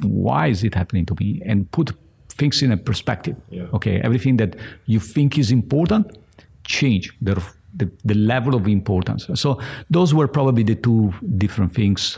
Why 0.01 0.47
is 0.47 0.63
it 0.63 0.73
happening 0.73 1.05
to 1.05 1.15
me? 1.19 1.41
And 1.45 1.69
put 1.71 1.91
things 2.29 2.61
in 2.61 2.71
a 2.71 2.77
perspective. 2.77 3.35
Yeah. 3.49 3.65
Okay, 3.73 3.99
everything 4.01 4.37
that 4.37 4.55
you 4.85 4.99
think 4.99 5.37
is 5.37 5.51
important, 5.51 6.17
change 6.63 7.11
the, 7.21 7.43
the, 7.75 7.89
the 8.05 8.13
level 8.13 8.55
of 8.55 8.67
importance. 8.67 9.27
So 9.35 9.59
those 9.89 10.13
were 10.13 10.27
probably 10.27 10.63
the 10.63 10.75
two 10.75 11.13
different 11.37 11.73
things 11.73 12.17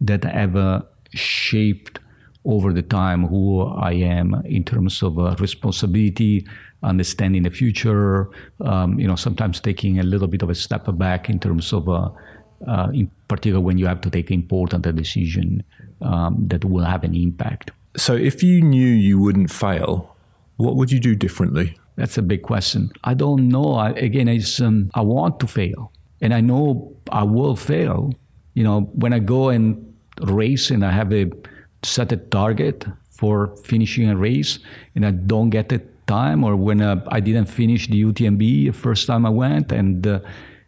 that 0.00 0.24
have 0.24 0.56
uh, 0.56 0.82
shaped 1.12 1.98
over 2.44 2.72
the 2.72 2.82
time 2.82 3.26
who 3.26 3.62
I 3.62 3.92
am 3.92 4.42
in 4.44 4.64
terms 4.64 5.02
of 5.02 5.18
uh, 5.18 5.36
responsibility, 5.38 6.46
understanding 6.82 7.42
the 7.42 7.50
future, 7.50 8.30
um, 8.64 8.98
you 8.98 9.06
know, 9.06 9.16
sometimes 9.16 9.60
taking 9.60 9.98
a 9.98 10.02
little 10.02 10.28
bit 10.28 10.42
of 10.42 10.48
a 10.48 10.54
step 10.54 10.86
back 10.96 11.28
in 11.28 11.38
terms 11.38 11.72
of, 11.72 11.88
uh, 11.88 12.08
uh, 12.66 12.88
in 12.94 13.10
particular, 13.28 13.60
when 13.60 13.76
you 13.76 13.86
have 13.86 14.00
to 14.00 14.10
take 14.10 14.30
important 14.30 14.82
decision 14.96 15.62
um, 16.00 16.36
that 16.48 16.64
will 16.64 16.84
have 16.84 17.04
an 17.04 17.14
impact. 17.14 17.72
So, 17.96 18.14
if 18.14 18.42
you 18.42 18.62
knew 18.62 18.86
you 18.86 19.18
wouldn't 19.18 19.50
fail, 19.50 20.16
what 20.56 20.76
would 20.76 20.90
you 20.90 21.00
do 21.00 21.14
differently? 21.14 21.76
That's 21.96 22.16
a 22.16 22.22
big 22.22 22.42
question. 22.42 22.90
I 23.04 23.14
don't 23.14 23.48
know. 23.48 23.74
I, 23.74 23.90
again, 23.90 24.28
it's, 24.28 24.60
um, 24.60 24.90
I 24.94 25.02
want 25.02 25.40
to 25.40 25.46
fail, 25.46 25.92
and 26.22 26.32
I 26.32 26.40
know 26.40 26.96
I 27.12 27.24
will 27.24 27.56
fail. 27.56 28.14
You 28.54 28.64
know, 28.64 28.80
when 28.94 29.12
I 29.12 29.18
go 29.18 29.50
and 29.50 29.94
race 30.22 30.70
and 30.70 30.84
I 30.84 30.90
have 30.90 31.12
a 31.12 31.30
set 31.82 32.12
a 32.12 32.16
target 32.16 32.84
for 33.10 33.54
finishing 33.64 34.08
a 34.08 34.16
race 34.16 34.58
and 34.94 35.04
I 35.04 35.10
don't 35.10 35.50
get 35.50 35.68
the 35.68 35.82
time, 36.10 36.42
or 36.42 36.56
when 36.56 36.80
uh, 36.82 37.04
I 37.08 37.20
didn't 37.20 37.46
finish 37.46 37.86
the 37.86 38.02
UTMB 38.02 38.40
the 38.66 38.72
first 38.72 39.06
time 39.06 39.24
I 39.24 39.30
went, 39.30 39.70
and 39.72 40.06
uh, 40.06 40.20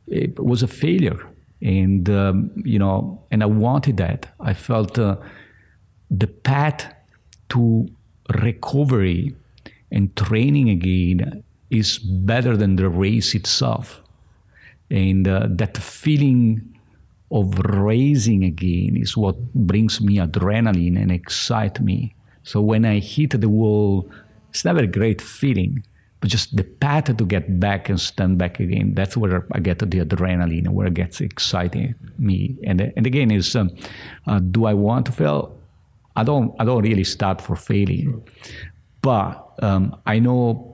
it 0.07 0.39
was 0.39 0.63
a 0.63 0.69
failure. 0.69 1.21
And 1.61 2.09
um, 2.09 2.51
you 2.65 2.79
know, 2.79 3.23
and 3.31 3.43
I 3.43 3.47
wanted 3.47 3.97
that. 3.97 4.21
I 4.41 4.55
felt 4.55 4.99
uh, 4.99 5.17
the 6.11 6.27
path 6.27 6.81
to 7.51 7.89
recovery 8.43 9.35
and 9.91 10.15
training 10.17 10.69
again 10.71 11.43
is 11.71 11.99
better 11.99 12.57
than 12.57 12.77
the 12.77 12.89
race 12.89 13.35
itself. 13.35 14.03
And 14.91 15.27
uh, 15.27 15.47
that 15.51 15.77
feeling 15.79 16.72
of 17.33 17.59
racing 17.59 18.45
again 18.45 18.97
is 18.97 19.17
what 19.17 19.37
brings 19.55 20.01
me 20.01 20.17
adrenaline 20.19 21.01
and 21.01 21.11
excite 21.11 21.81
me. 21.81 22.15
So 22.43 22.61
when 22.61 22.85
I 22.85 22.99
hit 22.99 23.41
the 23.41 23.49
wall, 23.49 24.11
it's 24.51 24.65
never 24.65 24.81
a 24.81 24.87
great 24.87 25.23
feeling, 25.23 25.83
but 26.21 26.29
just 26.29 26.55
the 26.55 26.65
path 26.65 27.17
to 27.17 27.25
get 27.25 27.59
back 27.59 27.89
and 27.89 27.99
stand 27.99 28.37
back 28.37 28.61
again. 28.61 28.95
That's 28.95 29.17
where 29.17 29.47
I 29.53 29.61
get 29.61 29.79
the 29.79 29.87
adrenaline, 29.87 30.69
where 30.69 30.87
it 30.87 30.95
gets 30.95 31.21
exciting 31.21 31.95
me. 32.19 32.57
And 32.65 32.93
and 32.97 33.07
again, 33.07 33.31
is 33.31 33.57
um, 33.57 33.71
uh, 34.27 34.39
do 34.41 34.67
I 34.67 34.75
want 34.75 35.07
to 35.07 35.13
fail? 35.13 35.57
I 36.15 36.25
don't. 36.25 36.55
I 36.61 36.65
don't 36.67 36.83
really 36.83 37.05
start 37.05 37.41
for 37.41 37.57
failing, 37.57 38.23
but 39.01 39.55
um, 39.63 39.97
I 40.05 40.19
know 40.19 40.72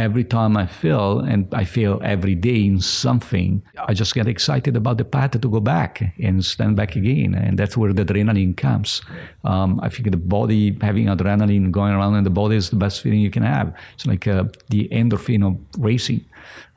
every 0.00 0.24
time 0.24 0.56
I 0.56 0.66
fail, 0.66 1.20
and 1.20 1.46
I 1.52 1.64
fail 1.64 2.00
every 2.02 2.34
day 2.34 2.64
in 2.64 2.80
something, 2.80 3.62
I 3.88 3.92
just 3.94 4.14
get 4.14 4.26
excited 4.26 4.74
about 4.76 4.96
the 4.98 5.04
path 5.04 5.32
to 5.40 5.48
go 5.48 5.60
back 5.60 6.02
and 6.22 6.44
stand 6.44 6.76
back 6.76 6.96
again. 6.96 7.34
And 7.34 7.58
that's 7.58 7.76
where 7.76 7.92
the 7.92 8.04
adrenaline 8.04 8.56
comes. 8.56 9.02
Um, 9.44 9.78
I 9.82 9.88
think 9.88 10.10
the 10.10 10.16
body, 10.16 10.76
having 10.80 11.06
adrenaline 11.06 11.70
going 11.70 11.92
around 11.92 12.16
in 12.16 12.24
the 12.24 12.30
body 12.30 12.56
is 12.56 12.70
the 12.70 12.76
best 12.76 13.02
feeling 13.02 13.20
you 13.20 13.30
can 13.30 13.42
have. 13.42 13.74
It's 13.94 14.06
like 14.06 14.26
uh, 14.26 14.44
the 14.68 14.88
endorphin 14.88 15.46
of 15.46 15.58
racing. 15.78 16.24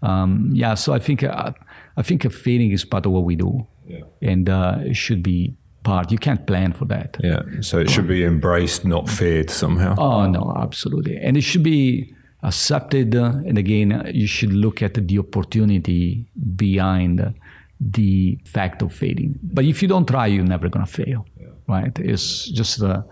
Um, 0.02 0.50
yeah, 0.54 0.76
so 0.76 0.94
I 0.94 1.00
think, 1.00 1.24
uh, 1.24 1.52
I 1.96 2.02
think 2.02 2.26
a 2.26 2.30
feeling 2.30 2.72
is 2.72 2.86
part 2.86 3.06
of 3.06 3.14
what 3.14 3.24
we 3.24 3.36
do. 3.36 3.66
Yeah. 3.88 4.04
And 4.22 4.50
uh, 4.50 4.80
it 4.82 4.96
should 4.96 5.24
be 5.24 5.56
part. 5.84 6.12
You 6.12 6.18
can't 6.18 6.46
plan 6.46 6.74
for 6.74 6.86
that. 6.86 7.18
Yeah. 7.20 7.42
So 7.62 7.80
it 7.80 7.90
should 7.90 8.08
be 8.08 8.24
embraced, 8.24 8.86
not 8.86 9.10
feared 9.10 9.50
somehow. 9.50 9.96
Oh, 9.98 10.28
no, 10.28 10.54
absolutely. 10.58 11.18
And 11.18 11.38
it 11.38 11.42
should 11.42 11.64
be 11.64 12.14
accepted. 12.44 13.16
And 13.16 13.58
again, 13.58 14.12
you 14.14 14.28
should 14.28 14.54
look 14.54 14.82
at 14.82 14.96
the 14.96 15.20
opportunity 15.20 16.26
behind 16.56 17.34
the 17.80 18.38
fact 18.46 18.82
of 18.82 18.94
failing. 18.94 19.40
But 19.42 19.66
if 19.66 19.82
you 19.82 19.88
don't 19.88 20.08
try, 20.08 20.28
you're 20.28 20.46
never 20.46 20.70
going 20.70 20.86
to 20.86 20.92
fail, 20.92 21.26
yeah. 21.40 21.48
right? 21.68 21.98
It's 22.00 22.48
just 22.50 22.80
the 22.80 23.04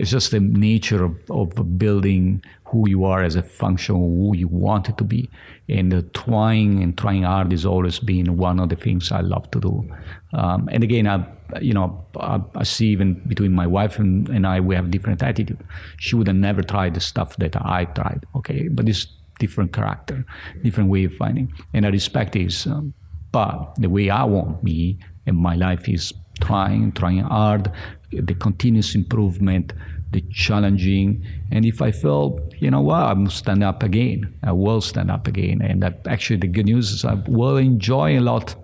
it's 0.00 0.10
just 0.10 0.30
the 0.30 0.40
nature 0.40 1.04
of, 1.04 1.14
of, 1.28 1.78
building 1.78 2.42
who 2.64 2.88
you 2.88 3.04
are 3.04 3.22
as 3.22 3.36
a 3.36 3.42
function 3.42 3.96
of 3.96 4.00
who 4.00 4.34
you 4.34 4.48
want 4.48 4.88
it 4.88 4.96
to 4.96 5.04
be. 5.04 5.28
And 5.68 5.92
uh, 5.92 6.00
trying 6.14 6.82
and 6.82 6.96
trying 6.96 7.24
hard 7.24 7.52
is 7.52 7.66
always 7.66 7.98
been 7.98 8.38
one 8.38 8.60
of 8.60 8.70
the 8.70 8.76
things 8.76 9.12
I 9.12 9.20
love 9.20 9.50
to 9.50 9.60
do. 9.60 9.94
Um, 10.32 10.70
and 10.72 10.82
again, 10.82 11.06
I, 11.06 11.26
you 11.60 11.74
know, 11.74 12.02
I, 12.18 12.40
I, 12.54 12.62
see 12.62 12.86
even 12.86 13.20
between 13.28 13.52
my 13.52 13.66
wife 13.66 13.98
and, 13.98 14.26
and 14.30 14.46
I, 14.46 14.58
we 14.60 14.74
have 14.74 14.90
different 14.90 15.22
attitude. 15.22 15.62
She 15.98 16.16
would 16.16 16.28
have 16.28 16.36
never 16.36 16.62
tried 16.62 16.94
the 16.94 17.00
stuff 17.00 17.36
that 17.36 17.54
I 17.56 17.84
tried, 17.84 18.24
okay? 18.36 18.68
But 18.68 18.88
it's 18.88 19.06
different 19.38 19.74
character, 19.74 20.24
different 20.62 20.88
way 20.88 21.04
of 21.04 21.12
finding. 21.14 21.52
And 21.74 21.84
I 21.84 21.90
respect 21.90 22.32
this. 22.32 22.66
Um, 22.66 22.94
but 23.32 23.74
the 23.76 23.90
way 23.90 24.08
I 24.08 24.24
want 24.24 24.64
me 24.64 24.98
and 25.26 25.36
my 25.36 25.56
life 25.56 25.90
is 25.90 26.14
trying, 26.40 26.92
trying 26.92 27.18
hard, 27.18 27.70
the 28.12 28.34
continuous 28.34 28.94
improvement, 28.94 29.72
the 30.12 30.20
challenging. 30.30 31.24
And 31.52 31.64
if 31.64 31.80
I 31.80 31.92
feel, 31.92 32.40
you 32.58 32.70
know 32.70 32.80
what, 32.80 33.02
I'm 33.02 33.28
stand 33.28 33.62
up 33.62 33.82
again. 33.82 34.34
I 34.42 34.52
will 34.52 34.80
stand 34.80 35.10
up 35.10 35.26
again. 35.26 35.62
And 35.62 35.84
actually 36.06 36.38
the 36.38 36.48
good 36.48 36.66
news 36.66 36.90
is 36.90 37.04
I 37.04 37.14
will 37.26 37.56
enjoy 37.56 38.18
a 38.18 38.20
lot 38.20 38.54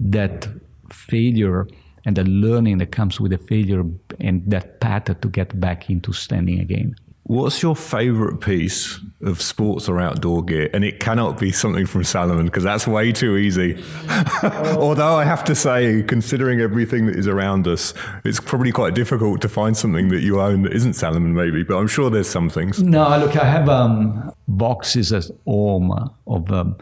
that 0.00 0.48
failure 0.90 1.66
and 2.04 2.16
the 2.16 2.24
learning 2.24 2.78
that 2.78 2.92
comes 2.92 3.18
with 3.18 3.32
the 3.32 3.38
failure 3.38 3.82
and 4.20 4.42
that 4.50 4.80
path 4.80 5.04
to 5.20 5.28
get 5.28 5.58
back 5.58 5.88
into 5.90 6.12
standing 6.12 6.60
again. 6.60 6.96
What's 7.26 7.62
your 7.62 7.74
favorite 7.74 8.42
piece 8.42 9.00
of 9.22 9.40
sports 9.40 9.88
or 9.88 9.98
outdoor 9.98 10.44
gear? 10.44 10.68
And 10.74 10.84
it 10.84 11.00
cannot 11.00 11.40
be 11.40 11.52
something 11.52 11.86
from 11.86 12.04
Salomon 12.04 12.44
because 12.44 12.64
that's 12.64 12.86
way 12.86 13.12
too 13.12 13.38
easy. 13.38 13.82
Although 14.42 15.16
I 15.16 15.24
have 15.24 15.42
to 15.44 15.54
say, 15.54 16.02
considering 16.02 16.60
everything 16.60 17.06
that 17.06 17.16
is 17.16 17.26
around 17.26 17.66
us, 17.66 17.94
it's 18.26 18.40
probably 18.40 18.72
quite 18.72 18.94
difficult 18.94 19.40
to 19.40 19.48
find 19.48 19.74
something 19.74 20.08
that 20.08 20.20
you 20.20 20.38
own 20.38 20.62
that 20.62 20.74
isn't 20.74 20.92
Salomon, 20.92 21.32
maybe. 21.32 21.62
But 21.62 21.78
I'm 21.78 21.88
sure 21.88 22.10
there's 22.10 22.28
some 22.28 22.50
things. 22.50 22.82
No, 22.82 23.16
look, 23.16 23.36
I 23.36 23.46
have 23.46 23.70
um, 23.70 24.30
boxes 24.46 25.10
at 25.10 25.24
home 25.46 26.12
of. 26.26 26.52
Um, 26.52 26.76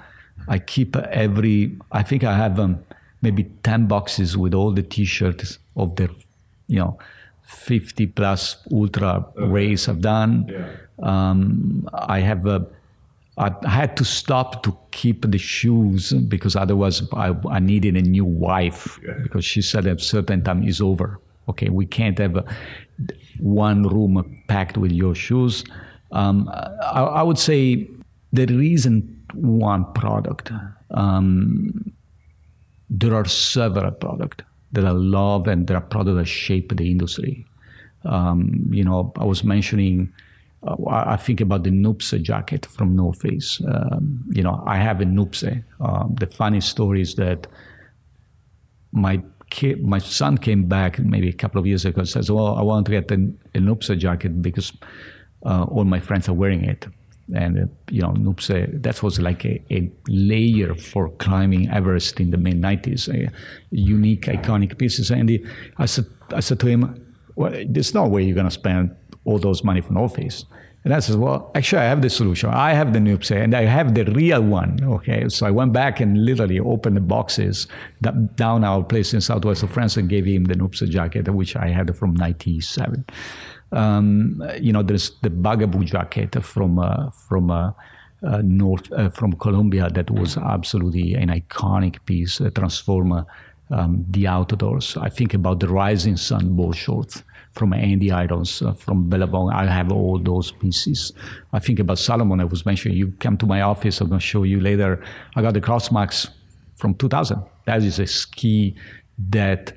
I 0.48 0.58
keep 0.58 0.96
every. 0.96 1.78
I 1.92 2.02
think 2.02 2.24
I 2.24 2.36
have 2.36 2.58
um, 2.58 2.84
maybe 3.20 3.44
ten 3.62 3.86
boxes 3.86 4.36
with 4.36 4.54
all 4.54 4.72
the 4.72 4.82
T-shirts 4.82 5.58
of 5.76 5.94
the, 5.94 6.10
you 6.66 6.80
know 6.80 6.98
50 7.52 8.06
plus 8.08 8.56
ultra 8.72 9.24
okay. 9.36 9.46
race 9.46 9.88
I've 9.88 10.00
done. 10.00 10.48
Yeah. 10.48 10.68
Um, 11.02 11.88
I 11.92 12.20
have 12.20 12.46
a, 12.46 12.66
I 13.38 13.50
had 13.66 13.96
to 13.98 14.04
stop 14.04 14.62
to 14.64 14.76
keep 14.90 15.30
the 15.30 15.38
shoes 15.38 16.12
because 16.12 16.56
otherwise 16.56 17.02
I, 17.12 17.34
I 17.48 17.60
needed 17.60 17.96
a 17.96 18.02
new 18.02 18.24
wife 18.24 19.00
yeah. 19.06 19.14
because 19.22 19.44
she 19.44 19.62
said 19.62 19.86
at 19.86 20.00
a 20.00 20.04
certain 20.04 20.42
time 20.42 20.62
is 20.62 20.80
over. 20.80 21.20
Okay, 21.48 21.68
we 21.68 21.86
can't 21.86 22.18
have 22.18 22.36
a, 22.36 22.44
one 23.38 23.82
room 23.82 24.42
packed 24.48 24.76
with 24.76 24.92
your 24.92 25.14
shoes. 25.14 25.64
Um, 26.12 26.48
I, 26.82 27.02
I, 27.02 27.22
would 27.22 27.38
say 27.38 27.88
there 28.32 28.50
isn't 28.50 29.04
one 29.34 29.90
product. 29.94 30.52
Um, 30.90 31.92
there 32.90 33.14
are 33.14 33.24
several 33.24 33.90
products 33.92 34.44
that 34.72 34.84
I 34.84 34.90
love 34.90 35.46
and 35.46 35.66
there 35.66 35.76
are 35.76 35.82
products 35.82 36.16
that 36.16 36.26
shape 36.26 36.76
the 36.76 36.90
industry. 36.90 37.46
Um, 38.04 38.66
you 38.70 38.84
know, 38.84 39.12
I 39.16 39.24
was 39.24 39.44
mentioning, 39.44 40.12
uh, 40.66 40.76
I 40.88 41.16
think 41.16 41.40
about 41.40 41.62
the 41.64 41.70
Nuptse 41.70 42.20
jacket 42.22 42.66
from 42.66 42.96
North 42.96 43.22
Face. 43.22 43.60
Um, 43.68 44.24
you 44.30 44.42
know, 44.42 44.62
I 44.66 44.76
have 44.76 45.00
a 45.00 45.04
Nuptse. 45.04 45.62
Um, 45.80 46.16
the 46.18 46.26
funny 46.26 46.60
story 46.60 47.02
is 47.02 47.14
that 47.16 47.46
my 48.92 49.22
kid, 49.50 49.84
my 49.84 49.98
son 49.98 50.38
came 50.38 50.64
back 50.64 50.98
maybe 50.98 51.28
a 51.28 51.32
couple 51.32 51.60
of 51.60 51.66
years 51.66 51.84
ago 51.84 52.00
and 52.00 52.08
says, 52.08 52.30
well, 52.30 52.56
I 52.56 52.62
want 52.62 52.86
to 52.86 52.92
get 52.92 53.10
a, 53.10 53.14
a 53.54 53.58
Nuptse 53.58 53.96
jacket 53.98 54.42
because 54.42 54.72
uh, 55.44 55.64
all 55.64 55.84
my 55.84 56.00
friends 56.00 56.28
are 56.28 56.34
wearing 56.34 56.64
it 56.64 56.86
and 57.34 57.58
uh, 57.58 57.66
you 57.90 58.02
know 58.02 58.10
Nuptse 58.10 58.82
that 58.82 59.02
was 59.02 59.18
like 59.20 59.44
a, 59.44 59.62
a, 59.70 59.90
layer 60.08 60.74
for 60.74 61.10
climbing 61.10 61.70
Everest 61.70 62.20
in 62.20 62.30
the 62.30 62.36
mid 62.36 62.60
90s 62.60 63.08
a 63.08 63.30
unique 63.70 64.22
iconic 64.22 64.78
pieces. 64.78 65.10
And 65.10 65.28
he, 65.28 65.44
I 65.78 65.86
said 65.86 66.06
I 66.30 66.40
said 66.40 66.60
to 66.60 66.66
him 66.66 67.06
well 67.34 67.52
there's 67.66 67.94
no 67.94 68.06
way 68.06 68.22
you're 68.22 68.34
going 68.34 68.46
to 68.46 68.50
spend 68.50 68.94
all 69.24 69.38
those 69.38 69.62
money 69.64 69.80
for 69.80 70.08
Face. 70.08 70.44
And 70.84 70.92
I 70.92 70.98
said 70.98 71.16
well 71.16 71.50
actually 71.54 71.82
I 71.82 71.84
have 71.84 72.02
the 72.02 72.10
solution. 72.10 72.50
I 72.50 72.74
have 72.74 72.92
the 72.92 72.98
Nuptse 72.98 73.36
and 73.36 73.54
I 73.54 73.64
have 73.64 73.94
the 73.94 74.04
real 74.04 74.42
one 74.42 74.78
okay? 74.82 75.28
So 75.28 75.46
I 75.46 75.50
went 75.50 75.72
back 75.72 76.00
and 76.00 76.24
literally 76.24 76.58
opened 76.60 76.96
the 76.96 77.00
boxes 77.00 77.66
down 78.34 78.64
our 78.64 78.82
place 78.82 79.14
in 79.14 79.20
southwest 79.20 79.62
of 79.62 79.70
France 79.70 79.96
and 79.96 80.08
gave 80.08 80.26
him 80.26 80.44
the 80.44 80.54
Nuptse 80.54 80.88
jacket 80.88 81.28
which 81.32 81.56
I 81.56 81.68
had 81.68 81.96
from 81.96 82.14
97 82.14 83.04
um, 83.72 84.42
you 84.60 84.72
know, 84.72 84.82
there's 84.82 85.10
the 85.22 85.30
Bugaboo 85.30 85.84
jacket 85.84 86.42
from 86.44 86.78
uh, 86.78 87.10
from 87.10 87.50
uh, 87.50 87.72
uh, 88.22 88.40
North 88.44 88.92
uh, 88.92 89.10
from 89.10 89.32
Columbia 89.34 89.88
that 89.90 90.10
was 90.10 90.36
absolutely 90.36 91.14
an 91.14 91.28
iconic 91.28 92.04
piece, 92.04 92.40
uh, 92.40 92.50
transform 92.50 93.24
um, 93.70 94.04
the 94.10 94.26
outdoors. 94.26 94.96
I 94.96 95.08
think 95.08 95.34
about 95.34 95.60
the 95.60 95.68
Rising 95.68 96.16
Sun 96.16 96.54
ball 96.54 96.72
shorts 96.72 97.22
from 97.54 97.72
Andy 97.72 98.10
Irons, 98.10 98.62
uh, 98.62 98.72
from 98.72 99.08
Billabong. 99.08 99.50
I 99.52 99.66
have 99.66 99.92
all 99.92 100.18
those 100.18 100.52
pieces. 100.52 101.12
I 101.52 101.58
think 101.58 101.78
about 101.78 101.98
Salomon. 101.98 102.40
I 102.40 102.44
was 102.44 102.64
mentioning. 102.64 102.96
You 102.96 103.12
come 103.20 103.36
to 103.38 103.46
my 103.46 103.62
office. 103.62 104.00
I'm 104.00 104.08
going 104.08 104.20
to 104.20 104.26
show 104.26 104.42
you 104.42 104.60
later. 104.60 105.02
I 105.36 105.42
got 105.42 105.54
the 105.54 105.60
Crossmax 105.60 106.28
from 106.76 106.94
2000. 106.94 107.42
That 107.66 107.82
is 107.82 107.98
a 107.98 108.06
ski 108.06 108.74
that 109.30 109.72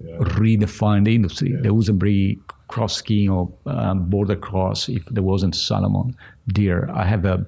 yeah. 0.00 0.16
redefined 0.18 1.04
the 1.04 1.14
industry. 1.14 1.52
Yeah. 1.52 1.62
The 1.62 1.68
Uzunbree 1.70 2.40
cross 2.68 2.96
skiing 2.96 3.30
or 3.30 3.52
um, 3.66 4.08
border 4.08 4.36
cross 4.36 4.88
if 4.88 5.04
there 5.06 5.22
wasn't 5.22 5.56
Salomon 5.56 6.14
deer. 6.48 6.88
I 6.94 7.04
have 7.04 7.24
a, 7.24 7.44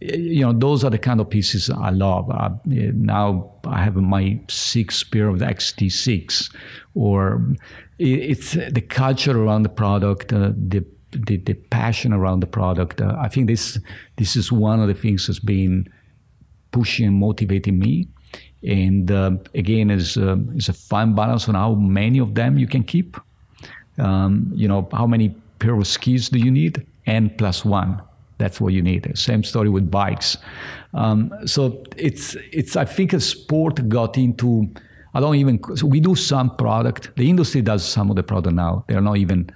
you 0.00 0.44
know, 0.44 0.52
those 0.52 0.82
are 0.82 0.90
the 0.90 0.98
kind 0.98 1.20
of 1.20 1.30
pieces 1.30 1.70
I 1.70 1.90
love. 1.90 2.30
Uh, 2.30 2.50
now 2.64 3.52
I 3.64 3.82
have 3.82 3.96
my 3.96 4.40
six 4.48 5.04
pair 5.04 5.28
of 5.28 5.38
the 5.38 5.46
XT6, 5.46 6.54
or 6.94 7.42
it's 7.98 8.52
the 8.52 8.80
culture 8.80 9.42
around 9.42 9.62
the 9.62 9.68
product, 9.68 10.32
uh, 10.32 10.52
the, 10.56 10.84
the, 11.12 11.36
the 11.36 11.54
passion 11.54 12.12
around 12.12 12.40
the 12.40 12.46
product. 12.46 13.00
Uh, 13.00 13.16
I 13.18 13.28
think 13.28 13.46
this 13.46 13.78
this 14.16 14.36
is 14.36 14.50
one 14.50 14.80
of 14.80 14.88
the 14.88 14.94
things 14.94 15.26
that's 15.26 15.38
been 15.38 15.88
pushing 16.72 17.06
and 17.06 17.16
motivating 17.16 17.78
me. 17.78 18.08
And 18.62 19.10
uh, 19.10 19.32
again, 19.54 19.90
it's, 19.90 20.16
it's 20.16 20.68
a 20.68 20.72
fine 20.72 21.14
balance 21.14 21.48
on 21.48 21.54
how 21.54 21.74
many 21.74 22.18
of 22.18 22.34
them 22.34 22.58
you 22.58 22.66
can 22.66 22.82
keep 22.82 23.16
um, 23.98 24.50
you 24.54 24.68
know, 24.68 24.88
how 24.92 25.06
many 25.06 25.34
pair 25.58 25.74
of 25.74 25.86
skis 25.86 26.28
do 26.28 26.38
you 26.38 26.50
need? 26.50 26.86
N 27.06 27.30
plus 27.36 27.64
one. 27.64 28.02
That's 28.38 28.60
what 28.60 28.72
you 28.72 28.82
need. 28.82 29.10
Same 29.16 29.42
story 29.42 29.70
with 29.70 29.90
bikes. 29.90 30.36
Um, 30.92 31.32
so 31.46 31.82
it's 31.96 32.36
it's. 32.52 32.76
I 32.76 32.84
think 32.84 33.12
a 33.12 33.20
sport 33.20 33.88
got 33.88 34.18
into. 34.18 34.68
I 35.14 35.20
don't 35.20 35.36
even. 35.36 35.60
So 35.76 35.86
we 35.86 36.00
do 36.00 36.14
some 36.14 36.54
product. 36.56 37.16
The 37.16 37.30
industry 37.30 37.62
does 37.62 37.84
some 37.84 38.10
of 38.10 38.16
the 38.16 38.22
product 38.22 38.54
now. 38.54 38.84
They're 38.88 39.00
not 39.00 39.16
even 39.16 39.50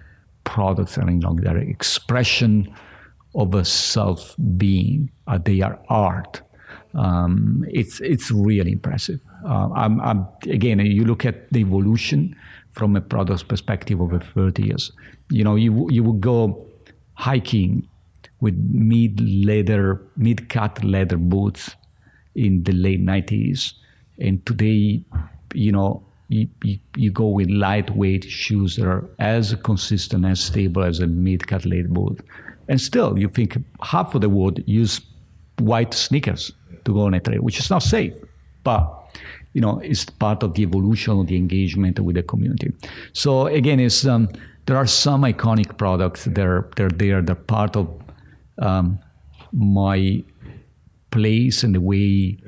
products 0.44 0.96
any 0.96 1.20
longer. 1.20 1.44
They're 1.44 1.58
expression 1.58 2.74
of 3.34 3.54
a 3.54 3.64
self 3.64 4.34
being. 4.56 5.10
Uh, 5.26 5.38
they 5.38 5.60
are 5.60 5.78
art. 5.88 6.40
Um, 6.94 7.64
it's 7.68 8.00
it's 8.00 8.30
really 8.30 8.72
impressive. 8.72 9.20
Uh, 9.44 9.70
I'm, 9.74 10.00
I'm, 10.00 10.26
again, 10.42 10.80
you 10.80 11.04
look 11.04 11.24
at 11.24 11.50
the 11.50 11.60
evolution 11.60 12.36
from 12.72 12.96
a 12.96 13.00
product 13.00 13.48
perspective 13.48 14.00
over 14.00 14.18
30 14.18 14.64
years. 14.64 14.92
You 15.30 15.44
know, 15.44 15.56
you 15.56 15.88
you 15.90 16.02
would 16.02 16.20
go 16.20 16.66
hiking 17.14 17.88
with 18.40 18.56
mid 18.56 19.20
leather, 19.20 20.00
mid 20.16 20.48
cut 20.48 20.82
leather 20.82 21.16
boots 21.16 21.76
in 22.34 22.62
the 22.64 22.72
late 22.72 23.04
90s, 23.04 23.74
and 24.18 24.44
today, 24.46 25.02
you 25.54 25.72
know, 25.72 26.04
you, 26.28 26.48
you, 26.62 26.78
you, 26.96 27.10
go 27.10 27.26
with 27.26 27.50
lightweight 27.50 28.24
shoes 28.24 28.76
that 28.76 28.86
are 28.86 29.04
as 29.18 29.54
consistent, 29.64 30.24
as 30.24 30.40
stable 30.40 30.84
as 30.84 31.00
a 31.00 31.06
mid 31.06 31.46
cut 31.48 31.66
leather 31.66 31.88
boot. 31.88 32.20
And 32.68 32.80
still, 32.80 33.18
you 33.18 33.28
think 33.28 33.58
half 33.82 34.14
of 34.14 34.20
the 34.20 34.28
world 34.28 34.60
use 34.66 35.00
white 35.58 35.92
sneakers 35.92 36.52
to 36.84 36.94
go 36.94 37.00
on 37.00 37.14
a 37.14 37.20
trail, 37.20 37.42
which 37.42 37.58
is 37.58 37.68
not 37.68 37.82
safe, 37.82 38.14
but 38.62 38.99
you 39.52 39.60
know, 39.60 39.78
it's 39.80 40.04
part 40.04 40.42
of 40.42 40.54
the 40.54 40.62
evolution 40.62 41.18
of 41.18 41.26
the 41.26 41.36
engagement 41.36 41.98
with 41.98 42.16
the 42.16 42.22
community. 42.22 42.72
So 43.12 43.46
again, 43.46 43.80
it's 43.80 44.06
um, 44.06 44.28
there 44.66 44.76
are 44.76 44.86
some 44.86 45.22
iconic 45.22 45.76
products 45.76 46.24
that 46.24 46.38
are 46.38 46.70
they're 46.76 46.88
there. 46.88 47.22
They're 47.22 47.34
part 47.34 47.76
of 47.76 47.88
um, 48.58 48.98
my 49.52 50.22
place 51.10 51.64
and 51.64 51.74
the 51.74 51.80
way 51.80 52.38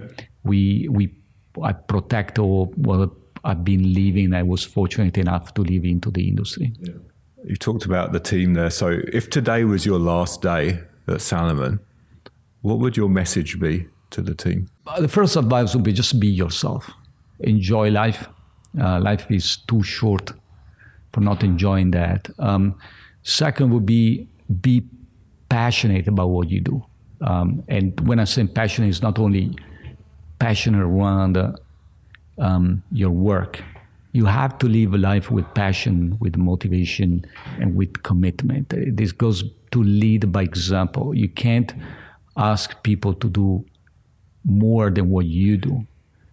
we 0.45 0.89
we 0.89 1.13
I 1.61 1.73
protect 1.73 2.39
or 2.39 2.67
what 2.67 3.11
I've 3.45 3.65
been 3.65 3.93
living. 3.93 4.33
I 4.33 4.43
was 4.43 4.65
fortunate 4.65 5.19
enough 5.19 5.55
to 5.55 5.63
live 5.63 5.85
into 5.85 6.11
the 6.11 6.29
industry. 6.29 6.73
Yeah. 6.81 6.95
You 7.45 7.57
talked 7.57 7.85
about 7.85 8.13
the 8.13 8.21
team 8.21 8.55
there. 8.55 8.71
So 8.71 9.01
if 9.13 9.29
today 9.29 9.65
was 9.65 9.85
your 9.85 9.99
last 9.99 10.43
day 10.43 10.81
at 11.09 11.21
Salomon, 11.21 11.81
what 12.61 12.79
would 12.79 12.97
your 12.97 13.09
message 13.09 13.59
be 13.59 13.89
to 14.11 14.23
the 14.23 14.35
team? 14.35 14.69
Uh, 14.87 15.01
the 15.01 15.09
first 15.09 15.37
advice 15.37 15.75
would 15.75 15.85
be 15.85 15.93
just 15.93 16.19
be 16.19 16.27
yourself. 16.27 16.91
Enjoy 17.41 17.91
life. 17.91 18.29
Uh, 18.81 19.01
life 19.01 19.31
is 19.31 19.59
too 19.69 19.83
short 19.83 20.33
for 21.13 21.21
not 21.21 21.43
enjoying 21.45 21.91
that. 21.93 22.29
Um, 22.39 22.75
second 23.23 23.71
would 23.73 23.87
be 23.87 24.27
be 24.61 24.83
passionate 25.49 26.09
about 26.09 26.29
what 26.29 26.51
you 26.51 26.61
do. 26.61 26.85
Um, 27.21 27.63
and 27.69 27.99
when 28.09 28.19
I 28.19 28.25
say 28.25 28.47
passionate, 28.47 28.89
it's 28.89 29.03
not 29.03 29.19
only 29.19 29.57
passionate 30.39 30.83
around 30.83 31.37
uh, 31.37 31.53
um, 32.39 32.83
your 32.91 33.11
work. 33.11 33.63
You 34.13 34.27
have 34.27 34.59
to 34.59 34.67
live 34.67 34.93
a 34.95 34.99
life 34.99 35.31
with 35.31 35.47
passion, 35.55 36.17
with 36.21 36.37
motivation, 36.37 37.25
and 37.61 37.77
with 37.77 38.03
commitment. 38.03 38.75
This 38.97 39.13
goes 39.13 39.45
to 39.71 39.83
lead 39.83 40.33
by 40.33 40.43
example. 40.43 41.15
You 41.15 41.29
can't 41.29 41.73
ask 42.37 42.83
people 42.83 43.15
to 43.15 43.29
do 43.29 43.65
more 44.45 44.91
than 44.91 45.11
what 45.11 45.27
you 45.27 45.57
do. 45.57 45.87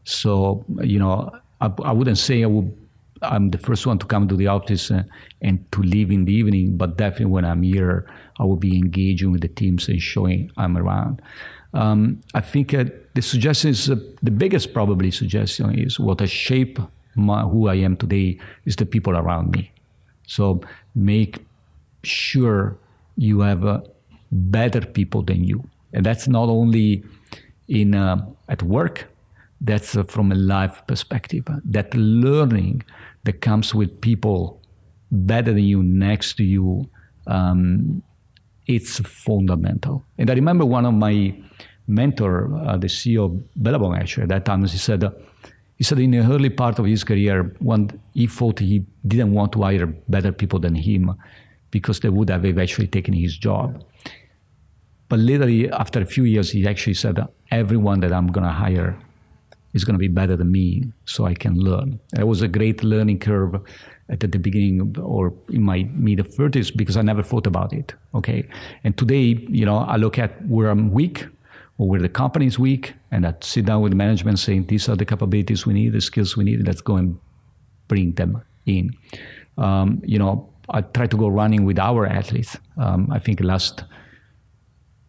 So, 0.04 0.66
you 0.82 1.00
know, 1.00 1.32
I, 1.62 1.72
I 1.84 1.92
wouldn't 1.92 2.18
say 2.18 2.44
I 2.44 2.48
would, 2.48 2.76
I'm 3.22 3.52
the 3.52 3.58
first 3.58 3.86
one 3.86 4.00
to 4.00 4.06
come 4.06 4.28
to 4.28 4.36
the 4.36 4.48
office 4.48 4.90
and, 4.90 5.06
and 5.42 5.72
to 5.74 5.82
leave 5.82 6.10
in 6.10 6.26
the 6.26 6.34
evening, 6.34 6.78
but 6.78 6.98
definitely 6.98 7.28
when 7.28 7.46
I'm 7.46 7.64
here, 7.64 8.10
I 8.40 8.46
will 8.46 8.56
be 8.56 8.78
engaging 8.78 9.32
with 9.32 9.42
the 9.42 9.50
teams 9.50 9.88
and 9.90 10.02
showing 10.02 10.52
I'm 10.58 10.78
around. 10.78 11.22
Um, 11.74 12.22
I 12.34 12.42
think 12.42 12.74
uh, 12.74 12.86
the 13.14 13.22
suggestion 13.22 13.72
is 13.72 13.90
uh, 13.90 13.98
the 14.24 14.32
biggest 14.32 14.74
probably 14.74 15.12
suggestion 15.12 15.78
is 15.78 16.00
what 16.00 16.20
has 16.22 16.32
shaped 16.32 16.80
my, 17.16 17.42
who 17.42 17.68
I 17.68 17.76
am 17.76 17.98
today 17.98 18.40
is 18.66 18.76
the 18.76 18.86
people 18.86 19.16
around 19.16 19.52
me. 19.52 19.72
So 20.26 20.62
make 20.96 21.46
sure 22.04 22.78
you 23.18 23.42
have 23.42 23.66
uh, 23.66 23.82
better 24.32 24.82
people 24.82 25.22
than 25.22 25.44
you, 25.44 25.64
and 25.94 26.06
that's 26.06 26.28
not 26.28 26.50
only 26.50 27.04
in 27.70 27.96
uh, 27.96 28.26
at 28.50 28.62
work. 28.64 29.08
That's 29.62 29.96
uh, 29.96 30.04
from 30.04 30.32
a 30.32 30.36
life 30.36 30.82
perspective. 30.88 31.46
That 31.64 31.94
learning 31.94 32.84
that 33.24 33.42
comes 33.42 33.74
with 33.74 34.02
people 34.02 34.62
better 35.12 35.54
than 35.54 35.64
you, 35.64 35.84
next 35.84 36.36
to 36.38 36.44
you, 36.44 36.90
um, 37.28 38.04
it's 38.68 39.00
fundamental. 39.00 40.04
And 40.18 40.30
I 40.30 40.34
remember 40.34 40.66
one 40.66 40.86
of 40.86 40.94
my 40.94 41.36
mentor, 41.88 42.56
uh, 42.66 42.78
the 42.78 42.88
CEO 42.88 43.26
of 43.26 43.64
Billabong, 43.64 43.96
actually, 43.98 44.24
at 44.24 44.30
that 44.30 44.46
time, 44.46 44.62
he 44.62 44.78
said, 44.78 45.04
uh, 45.04 45.12
he 45.76 45.84
said 45.84 46.00
in 46.00 46.12
the 46.12 46.20
early 46.20 46.50
part 46.50 46.78
of 46.78 46.86
his 46.86 47.04
career, 47.04 47.56
when 47.60 48.00
he 48.14 48.28
thought 48.28 48.60
he 48.60 48.86
didn't 49.08 49.32
want 49.32 49.52
to 49.54 49.64
hire 49.64 49.88
better 50.08 50.32
people 50.32 50.60
than 50.60 50.76
him 50.76 51.16
because 51.72 52.00
they 52.02 52.10
would 52.10 52.30
have 52.30 52.46
eventually 52.46 52.88
taken 52.88 53.14
his 53.14 53.38
job. 53.38 53.84
But 55.08 55.20
literally, 55.20 55.72
after 55.72 56.02
a 56.02 56.06
few 56.06 56.24
years, 56.24 56.52
he 56.52 56.68
actually 56.68 56.94
said, 56.94 57.20
everyone 57.52 58.00
that 58.02 58.14
I'm 58.14 58.28
going 58.28 58.46
to 58.46 58.54
hire 58.54 58.98
is 59.74 59.84
going 59.84 59.94
to 59.94 60.00
be 60.00 60.08
better 60.08 60.36
than 60.36 60.52
me 60.52 60.92
so 61.06 61.26
I 61.26 61.34
can 61.34 61.56
learn. 61.60 62.00
It 62.18 62.28
was 62.28 62.42
a 62.42 62.48
great 62.48 62.84
learning 62.84 63.20
curve 63.20 63.62
at 64.10 64.20
the 64.20 64.28
beginning 64.28 64.96
or 65.00 65.34
in 65.50 65.62
my 65.62 65.88
mid 65.94 66.20
30s 66.20 66.76
because 66.76 66.98
I 66.98 67.02
never 67.02 67.22
thought 67.22 67.46
about 67.46 67.74
it. 67.74 67.94
Okay. 68.16 68.48
And 68.84 68.98
today, 68.98 69.46
you 69.48 69.66
know, 69.66 69.78
I 69.78 69.98
look 69.98 70.18
at 70.18 70.44
where 70.48 70.70
I'm 70.70 70.92
weak 70.92 71.28
or 71.78 71.88
where 71.88 72.00
the 72.00 72.10
company 72.10 72.48
is 72.48 72.58
weak 72.58 72.94
and 73.12 73.26
I 73.28 73.36
sit 73.42 73.66
down 73.66 73.82
with 73.82 73.94
management 73.94 74.40
saying, 74.40 74.66
these 74.66 74.90
are 74.90 74.96
the 74.96 75.06
capabilities 75.06 75.66
we 75.66 75.74
need, 75.74 75.94
the 75.94 76.02
skills 76.02 76.36
we 76.36 76.44
need, 76.44 76.66
let's 76.66 76.82
go 76.82 76.96
and 76.96 77.20
bring 77.88 78.14
them 78.14 78.42
in. 78.66 78.96
Um, 79.58 80.02
you 80.04 80.18
know, 80.18 80.50
I 80.70 80.82
try 80.82 81.08
to 81.08 81.18
go 81.18 81.28
running 81.28 81.66
with 81.66 81.80
our 81.80 82.06
athletes. 82.06 82.58
Um, 82.78 83.10
I 83.12 83.20
think 83.20 83.42
last 83.42 83.84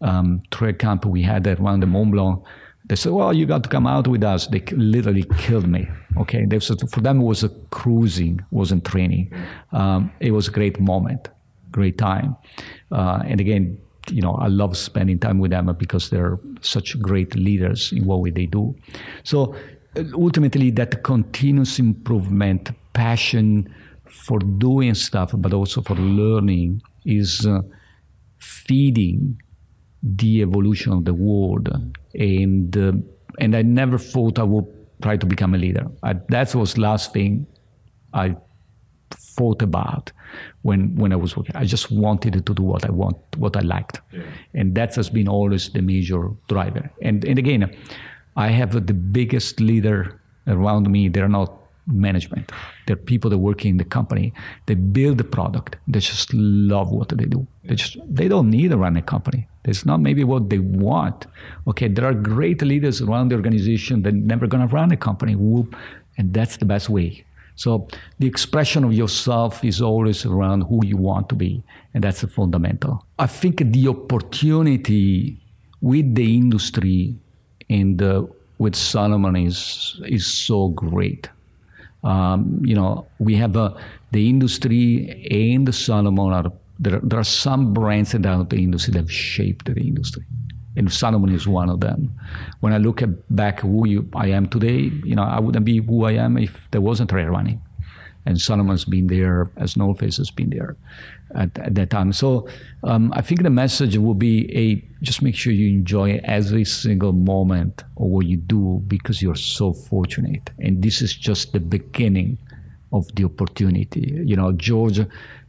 um, 0.01 0.43
trail 0.51 0.73
camp 0.75 1.05
we 1.05 1.23
had 1.23 1.47
around 1.47 1.81
the 1.81 1.87
Mont 1.87 2.13
Blanc, 2.13 2.43
they 2.87 2.97
said, 2.97 3.13
"Well, 3.13 3.33
you 3.33 3.47
got 3.47 3.63
to 3.63 3.69
come 3.69 3.87
out 3.87 4.09
with 4.09 4.25
us." 4.25 4.47
They 4.47 4.61
literally 4.73 5.25
killed 5.39 5.69
me. 5.69 5.89
Okay, 6.17 6.45
they 6.45 6.59
said 6.61 6.79
for 6.91 7.01
them 7.01 7.21
it 7.21 7.25
was 7.25 7.45
a 7.45 7.49
cruising, 7.71 8.41
wasn't 8.51 8.85
training. 8.85 9.33
Um, 9.73 10.13
it 10.21 10.33
was 10.33 10.49
a 10.49 10.51
great 10.51 10.81
moment, 10.81 11.29
great 11.71 11.99
time, 11.99 12.37
uh, 12.91 13.23
and 13.25 13.41
again, 13.41 13.79
you 14.11 14.23
know, 14.23 14.35
I 14.35 14.49
love 14.49 14.77
spending 14.77 15.19
time 15.19 15.39
with 15.39 15.51
them 15.51 15.75
because 15.79 16.11
they're 16.11 16.39
such 16.61 16.99
great 17.01 17.35
leaders 17.37 17.93
in 17.93 18.07
what 18.07 18.35
they 18.35 18.47
do. 18.47 18.75
So 19.23 19.55
uh, 19.97 20.05
ultimately, 20.15 20.71
that 20.73 21.03
continuous 21.05 21.79
improvement, 21.79 22.71
passion 22.93 23.73
for 24.05 24.39
doing 24.39 24.95
stuff, 24.95 25.33
but 25.37 25.53
also 25.53 25.83
for 25.83 25.95
learning, 25.95 26.83
is 27.05 27.47
uh, 27.47 27.61
feeding 28.39 29.41
the 30.03 30.43
evolution 30.43 30.93
of 30.93 31.05
the 31.05 31.15
world, 31.15 31.69
and 32.15 32.77
uh, 32.77 32.93
and 33.39 33.57
I 33.57 33.63
never 33.63 33.99
thought 33.99 34.39
I 34.39 34.43
would 34.45 34.67
try 35.03 35.17
to 35.17 35.27
become 35.27 35.55
a 35.55 35.59
leader. 35.59 35.87
I, 36.03 36.15
that 36.29 36.55
was 36.55 36.79
last 36.79 37.13
thing 37.13 37.47
I 38.13 38.37
thought 39.11 39.63
about 39.63 40.13
when 40.63 40.95
when 40.97 41.13
I 41.13 41.17
was 41.17 41.37
working. 41.37 41.57
I 41.57 41.65
just 41.65 41.91
wanted 41.91 42.33
to 42.47 42.55
do 42.55 42.63
what 42.63 42.85
I 42.85 42.91
want, 42.91 43.17
what 43.37 43.57
I 43.57 43.61
liked, 43.61 44.01
yeah. 44.13 44.23
and 44.55 44.75
that 44.75 44.95
has 44.97 45.11
been 45.11 45.29
always 45.29 45.71
the 45.71 45.83
major 45.83 46.31
driver. 46.49 46.91
And 47.03 47.25
and 47.25 47.39
again, 47.39 47.71
I 48.37 48.49
have 48.49 48.87
the 48.87 48.95
biggest 48.95 49.61
leader 49.61 50.21
around 50.47 50.91
me. 50.91 51.09
They're 51.09 51.29
not 51.29 51.61
management. 51.87 52.53
They're 52.87 52.97
people 52.97 53.31
that 53.31 53.39
work 53.39 53.65
in 53.65 53.77
the 53.77 53.85
company. 53.85 54.33
They 54.67 54.75
build 54.75 55.19
the 55.19 55.25
product. 55.25 55.77
They 55.89 56.01
just 56.01 56.33
love 56.35 56.91
what 56.91 57.09
they 57.09 57.25
do. 57.25 57.47
They 57.65 57.75
just 57.75 57.97
they 58.09 58.29
don't 58.29 58.51
need 58.51 58.71
to 58.71 58.79
run 58.79 58.97
a 58.97 59.03
company. 59.03 59.49
It's 59.65 59.85
not 59.85 60.01
maybe 60.01 60.25
what 60.25 60.49
they 60.49 60.59
want. 60.59 61.27
Okay, 61.67 61.89
there 61.89 62.07
are 62.07 62.15
great 62.15 62.63
leaders 62.63 63.01
around 63.03 63.29
the 63.29 63.37
organization 63.37 64.03
that 64.03 64.15
never 64.15 64.47
gonna 64.47 64.67
run 64.67 64.91
a 64.93 64.97
company. 64.97 65.37
Whoop, 65.37 65.77
and 66.17 66.33
that's 66.33 66.57
the 66.57 66.65
best 66.65 66.89
way. 66.89 67.25
So 67.57 67.89
the 68.19 68.27
expression 68.27 68.85
of 68.85 68.93
yourself 68.95 69.63
is 69.65 69.83
always 69.83 70.25
around 70.25 70.63
who 70.63 70.81
you 70.85 70.97
want 70.97 71.29
to 71.29 71.35
be, 71.35 71.63
and 71.93 72.03
that's 72.03 72.23
a 72.23 72.29
fundamental. 72.29 73.05
I 73.19 73.27
think 73.27 73.63
the 73.73 73.89
opportunity 73.89 75.39
with 75.83 76.15
the 76.15 76.37
industry 76.37 77.17
and 77.69 78.03
uh, 78.03 78.25
with 78.59 78.75
Salomon 78.75 79.37
is 79.37 80.01
is 80.07 80.27
so 80.27 80.69
great 80.69 81.29
um, 82.03 82.61
you 82.65 82.75
know, 82.75 83.07
we 83.19 83.35
have 83.37 83.57
uh, 83.57 83.75
the 84.13 84.29
industry 84.29 85.29
and 85.31 85.67
the 85.67 85.73
Salomon 85.73 86.33
are 86.33 86.53
there, 86.81 86.99
there 87.03 87.19
are 87.19 87.25
some 87.25 87.75
brands 87.75 88.15
in 88.15 88.23
the 88.23 88.47
industry 88.53 88.93
that 88.93 89.01
have 89.01 89.13
shaped 89.13 89.67
the 89.67 89.81
industry. 89.81 90.25
And 90.77 90.91
Salomon 90.91 91.35
is 91.35 91.47
one 91.47 91.69
of 91.69 91.81
them. 91.81 92.15
When 92.61 92.73
I 92.73 92.79
look 92.79 93.03
at 93.03 93.11
back 93.35 93.61
who 93.61 93.87
you, 93.87 94.09
I 94.15 94.29
am 94.29 94.49
today, 94.49 94.91
you 95.05 95.15
know, 95.15 95.25
I 95.25 95.39
wouldn't 95.39 95.65
be 95.65 95.79
who 95.79 96.05
I 96.05 96.13
am 96.13 96.39
if 96.39 96.69
there 96.71 96.81
wasn't 96.81 97.11
trail 97.11 97.29
running. 97.29 97.61
and 98.27 98.41
Salomon's 98.41 98.85
been 98.85 99.07
there, 99.07 99.51
as 99.57 99.77
North 99.77 100.01
Face 100.01 100.19
has 100.19 100.31
been 100.31 100.51
there 100.51 100.77
at, 101.35 101.57
at 101.59 101.75
that 101.75 101.91
time. 101.91 102.13
So 102.13 102.49
um, 102.85 103.13
I 103.15 103.23
think 103.23 103.43
the 103.43 103.51
message 103.51 103.97
will 103.97 104.15
be 104.15 104.55
a 104.57 104.85
just 105.03 105.23
make 105.23 105.35
sure 105.35 105.53
you 105.53 105.69
enjoy 105.69 106.21
every 106.25 106.65
single 106.65 107.13
moment 107.13 107.83
of 107.97 108.07
what 108.07 108.27
you 108.27 108.37
do 108.37 108.83
because 108.87 109.23
you're 109.23 109.35
so 109.35 109.73
fortunate, 109.73 110.51
and 110.59 110.83
this 110.83 111.01
is 111.03 111.15
just 111.15 111.53
the 111.53 111.61
beginning 111.61 112.39
of 112.93 113.07
the 113.15 113.25
opportunity. 113.25 114.21
You 114.25 114.37
know, 114.37 114.53
George 114.53 115.01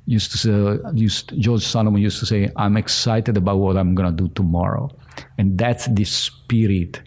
used 0.05 0.31
to 0.31 0.37
say, 0.37 0.79
used, 0.93 1.33
George 1.39 1.63
Salomon 1.63 2.01
used 2.01 2.19
to 2.19 2.25
say, 2.25 2.49
"I'm 2.55 2.77
excited 2.77 3.37
about 3.37 3.57
what 3.59 3.77
I'm 3.77 3.95
gonna 3.95 4.11
do 4.11 4.27
tomorrow," 4.29 4.89
and 5.37 5.57
that's 5.57 5.87
the 5.87 6.03
spirit 6.03 7.01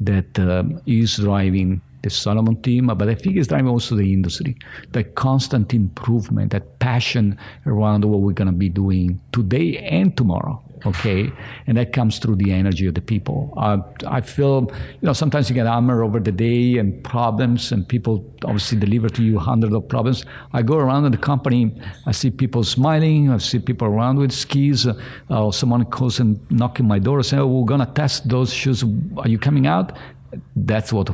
that 0.00 0.38
um, 0.38 0.80
is 0.86 1.16
driving 1.16 1.80
the 2.02 2.10
Salomon 2.10 2.60
team, 2.62 2.86
but 2.86 3.08
I 3.08 3.14
think 3.14 3.36
it's 3.36 3.48
driving 3.48 3.68
also 3.68 3.94
the 3.94 4.12
industry. 4.12 4.56
The 4.90 5.04
constant 5.04 5.72
improvement, 5.72 6.50
that 6.52 6.78
passion 6.80 7.38
around 7.64 8.04
what 8.04 8.20
we're 8.20 8.32
going 8.32 8.46
to 8.46 8.52
be 8.52 8.68
doing 8.68 9.20
today 9.32 9.78
and 9.78 10.16
tomorrow. 10.16 10.62
Okay, 10.84 11.30
and 11.66 11.76
that 11.76 11.92
comes 11.92 12.18
through 12.18 12.36
the 12.36 12.52
energy 12.52 12.86
of 12.86 12.94
the 12.94 13.00
people. 13.00 13.54
I 13.56 14.20
feel, 14.20 14.68
you 15.00 15.06
know, 15.06 15.12
sometimes 15.12 15.48
you 15.48 15.54
get 15.54 15.66
hammered 15.66 16.02
over 16.02 16.18
the 16.18 16.32
day 16.32 16.78
and 16.78 17.04
problems, 17.04 17.70
and 17.70 17.88
people 17.88 18.24
obviously 18.44 18.78
deliver 18.78 19.08
to 19.10 19.22
you 19.22 19.38
hundreds 19.38 19.74
of 19.74 19.86
problems. 19.88 20.24
I 20.52 20.62
go 20.62 20.78
around 20.78 21.04
in 21.04 21.12
the 21.12 21.18
company, 21.18 21.72
I 22.06 22.12
see 22.12 22.30
people 22.30 22.64
smiling, 22.64 23.30
I 23.30 23.38
see 23.38 23.60
people 23.60 23.86
around 23.86 24.18
with 24.18 24.32
skis, 24.32 24.86
uh, 24.86 25.50
someone 25.52 25.84
calls 25.84 26.18
and 26.18 26.40
knocking 26.50 26.88
my 26.88 26.98
door, 26.98 27.22
saying, 27.22 27.42
"Oh, 27.42 27.46
we're 27.46 27.66
gonna 27.66 27.86
test 27.86 28.28
those 28.28 28.52
shoes. 28.52 28.82
Are 29.16 29.28
you 29.28 29.38
coming 29.38 29.66
out?" 29.66 29.96
That's 30.56 30.92
what 30.92 31.10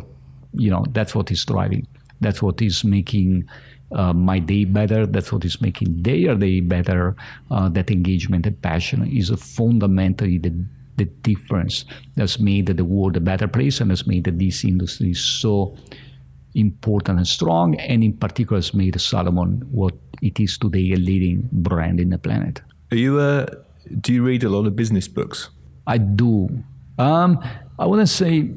you 0.55 0.71
know 0.71 0.85
that's 0.93 1.15
what 1.15 1.31
is 1.31 1.45
driving 1.45 1.87
that's 2.21 2.43
what 2.43 2.61
is 2.63 2.85
making 2.85 3.49
uh, 3.93 4.13
my 4.13 4.39
day 4.39 4.65
better? 4.65 5.07
That's 5.07 5.33
what 5.33 5.45
is 5.45 5.61
making 5.61 6.03
their 6.03 6.35
day 6.35 6.61
better. 6.61 7.17
Uh, 7.51 7.69
that 7.71 7.91
engagement 7.91 8.47
and 8.47 8.61
passion 8.61 9.07
is 9.07 9.31
fundamentally 9.31 10.39
the, 10.39 10.53
the 10.97 11.05
difference. 11.05 11.85
That's 12.17 12.39
made 12.39 12.67
the 12.67 12.85
world 12.85 13.17
a 13.17 13.21
better 13.21 13.49
place 13.49 13.81
and 13.81 13.91
has 13.91 14.07
made 14.07 14.25
this 14.25 14.65
industry 14.65 15.15
so 15.15 15.77
important 16.55 17.19
and 17.19 17.27
strong. 17.27 17.77
And 17.77 18.03
in 18.05 18.15
particular 18.15 18.59
has 18.59 18.75
made 18.75 19.01
salomon 19.01 19.67
what 19.71 19.95
it 20.23 20.41
is 20.41 20.59
today 20.59 20.93
a 20.93 20.97
leading 20.97 21.49
brand 21.53 22.01
in 22.01 22.11
the 22.11 22.19
planet. 22.19 22.61
Are 22.91 22.97
you 22.97 23.19
uh, 23.19 23.47
do 24.01 24.13
you 24.13 24.23
read 24.23 24.45
a 24.45 24.49
lot 24.49 24.67
of 24.67 24.77
business 24.77 25.09
books? 25.09 25.51
I 25.87 25.99
do. 25.99 26.49
Um, 26.99 27.41
i 27.79 27.87
wouldn't 27.87 28.09
say 28.09 28.51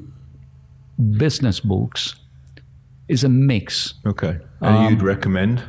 business 1.17 1.59
books 1.59 2.15
is 3.07 3.23
a 3.23 3.29
mix. 3.29 3.95
Okay. 4.05 4.37
And 4.61 4.75
um, 4.75 4.89
you'd 4.89 5.01
recommend? 5.01 5.63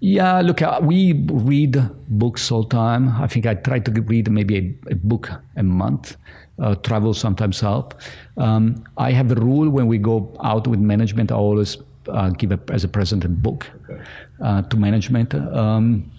Yeah, 0.00 0.40
look, 0.40 0.60
uh, 0.62 0.78
we 0.82 1.14
read 1.14 1.82
books 2.08 2.52
all 2.52 2.62
the 2.62 2.68
time. 2.68 3.08
I 3.20 3.26
think 3.26 3.46
I 3.46 3.54
try 3.54 3.78
to 3.78 3.90
read 4.02 4.30
maybe 4.30 4.56
a, 4.58 4.92
a 4.92 4.94
book 4.94 5.30
a 5.56 5.62
month. 5.62 6.16
Uh, 6.58 6.74
travel 6.74 7.12
sometimes 7.12 7.60
help. 7.60 7.94
Um, 8.36 8.84
I 8.96 9.12
have 9.12 9.30
a 9.30 9.34
rule 9.34 9.68
when 9.68 9.86
we 9.86 9.98
go 9.98 10.34
out 10.42 10.66
with 10.66 10.80
management. 10.80 11.30
I 11.30 11.34
always 11.34 11.76
uh, 12.08 12.30
give 12.30 12.52
a, 12.52 12.60
as 12.70 12.84
a 12.84 12.88
present 12.88 13.24
a 13.24 13.28
book 13.28 13.70
okay. 13.84 14.02
uh, 14.42 14.62
to 14.62 14.76
management. 14.76 15.34
Um, 15.34 16.10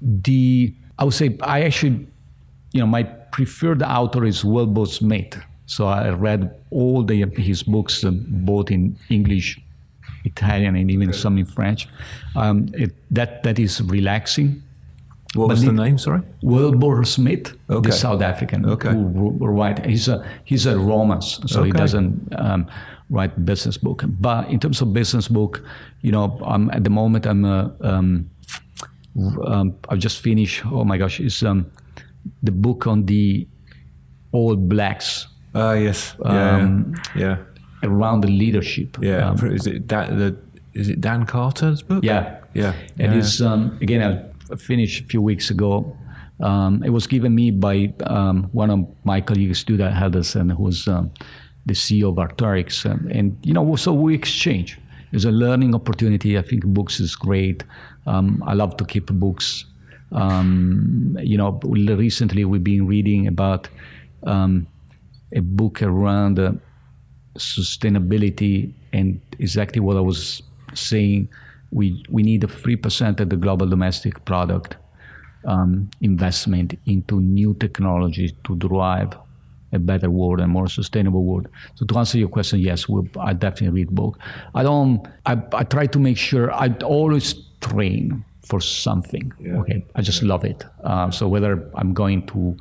the 0.00 0.74
I 0.98 1.04
would 1.04 1.14
say 1.14 1.36
I 1.42 1.62
actually, 1.62 2.06
you 2.72 2.80
know, 2.80 2.86
my 2.86 3.02
preferred 3.02 3.82
author 3.82 4.24
is 4.24 4.44
Wilbur 4.44 4.86
Smith. 4.86 5.38
So 5.66 5.86
I 5.86 6.10
read 6.10 6.54
all 6.70 7.02
the, 7.02 7.26
his 7.36 7.62
books, 7.64 8.04
uh, 8.04 8.12
both 8.12 8.70
in 8.70 8.96
English, 9.10 9.60
Italian, 10.24 10.76
and 10.76 10.90
even 10.90 11.12
some 11.12 11.38
in 11.38 11.44
French. 11.44 11.88
Um, 12.36 12.68
it, 12.72 12.94
that 13.10 13.42
that 13.42 13.58
is 13.58 13.82
relaxing. 13.82 14.62
What 15.34 15.48
was 15.48 15.64
the 15.64 15.72
name? 15.72 15.98
Sorry, 15.98 16.22
Wilbur 16.42 17.04
Smith, 17.04 17.52
okay. 17.68 17.90
the 17.90 17.92
South 17.92 18.22
African. 18.22 18.64
Okay, 18.64 18.90
who, 18.90 19.08
who 19.08 19.46
write. 19.46 19.84
He's 19.84 20.08
a 20.08 20.24
he's 20.44 20.66
a 20.66 20.78
romance, 20.78 21.40
so 21.46 21.60
okay. 21.60 21.66
he 21.66 21.72
doesn't 21.72 22.32
um, 22.38 22.66
write 23.10 23.44
business 23.44 23.76
book. 23.76 24.04
But 24.06 24.48
in 24.48 24.60
terms 24.60 24.80
of 24.80 24.92
business 24.92 25.28
book, 25.28 25.62
you 26.00 26.12
know, 26.12 26.40
I'm 26.44 26.70
at 26.70 26.84
the 26.84 26.90
moment 26.90 27.26
I'm 27.26 27.44
uh, 27.44 27.70
um, 27.82 28.30
um, 29.44 29.74
I've 29.88 29.98
just 29.98 30.20
finished. 30.20 30.64
Oh 30.66 30.84
my 30.84 30.96
gosh, 30.96 31.20
it's 31.20 31.42
um, 31.42 31.70
the 32.42 32.52
book 32.52 32.86
on 32.86 33.04
the 33.04 33.46
All 34.32 34.56
Blacks 34.56 35.26
Ah, 35.56 35.70
uh, 35.70 35.72
yes. 35.74 36.14
Yeah. 36.24 36.56
Um, 36.56 36.94
yeah. 37.14 37.36
Around 37.82 38.20
the 38.22 38.28
leadership. 38.28 38.98
Yeah. 39.00 39.30
Um, 39.30 39.36
is 39.52 39.66
it 39.66 39.86
Dan, 39.86 40.18
the, 40.18 40.36
is 40.74 40.88
it 40.88 41.00
Dan 41.00 41.24
Carter's 41.24 41.82
book? 41.82 42.04
Yeah. 42.04 42.40
Yeah. 42.54 42.74
It 42.98 43.10
yeah. 43.10 43.14
is 43.14 43.40
um, 43.40 43.78
again 43.80 44.02
I 44.02 44.56
finished 44.56 45.04
a 45.04 45.06
few 45.06 45.22
weeks 45.22 45.50
ago. 45.50 45.96
Um, 46.40 46.82
it 46.84 46.90
was 46.90 47.06
given 47.06 47.34
me 47.34 47.50
by 47.50 47.92
um, 48.06 48.44
one 48.52 48.70
of 48.70 48.86
my 49.04 49.20
colleagues, 49.20 49.60
Stuart 49.60 49.80
Haselden, 49.80 50.54
who's 50.54 50.86
um, 50.86 51.10
the 51.64 51.72
CEO 51.74 52.10
of 52.10 52.16
Arc'teryx, 52.16 52.84
and, 52.84 53.10
and, 53.10 53.38
you 53.42 53.54
know, 53.54 53.76
so 53.76 53.92
we 53.92 54.14
exchange. 54.14 54.78
It's 55.12 55.24
a 55.24 55.30
learning 55.30 55.74
opportunity. 55.74 56.36
I 56.36 56.42
think 56.42 56.64
books 56.66 57.00
is 57.00 57.16
great. 57.16 57.64
Um, 58.06 58.42
I 58.46 58.52
love 58.52 58.76
to 58.76 58.84
keep 58.84 59.06
books. 59.06 59.64
Um, 60.12 61.16
you 61.20 61.38
know, 61.38 61.58
recently 61.64 62.44
we've 62.44 62.62
been 62.62 62.86
reading 62.86 63.26
about 63.26 63.68
um, 64.24 64.66
a 65.36 65.40
book 65.40 65.82
around 65.82 66.38
uh, 66.38 66.52
sustainability 67.36 68.72
and 68.92 69.20
exactly 69.38 69.80
what 69.80 69.96
I 69.96 70.00
was 70.00 70.42
saying. 70.74 71.28
We 71.70 72.04
we 72.08 72.22
need 72.22 72.44
a 72.44 72.48
three 72.48 72.76
percent 72.76 73.20
of 73.20 73.28
the 73.28 73.36
global 73.36 73.68
domestic 73.68 74.24
product 74.24 74.76
um, 75.44 75.90
investment 76.00 76.78
into 76.86 77.20
new 77.20 77.54
technologies 77.54 78.32
to 78.44 78.56
drive 78.56 79.10
a 79.72 79.78
better 79.78 80.10
world 80.10 80.40
and 80.40 80.50
more 80.50 80.68
sustainable 80.68 81.24
world. 81.24 81.48
So 81.74 81.84
to 81.86 81.98
answer 81.98 82.18
your 82.18 82.28
question, 82.28 82.60
yes, 82.60 82.88
we'll, 82.88 83.08
I 83.18 83.32
definitely 83.32 83.80
read 83.80 83.90
book. 83.90 84.18
I 84.54 84.62
don't. 84.62 85.06
I, 85.26 85.40
I 85.52 85.64
try 85.64 85.86
to 85.86 85.98
make 85.98 86.16
sure 86.16 86.52
I 86.52 86.68
always 86.84 87.34
train 87.60 88.24
for 88.44 88.60
something. 88.60 89.32
Yeah. 89.40 89.58
Okay, 89.60 89.84
I 89.96 90.02
just 90.02 90.22
love 90.22 90.44
it. 90.44 90.64
Uh, 90.84 91.10
so 91.10 91.28
whether 91.28 91.68
I'm 91.74 91.92
going 91.92 92.26
to 92.28 92.56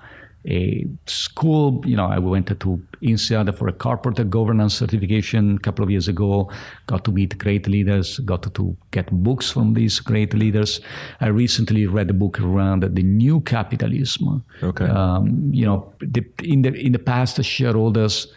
a 0.48 0.88
school. 1.08 1.82
You 1.86 1.96
know, 1.96 2.06
I 2.06 2.20
went 2.20 2.48
to 2.48 2.82
INSEAD 3.02 3.58
for 3.58 3.68
a 3.68 3.74
corporate 3.74 4.30
governance 4.30 4.76
certification 4.76 5.56
a 5.56 5.60
couple 5.60 5.84
of 5.84 5.92
years 5.92 6.08
ago. 6.08 6.52
Got 6.88 7.04
to 7.06 7.12
meet 7.12 7.38
great 7.38 7.68
leaders. 7.68 8.20
Got 8.20 8.54
to, 8.54 8.76
get 8.92 9.12
books 9.12 9.52
from 9.52 9.74
these 9.74 10.00
great 10.00 10.34
leaders. 10.34 10.80
I 11.20 11.28
recently 11.28 11.86
read 11.86 12.10
a 12.10 12.14
book 12.14 12.40
around 12.40 12.84
the 12.84 13.04
new 13.04 13.42
capitalism. 13.42 14.44
Okay. 14.64 14.86
Um, 14.86 15.50
you 15.52 15.66
know, 15.66 15.94
the, 16.00 16.24
in 16.44 16.62
the 16.62 16.74
in 16.74 16.92
the 16.94 17.00
past, 17.00 17.36
the 17.38 17.44
shareholders 17.44 18.28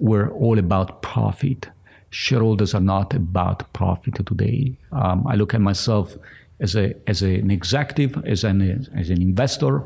were 0.00 0.30
all 0.32 0.58
about 0.58 1.02
profit. 1.02 1.68
Shareholders 2.10 2.74
are 2.74 2.80
not 2.80 3.14
about 3.14 3.72
profit 3.72 4.14
today. 4.26 4.76
Um, 4.90 5.26
I 5.28 5.36
look 5.36 5.54
at 5.54 5.60
myself 5.60 6.16
as 6.58 6.74
a 6.74 6.94
as 7.06 7.22
an 7.22 7.50
executive, 7.50 8.16
as 8.26 8.42
an 8.44 8.88
as 8.96 9.10
an 9.10 9.22
investor 9.22 9.84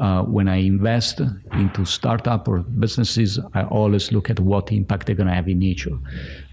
uh, 0.00 0.22
when 0.22 0.48
I 0.48 0.56
invest 0.56 1.20
into 1.52 1.84
startup 1.84 2.48
or 2.48 2.60
businesses, 2.60 3.38
I 3.54 3.64
always 3.64 4.12
look 4.12 4.30
at 4.30 4.40
what 4.40 4.72
impact 4.72 5.06
they're 5.06 5.14
going 5.14 5.28
to 5.28 5.34
have 5.34 5.48
in 5.48 5.58
nature. 5.58 5.96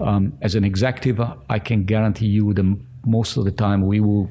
Um, 0.01 0.37
as 0.41 0.55
an 0.55 0.63
executive, 0.63 1.21
I 1.49 1.59
can 1.59 1.85
guarantee 1.85 2.27
you 2.27 2.53
that 2.53 2.77
most 3.05 3.37
of 3.37 3.45
the 3.45 3.51
time 3.51 3.87
we 3.87 4.01
will 4.01 4.29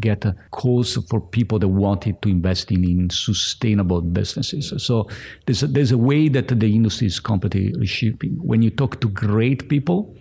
get 0.00 0.26
calls 0.50 0.98
for 1.08 1.20
people 1.20 1.60
that 1.60 1.68
wanted 1.68 2.20
to 2.22 2.28
invest 2.28 2.72
in, 2.72 2.82
in 2.84 3.08
sustainable 3.08 4.00
businesses. 4.00 4.72
So 4.84 5.08
there's 5.46 5.62
a, 5.62 5.68
there's 5.68 5.92
a 5.92 5.98
way 5.98 6.28
that 6.28 6.48
the 6.48 6.74
industry 6.74 7.06
is 7.06 7.20
completely 7.20 7.72
reshaping. 7.78 8.32
When 8.42 8.62
you 8.62 8.70
talk 8.70 9.00
to 9.00 9.08
great 9.08 9.68
people, 9.68 10.16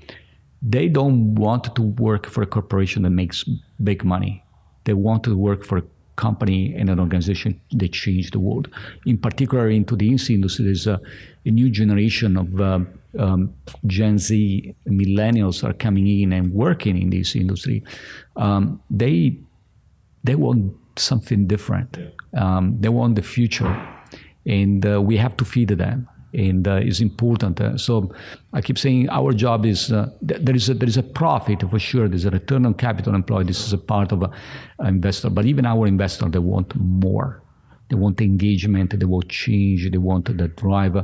they 0.61 0.87
don't 0.87 1.33
want 1.33 1.75
to 1.75 1.81
work 1.81 2.27
for 2.27 2.43
a 2.43 2.45
corporation 2.45 3.03
that 3.03 3.09
makes 3.09 3.43
big 3.83 4.03
money. 4.05 4.43
They 4.83 4.93
want 4.93 5.23
to 5.23 5.35
work 5.35 5.65
for 5.65 5.79
a 5.79 5.83
company 6.15 6.73
and 6.75 6.89
an 6.89 6.99
organization 6.99 7.59
that 7.71 7.91
changed 7.91 8.33
the 8.33 8.39
world. 8.39 8.67
In 9.05 9.17
particular, 9.17 9.69
into 9.69 9.95
the 9.95 10.09
industry, 10.09 10.65
there's 10.65 10.87
a, 10.87 10.99
a 11.45 11.51
new 11.51 11.69
generation 11.69 12.37
of 12.37 12.61
uh, 12.61 12.79
um, 13.19 13.53
Gen 13.85 14.17
Z 14.17 14.75
millennials 14.87 15.63
are 15.63 15.73
coming 15.73 16.07
in 16.07 16.33
and 16.33 16.53
working 16.53 17.01
in 17.01 17.09
this 17.09 17.35
industry. 17.35 17.83
Um, 18.35 18.81
they 18.89 19.37
they 20.23 20.35
want 20.35 20.73
something 20.97 21.45
different. 21.47 21.97
Um, 22.33 22.77
they 22.79 22.89
want 22.89 23.15
the 23.15 23.21
future, 23.21 23.73
and 24.45 24.85
uh, 24.85 25.01
we 25.01 25.17
have 25.17 25.37
to 25.37 25.45
feed 25.45 25.69
them 25.69 26.07
and 26.35 26.67
uh, 26.67 26.75
is 26.75 27.01
important. 27.01 27.59
Uh, 27.61 27.77
so 27.77 28.13
I 28.53 28.61
keep 28.61 28.77
saying 28.77 29.09
our 29.09 29.33
job 29.33 29.65
is 29.65 29.91
uh, 29.91 30.09
th- 30.27 30.41
there 30.41 30.55
is 30.55 30.69
a, 30.69 30.73
there 30.73 30.89
is 30.89 30.97
a 30.97 31.03
profit 31.03 31.61
for 31.69 31.79
sure. 31.79 32.07
There's 32.07 32.25
a 32.25 32.31
return 32.31 32.65
on 32.65 32.73
capital 32.73 33.15
employed. 33.15 33.47
This 33.47 33.65
is 33.65 33.73
a 33.73 33.77
part 33.77 34.11
of 34.11 34.23
an 34.23 34.31
investor, 34.87 35.29
but 35.29 35.45
even 35.45 35.65
our 35.65 35.87
investor 35.87 36.29
they 36.29 36.39
want 36.39 36.75
more. 36.75 37.41
They 37.89 37.95
want 37.95 38.21
engagement. 38.21 38.99
They 38.99 39.05
want 39.05 39.29
change. 39.29 39.89
They 39.89 39.97
want 39.97 40.25
the 40.25 40.47
drive. 40.47 40.97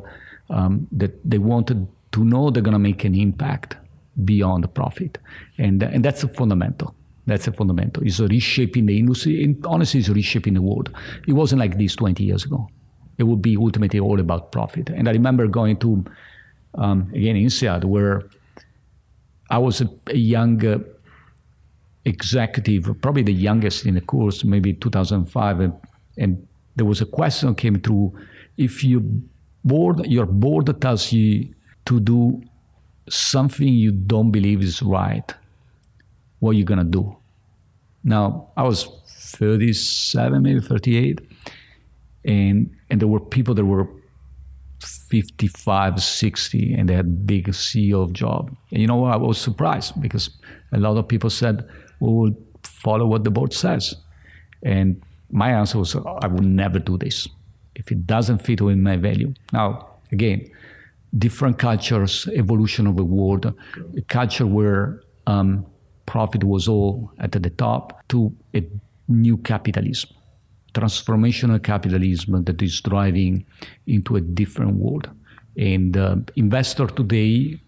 Um, 0.49 0.87
that 0.91 1.13
they 1.23 1.37
want 1.37 1.67
to 1.67 2.23
know 2.23 2.49
they're 2.49 2.63
going 2.63 2.73
to 2.73 2.79
make 2.79 3.03
an 3.05 3.15
impact. 3.15 3.77
beyond 4.25 4.73
profit, 4.73 5.17
and 5.57 5.83
and 5.83 6.03
that's 6.03 6.23
a 6.23 6.27
fundamental. 6.27 6.93
That's 7.25 7.47
a 7.47 7.51
fundamental. 7.51 8.03
It's 8.03 8.19
reshaping 8.19 8.87
the 8.87 8.97
industry, 8.99 9.43
and 9.43 9.65
honestly, 9.65 9.99
it's 10.01 10.09
reshaping 10.09 10.55
the 10.55 10.61
world. 10.61 10.89
It 11.27 11.33
wasn't 11.33 11.59
like 11.59 11.77
this 11.77 11.95
20 11.95 12.23
years 12.23 12.45
ago. 12.45 12.67
It 13.21 13.27
would 13.27 13.43
be 13.43 13.55
ultimately 13.55 13.99
all 13.99 14.19
about 14.19 14.51
profit. 14.51 14.89
And 14.89 15.07
I 15.07 15.11
remember 15.11 15.45
going 15.45 15.77
to 15.85 16.03
um, 16.73 16.99
again 17.13 17.35
INSEAD 17.35 17.83
where 17.85 18.23
I 19.55 19.59
was 19.59 19.79
a, 19.81 19.87
a 20.07 20.17
young 20.17 20.65
uh, 20.65 20.79
executive, 22.03 22.83
probably 22.99 23.21
the 23.21 23.39
youngest 23.49 23.85
in 23.85 23.93
the 23.93 24.01
course, 24.01 24.43
maybe 24.43 24.73
2005, 24.73 25.59
and, 25.59 25.73
and 26.17 26.47
there 26.75 26.87
was 26.87 26.99
a 27.01 27.05
question 27.05 27.53
came 27.53 27.79
through: 27.79 28.11
if 28.57 28.83
you 28.83 28.97
board, 29.63 30.07
your 30.07 30.25
board 30.25 30.65
tells 30.81 31.11
you 31.11 31.53
to 31.85 31.99
do 31.99 32.41
something 33.07 33.67
you 33.67 33.91
don't 33.91 34.31
believe 34.31 34.63
is 34.63 34.81
right, 34.81 35.31
what 36.39 36.51
are 36.51 36.59
you 36.61 36.63
gonna 36.63 36.83
do? 36.99 37.15
Now 38.03 38.47
I 38.57 38.63
was 38.63 38.89
37, 39.05 40.41
maybe 40.41 40.59
38, 40.59 41.21
and 42.25 42.69
and 42.89 42.99
there 42.99 43.07
were 43.07 43.19
people 43.19 43.53
that 43.55 43.65
were 43.65 43.87
55, 44.81 46.01
60, 46.01 46.73
and 46.73 46.89
they 46.89 46.95
had 46.95 47.27
big 47.27 47.47
CEO 47.49 48.11
job. 48.11 48.55
And 48.71 48.81
you 48.81 48.87
know 48.87 48.95
what? 48.95 49.13
I 49.13 49.17
was 49.17 49.37
surprised 49.37 50.01
because 50.01 50.29
a 50.71 50.79
lot 50.79 50.97
of 50.97 51.07
people 51.07 51.29
said, 51.29 51.67
we 51.99 52.07
will 52.07 52.35
follow 52.63 53.05
what 53.05 53.23
the 53.23 53.31
board 53.31 53.53
says. 53.53 53.95
And 54.63 55.01
my 55.29 55.51
answer 55.51 55.77
was, 55.77 55.95
I 55.95 56.27
would 56.27 56.45
never 56.45 56.79
do 56.79 56.97
this 56.97 57.27
if 57.75 57.91
it 57.91 58.05
doesn't 58.07 58.39
fit 58.39 58.61
with 58.61 58.77
my 58.77 58.97
value. 58.97 59.33
Now, 59.53 59.87
again, 60.11 60.49
different 61.17 61.59
cultures, 61.59 62.27
evolution 62.33 62.87
of 62.87 62.95
the 62.95 63.05
world, 63.05 63.45
a 63.45 64.01
culture 64.01 64.47
where 64.47 65.01
um, 65.27 65.65
profit 66.05 66.43
was 66.43 66.67
all 66.67 67.11
at 67.19 67.31
the 67.31 67.49
top, 67.49 68.07
to 68.09 68.35
a 68.55 68.63
new 69.07 69.37
capitalism 69.37 70.09
transformational 70.73 71.61
capitalism 71.61 72.43
that 72.43 72.61
is 72.61 72.79
driving 72.81 73.45
into 73.87 74.15
a 74.15 74.21
different 74.21 74.75
world. 74.75 75.09
And 75.57 75.97
uh, 75.97 76.17
investors 76.35 76.91
today 76.95 77.59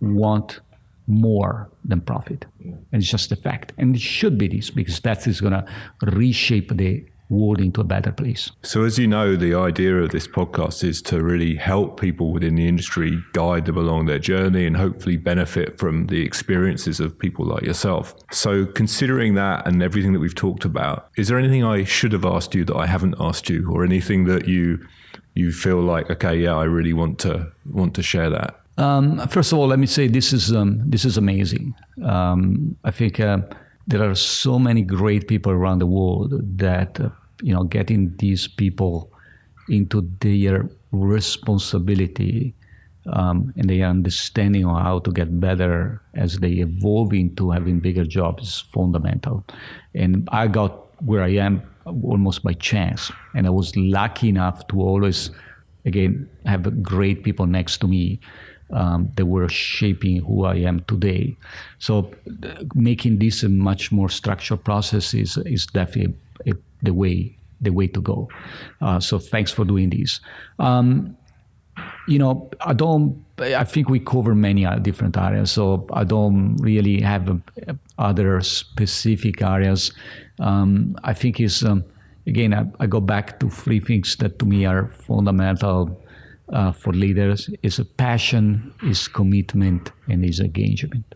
want 0.00 0.60
more 1.06 1.70
than 1.84 2.00
profit. 2.00 2.44
And 2.60 2.86
it's 2.92 3.10
just 3.10 3.32
a 3.32 3.36
fact. 3.36 3.72
And 3.78 3.94
it 3.94 4.00
should 4.00 4.38
be 4.38 4.48
this 4.48 4.70
because 4.70 4.98
that 5.00 5.26
is 5.26 5.40
going 5.40 5.52
to 5.52 5.64
reshape 6.02 6.76
the 6.76 7.04
world 7.32 7.60
into 7.60 7.80
a 7.80 7.84
better 7.84 8.12
place. 8.12 8.50
So, 8.62 8.84
as 8.84 8.98
you 8.98 9.06
know, 9.06 9.34
the 9.34 9.54
idea 9.54 9.96
of 9.96 10.10
this 10.10 10.28
podcast 10.28 10.84
is 10.84 11.00
to 11.02 11.22
really 11.22 11.56
help 11.56 12.00
people 12.00 12.30
within 12.32 12.54
the 12.54 12.68
industry 12.68 13.18
guide 13.32 13.64
them 13.64 13.78
along 13.78 14.06
their 14.06 14.18
journey 14.18 14.66
and 14.66 14.76
hopefully 14.76 15.16
benefit 15.16 15.78
from 15.78 16.06
the 16.06 16.22
experiences 16.22 17.00
of 17.00 17.18
people 17.18 17.46
like 17.46 17.62
yourself. 17.62 18.14
So, 18.30 18.66
considering 18.66 19.34
that 19.34 19.66
and 19.66 19.82
everything 19.82 20.12
that 20.12 20.20
we've 20.20 20.34
talked 20.34 20.64
about, 20.64 21.08
is 21.16 21.28
there 21.28 21.38
anything 21.38 21.64
I 21.64 21.84
should 21.84 22.12
have 22.12 22.24
asked 22.24 22.54
you 22.54 22.64
that 22.66 22.76
I 22.76 22.86
haven't 22.86 23.16
asked 23.18 23.48
you, 23.48 23.68
or 23.72 23.84
anything 23.84 24.24
that 24.24 24.46
you 24.46 24.86
you 25.34 25.50
feel 25.50 25.80
like, 25.80 26.10
okay, 26.10 26.36
yeah, 26.36 26.54
I 26.54 26.64
really 26.64 26.92
want 26.92 27.18
to 27.20 27.50
want 27.64 27.94
to 27.94 28.02
share 28.02 28.30
that? 28.30 28.60
Um, 28.78 29.26
first 29.28 29.52
of 29.52 29.58
all, 29.58 29.66
let 29.66 29.78
me 29.78 29.86
say 29.86 30.08
this 30.08 30.32
is 30.32 30.52
um, 30.52 30.82
this 30.88 31.04
is 31.04 31.16
amazing. 31.16 31.74
Um, 32.04 32.76
I 32.84 32.90
think. 32.90 33.18
Uh, 33.18 33.38
there 33.86 34.08
are 34.08 34.14
so 34.14 34.58
many 34.58 34.82
great 34.82 35.26
people 35.28 35.52
around 35.52 35.80
the 35.80 35.86
world 35.86 36.32
that 36.58 37.00
uh, 37.00 37.10
you 37.42 37.52
know, 37.52 37.64
getting 37.64 38.16
these 38.18 38.48
people 38.48 39.10
into 39.68 40.08
their 40.20 40.68
responsibility 40.92 42.54
um, 43.12 43.52
and 43.56 43.68
their 43.68 43.86
understanding 43.86 44.64
of 44.64 44.80
how 44.80 45.00
to 45.00 45.10
get 45.10 45.40
better 45.40 46.00
as 46.14 46.38
they 46.38 46.52
evolve 46.52 47.12
into 47.12 47.50
having 47.50 47.80
bigger 47.80 48.04
jobs 48.04 48.42
is 48.44 48.60
fundamental. 48.72 49.44
And 49.94 50.28
I 50.30 50.46
got 50.46 50.72
where 51.04 51.22
I 51.22 51.30
am 51.30 51.62
almost 51.84 52.42
by 52.44 52.52
chance. 52.52 53.10
And 53.34 53.46
I 53.46 53.50
was 53.50 53.74
lucky 53.76 54.28
enough 54.28 54.66
to 54.68 54.80
always, 54.80 55.30
again, 55.84 56.28
have 56.46 56.82
great 56.82 57.24
people 57.24 57.46
next 57.46 57.78
to 57.78 57.88
me 57.88 58.20
um, 58.72 59.10
that 59.16 59.26
were 59.26 59.48
shaping 59.48 60.22
who 60.22 60.44
I 60.44 60.56
am 60.56 60.80
today. 60.84 61.36
So 61.78 62.12
making 62.74 63.18
this 63.18 63.42
a 63.42 63.48
much 63.48 63.90
more 63.90 64.08
structured 64.08 64.64
process 64.64 65.12
is, 65.12 65.36
is 65.38 65.66
definitely 65.66 66.14
the 66.82 66.94
way 66.94 67.36
the 67.62 67.70
way 67.70 67.86
to 67.86 68.00
go. 68.00 68.28
Uh, 68.80 69.00
so 69.00 69.18
thanks 69.18 69.52
for 69.52 69.64
doing 69.64 69.90
this. 69.90 70.20
Um, 70.58 71.16
you 72.06 72.18
know, 72.18 72.50
I 72.60 72.74
don't. 72.74 73.24
I 73.38 73.64
think 73.64 73.88
we 73.88 73.98
cover 73.98 74.34
many 74.34 74.66
different 74.80 75.16
areas, 75.16 75.52
so 75.52 75.86
I 75.92 76.04
don't 76.04 76.56
really 76.56 77.00
have 77.00 77.28
uh, 77.30 77.38
other 77.98 78.40
specific 78.40 79.40
areas. 79.40 79.92
Um, 80.38 80.96
I 81.02 81.14
think 81.14 81.40
is 81.40 81.64
um, 81.64 81.84
again, 82.26 82.52
I, 82.52 82.66
I, 82.80 82.86
go 82.86 83.00
back 83.00 83.40
to 83.40 83.48
three 83.48 83.80
things 83.80 84.16
that 84.16 84.38
to 84.40 84.44
me 84.44 84.66
are 84.66 84.88
fundamental 84.88 85.98
uh, 86.52 86.72
for 86.72 86.92
leaders: 86.92 87.48
is 87.62 87.78
a 87.78 87.84
passion, 87.84 88.74
is 88.82 89.08
commitment, 89.08 89.92
and 90.08 90.24
is 90.24 90.40
engagement. 90.40 91.14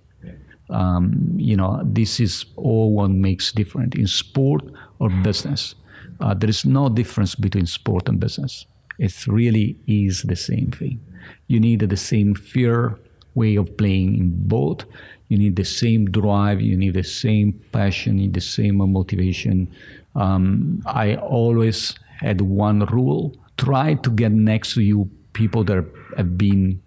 Um, 0.71 1.33
you 1.37 1.57
know, 1.57 1.81
this 1.85 2.19
is 2.21 2.45
all 2.57 2.93
what 2.93 3.11
makes 3.11 3.53
different 3.53 3.95
in 3.95 4.07
sport 4.07 4.63
or 4.99 5.09
business. 5.11 5.75
Uh, 6.21 6.35
there 6.35 6.51
is 6.51 6.65
no 6.65 6.89
difference 6.89 7.35
between 7.35 7.67
sport 7.67 8.09
and 8.09 8.19
business. 8.19 8.67
It 8.99 9.27
really 9.27 9.77
is 9.87 10.23
the 10.23 10.37
same 10.37 10.71
thing. 10.71 11.01
You 11.49 11.61
need 11.61 11.81
the 11.81 11.97
same 11.97 12.35
fear 12.35 12.99
way 13.35 13.57
of 13.57 13.77
playing 13.77 14.17
in 14.19 14.49
both. 14.49 14.85
You 15.29 15.39
need 15.39 15.57
the 15.57 15.65
same 15.65 16.11
drive. 16.11 16.61
You 16.61 16.77
need 16.77 16.95
the 16.95 17.05
same 17.05 17.53
passion. 17.73 18.19
You 18.19 18.25
need 18.25 18.35
the 18.35 18.41
same 18.41 18.77
motivation. 18.77 19.69
Um, 20.15 20.83
I 20.87 21.17
always 21.17 21.95
had 22.21 22.41
one 22.41 22.87
rule: 22.87 23.37
try 23.59 23.95
to 23.95 24.11
get 24.11 24.33
next 24.33 24.75
to 24.75 24.83
you 24.83 25.11
people 25.33 25.65
that 25.65 25.85
have 26.17 26.39
been 26.39 26.81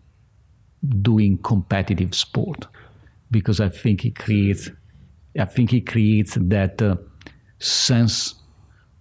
doing 1.01 1.37
competitive 1.39 2.15
sport, 2.15 2.65
because 3.31 3.59
I 3.59 3.69
think 3.69 4.05
it 4.05 4.15
creates, 4.15 4.69
I 5.37 5.45
think 5.45 5.73
it 5.73 5.87
creates 5.87 6.37
that 6.39 6.81
uh, 6.81 6.95
sense 7.59 8.35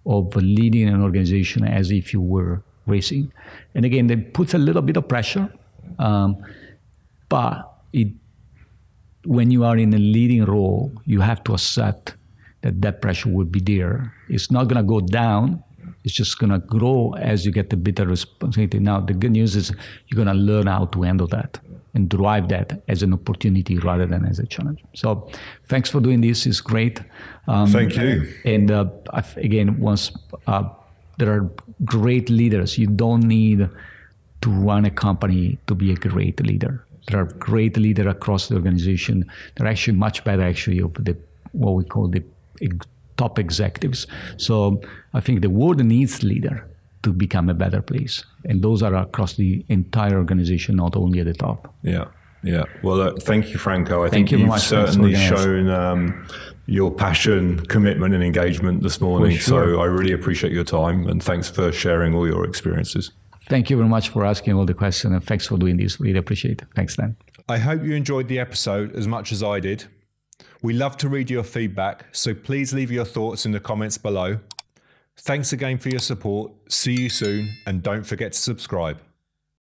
of 0.05 0.35
leading 0.35 0.87
an 0.87 1.01
organization 1.01 1.65
as 1.65 1.91
if 1.91 2.13
you 2.13 2.21
were 2.21 2.63
racing. 2.85 3.31
And 3.75 3.85
again, 3.85 4.09
it 4.09 4.33
puts 4.33 4.53
a 4.53 4.57
little 4.57 4.81
bit 4.81 4.97
of 4.97 5.07
pressure, 5.07 5.51
um, 5.99 6.37
but 7.29 7.71
it, 7.93 8.09
when 9.25 9.51
you 9.51 9.63
are 9.63 9.77
in 9.77 9.93
a 9.93 9.97
leading 9.97 10.45
role, 10.45 10.91
you 11.05 11.21
have 11.21 11.43
to 11.43 11.53
accept 11.53 12.15
that 12.61 12.81
that 12.81 13.01
pressure 13.01 13.29
will 13.29 13.45
be 13.45 13.59
there. 13.59 14.13
It's 14.27 14.51
not 14.51 14.67
going 14.67 14.77
to 14.77 14.83
go 14.83 14.99
down. 14.99 15.63
It's 16.03 16.13
just 16.13 16.39
going 16.39 16.51
to 16.51 16.59
grow 16.59 17.13
as 17.17 17.45
you 17.45 17.51
get 17.51 17.69
the 17.69 17.77
bigger 17.77 18.05
responsibility. 18.05 18.79
Now, 18.79 19.01
the 19.01 19.13
good 19.13 19.31
news 19.31 19.55
is 19.55 19.71
you're 20.07 20.23
going 20.23 20.33
to 20.35 20.41
learn 20.41 20.67
how 20.67 20.85
to 20.85 21.01
handle 21.01 21.27
that 21.27 21.59
and 21.93 22.07
drive 22.07 22.49
that 22.49 22.81
as 22.87 23.03
an 23.03 23.13
opportunity 23.13 23.77
rather 23.79 24.05
than 24.05 24.25
as 24.25 24.39
a 24.39 24.45
challenge. 24.45 24.83
So, 24.93 25.29
thanks 25.67 25.89
for 25.89 25.99
doing 25.99 26.21
this. 26.21 26.45
It's 26.45 26.61
great. 26.61 27.01
Um, 27.47 27.67
Thank 27.67 27.95
you. 27.95 28.31
And 28.45 28.71
uh, 28.71 28.85
again, 29.35 29.79
once 29.79 30.11
uh, 30.47 30.63
there 31.17 31.31
are 31.31 31.49
great 31.83 32.29
leaders, 32.29 32.77
you 32.77 32.87
don't 32.87 33.23
need 33.23 33.69
to 34.41 34.49
run 34.49 34.85
a 34.85 34.91
company 34.91 35.57
to 35.67 35.75
be 35.75 35.91
a 35.91 35.95
great 35.95 36.39
leader. 36.45 36.85
There 37.07 37.19
are 37.19 37.25
great 37.25 37.75
leaders 37.75 38.07
across 38.07 38.47
the 38.47 38.55
organization. 38.55 39.29
They're 39.55 39.67
actually 39.67 39.97
much 39.97 40.23
better, 40.23 40.43
actually, 40.43 40.79
of 40.79 40.93
the 40.93 41.17
what 41.51 41.71
we 41.71 41.83
call 41.83 42.07
the 42.07 42.23
top 43.19 43.37
executives. 43.37 44.07
So 44.37 44.81
I 45.13 45.19
think 45.19 45.41
the 45.41 45.49
world 45.49 45.83
needs 45.83 46.23
leader 46.23 46.57
to 47.03 47.13
become 47.13 47.49
a 47.49 47.53
better 47.53 47.81
place. 47.81 48.23
And 48.45 48.61
those 48.61 48.81
are 48.81 48.95
across 48.95 49.35
the 49.35 49.65
entire 49.67 50.17
organization, 50.17 50.77
not 50.77 50.95
only 50.95 51.19
at 51.19 51.25
the 51.25 51.33
top. 51.33 51.73
Yeah. 51.83 52.05
Yeah. 52.43 52.63
Well, 52.83 53.01
uh, 53.01 53.13
thank 53.19 53.51
you, 53.51 53.57
Franco. 53.57 54.05
I 54.05 54.09
thank 54.09 54.29
think 54.29 54.41
you 54.41 54.49
have 54.49 54.61
certainly 54.61 55.15
shown 55.15 55.69
um, 55.69 56.25
your 56.67 56.91
passion, 56.91 57.59
commitment, 57.65 58.13
and 58.13 58.23
engagement 58.23 58.81
this 58.81 59.01
morning. 59.01 59.35
Sure. 59.37 59.75
So 59.75 59.81
I 59.81 59.85
really 59.85 60.13
appreciate 60.13 60.53
your 60.53 60.63
time 60.63 61.07
and 61.07 61.21
thanks 61.21 61.49
for 61.49 61.71
sharing 61.71 62.15
all 62.15 62.25
your 62.27 62.45
experiences. 62.45 63.11
Thank 63.49 63.69
you 63.69 63.77
very 63.77 63.89
much 63.89 64.09
for 64.09 64.25
asking 64.25 64.53
all 64.53 64.65
the 64.65 64.73
questions 64.73 65.13
and 65.13 65.23
thanks 65.23 65.47
for 65.47 65.57
doing 65.57 65.77
this. 65.77 65.99
Really 65.99 66.19
appreciate 66.19 66.61
it. 66.61 66.67
Thanks, 66.75 66.95
Dan. 66.95 67.17
I 67.49 67.57
hope 67.57 67.83
you 67.83 67.93
enjoyed 67.95 68.27
the 68.27 68.39
episode 68.39 68.95
as 68.95 69.07
much 69.07 69.31
as 69.31 69.41
I 69.41 69.59
did. 69.59 69.87
We 70.61 70.73
love 70.73 70.97
to 70.97 71.07
read 71.07 71.29
your 71.29 71.43
feedback, 71.43 72.07
so 72.11 72.33
please 72.33 72.73
leave 72.73 72.91
your 72.91 73.05
thoughts 73.05 73.45
in 73.45 73.53
the 73.53 73.61
comments 73.61 73.97
below. 73.97 74.39
Thanks 75.15 75.53
again 75.53 75.77
for 75.77 75.87
your 75.87 76.01
support. 76.01 76.51
See 76.67 76.99
you 76.99 77.07
soon, 77.07 77.51
and 77.65 77.81
don't 77.81 78.03
forget 78.03 78.33
to 78.33 78.37
subscribe. 78.37 79.01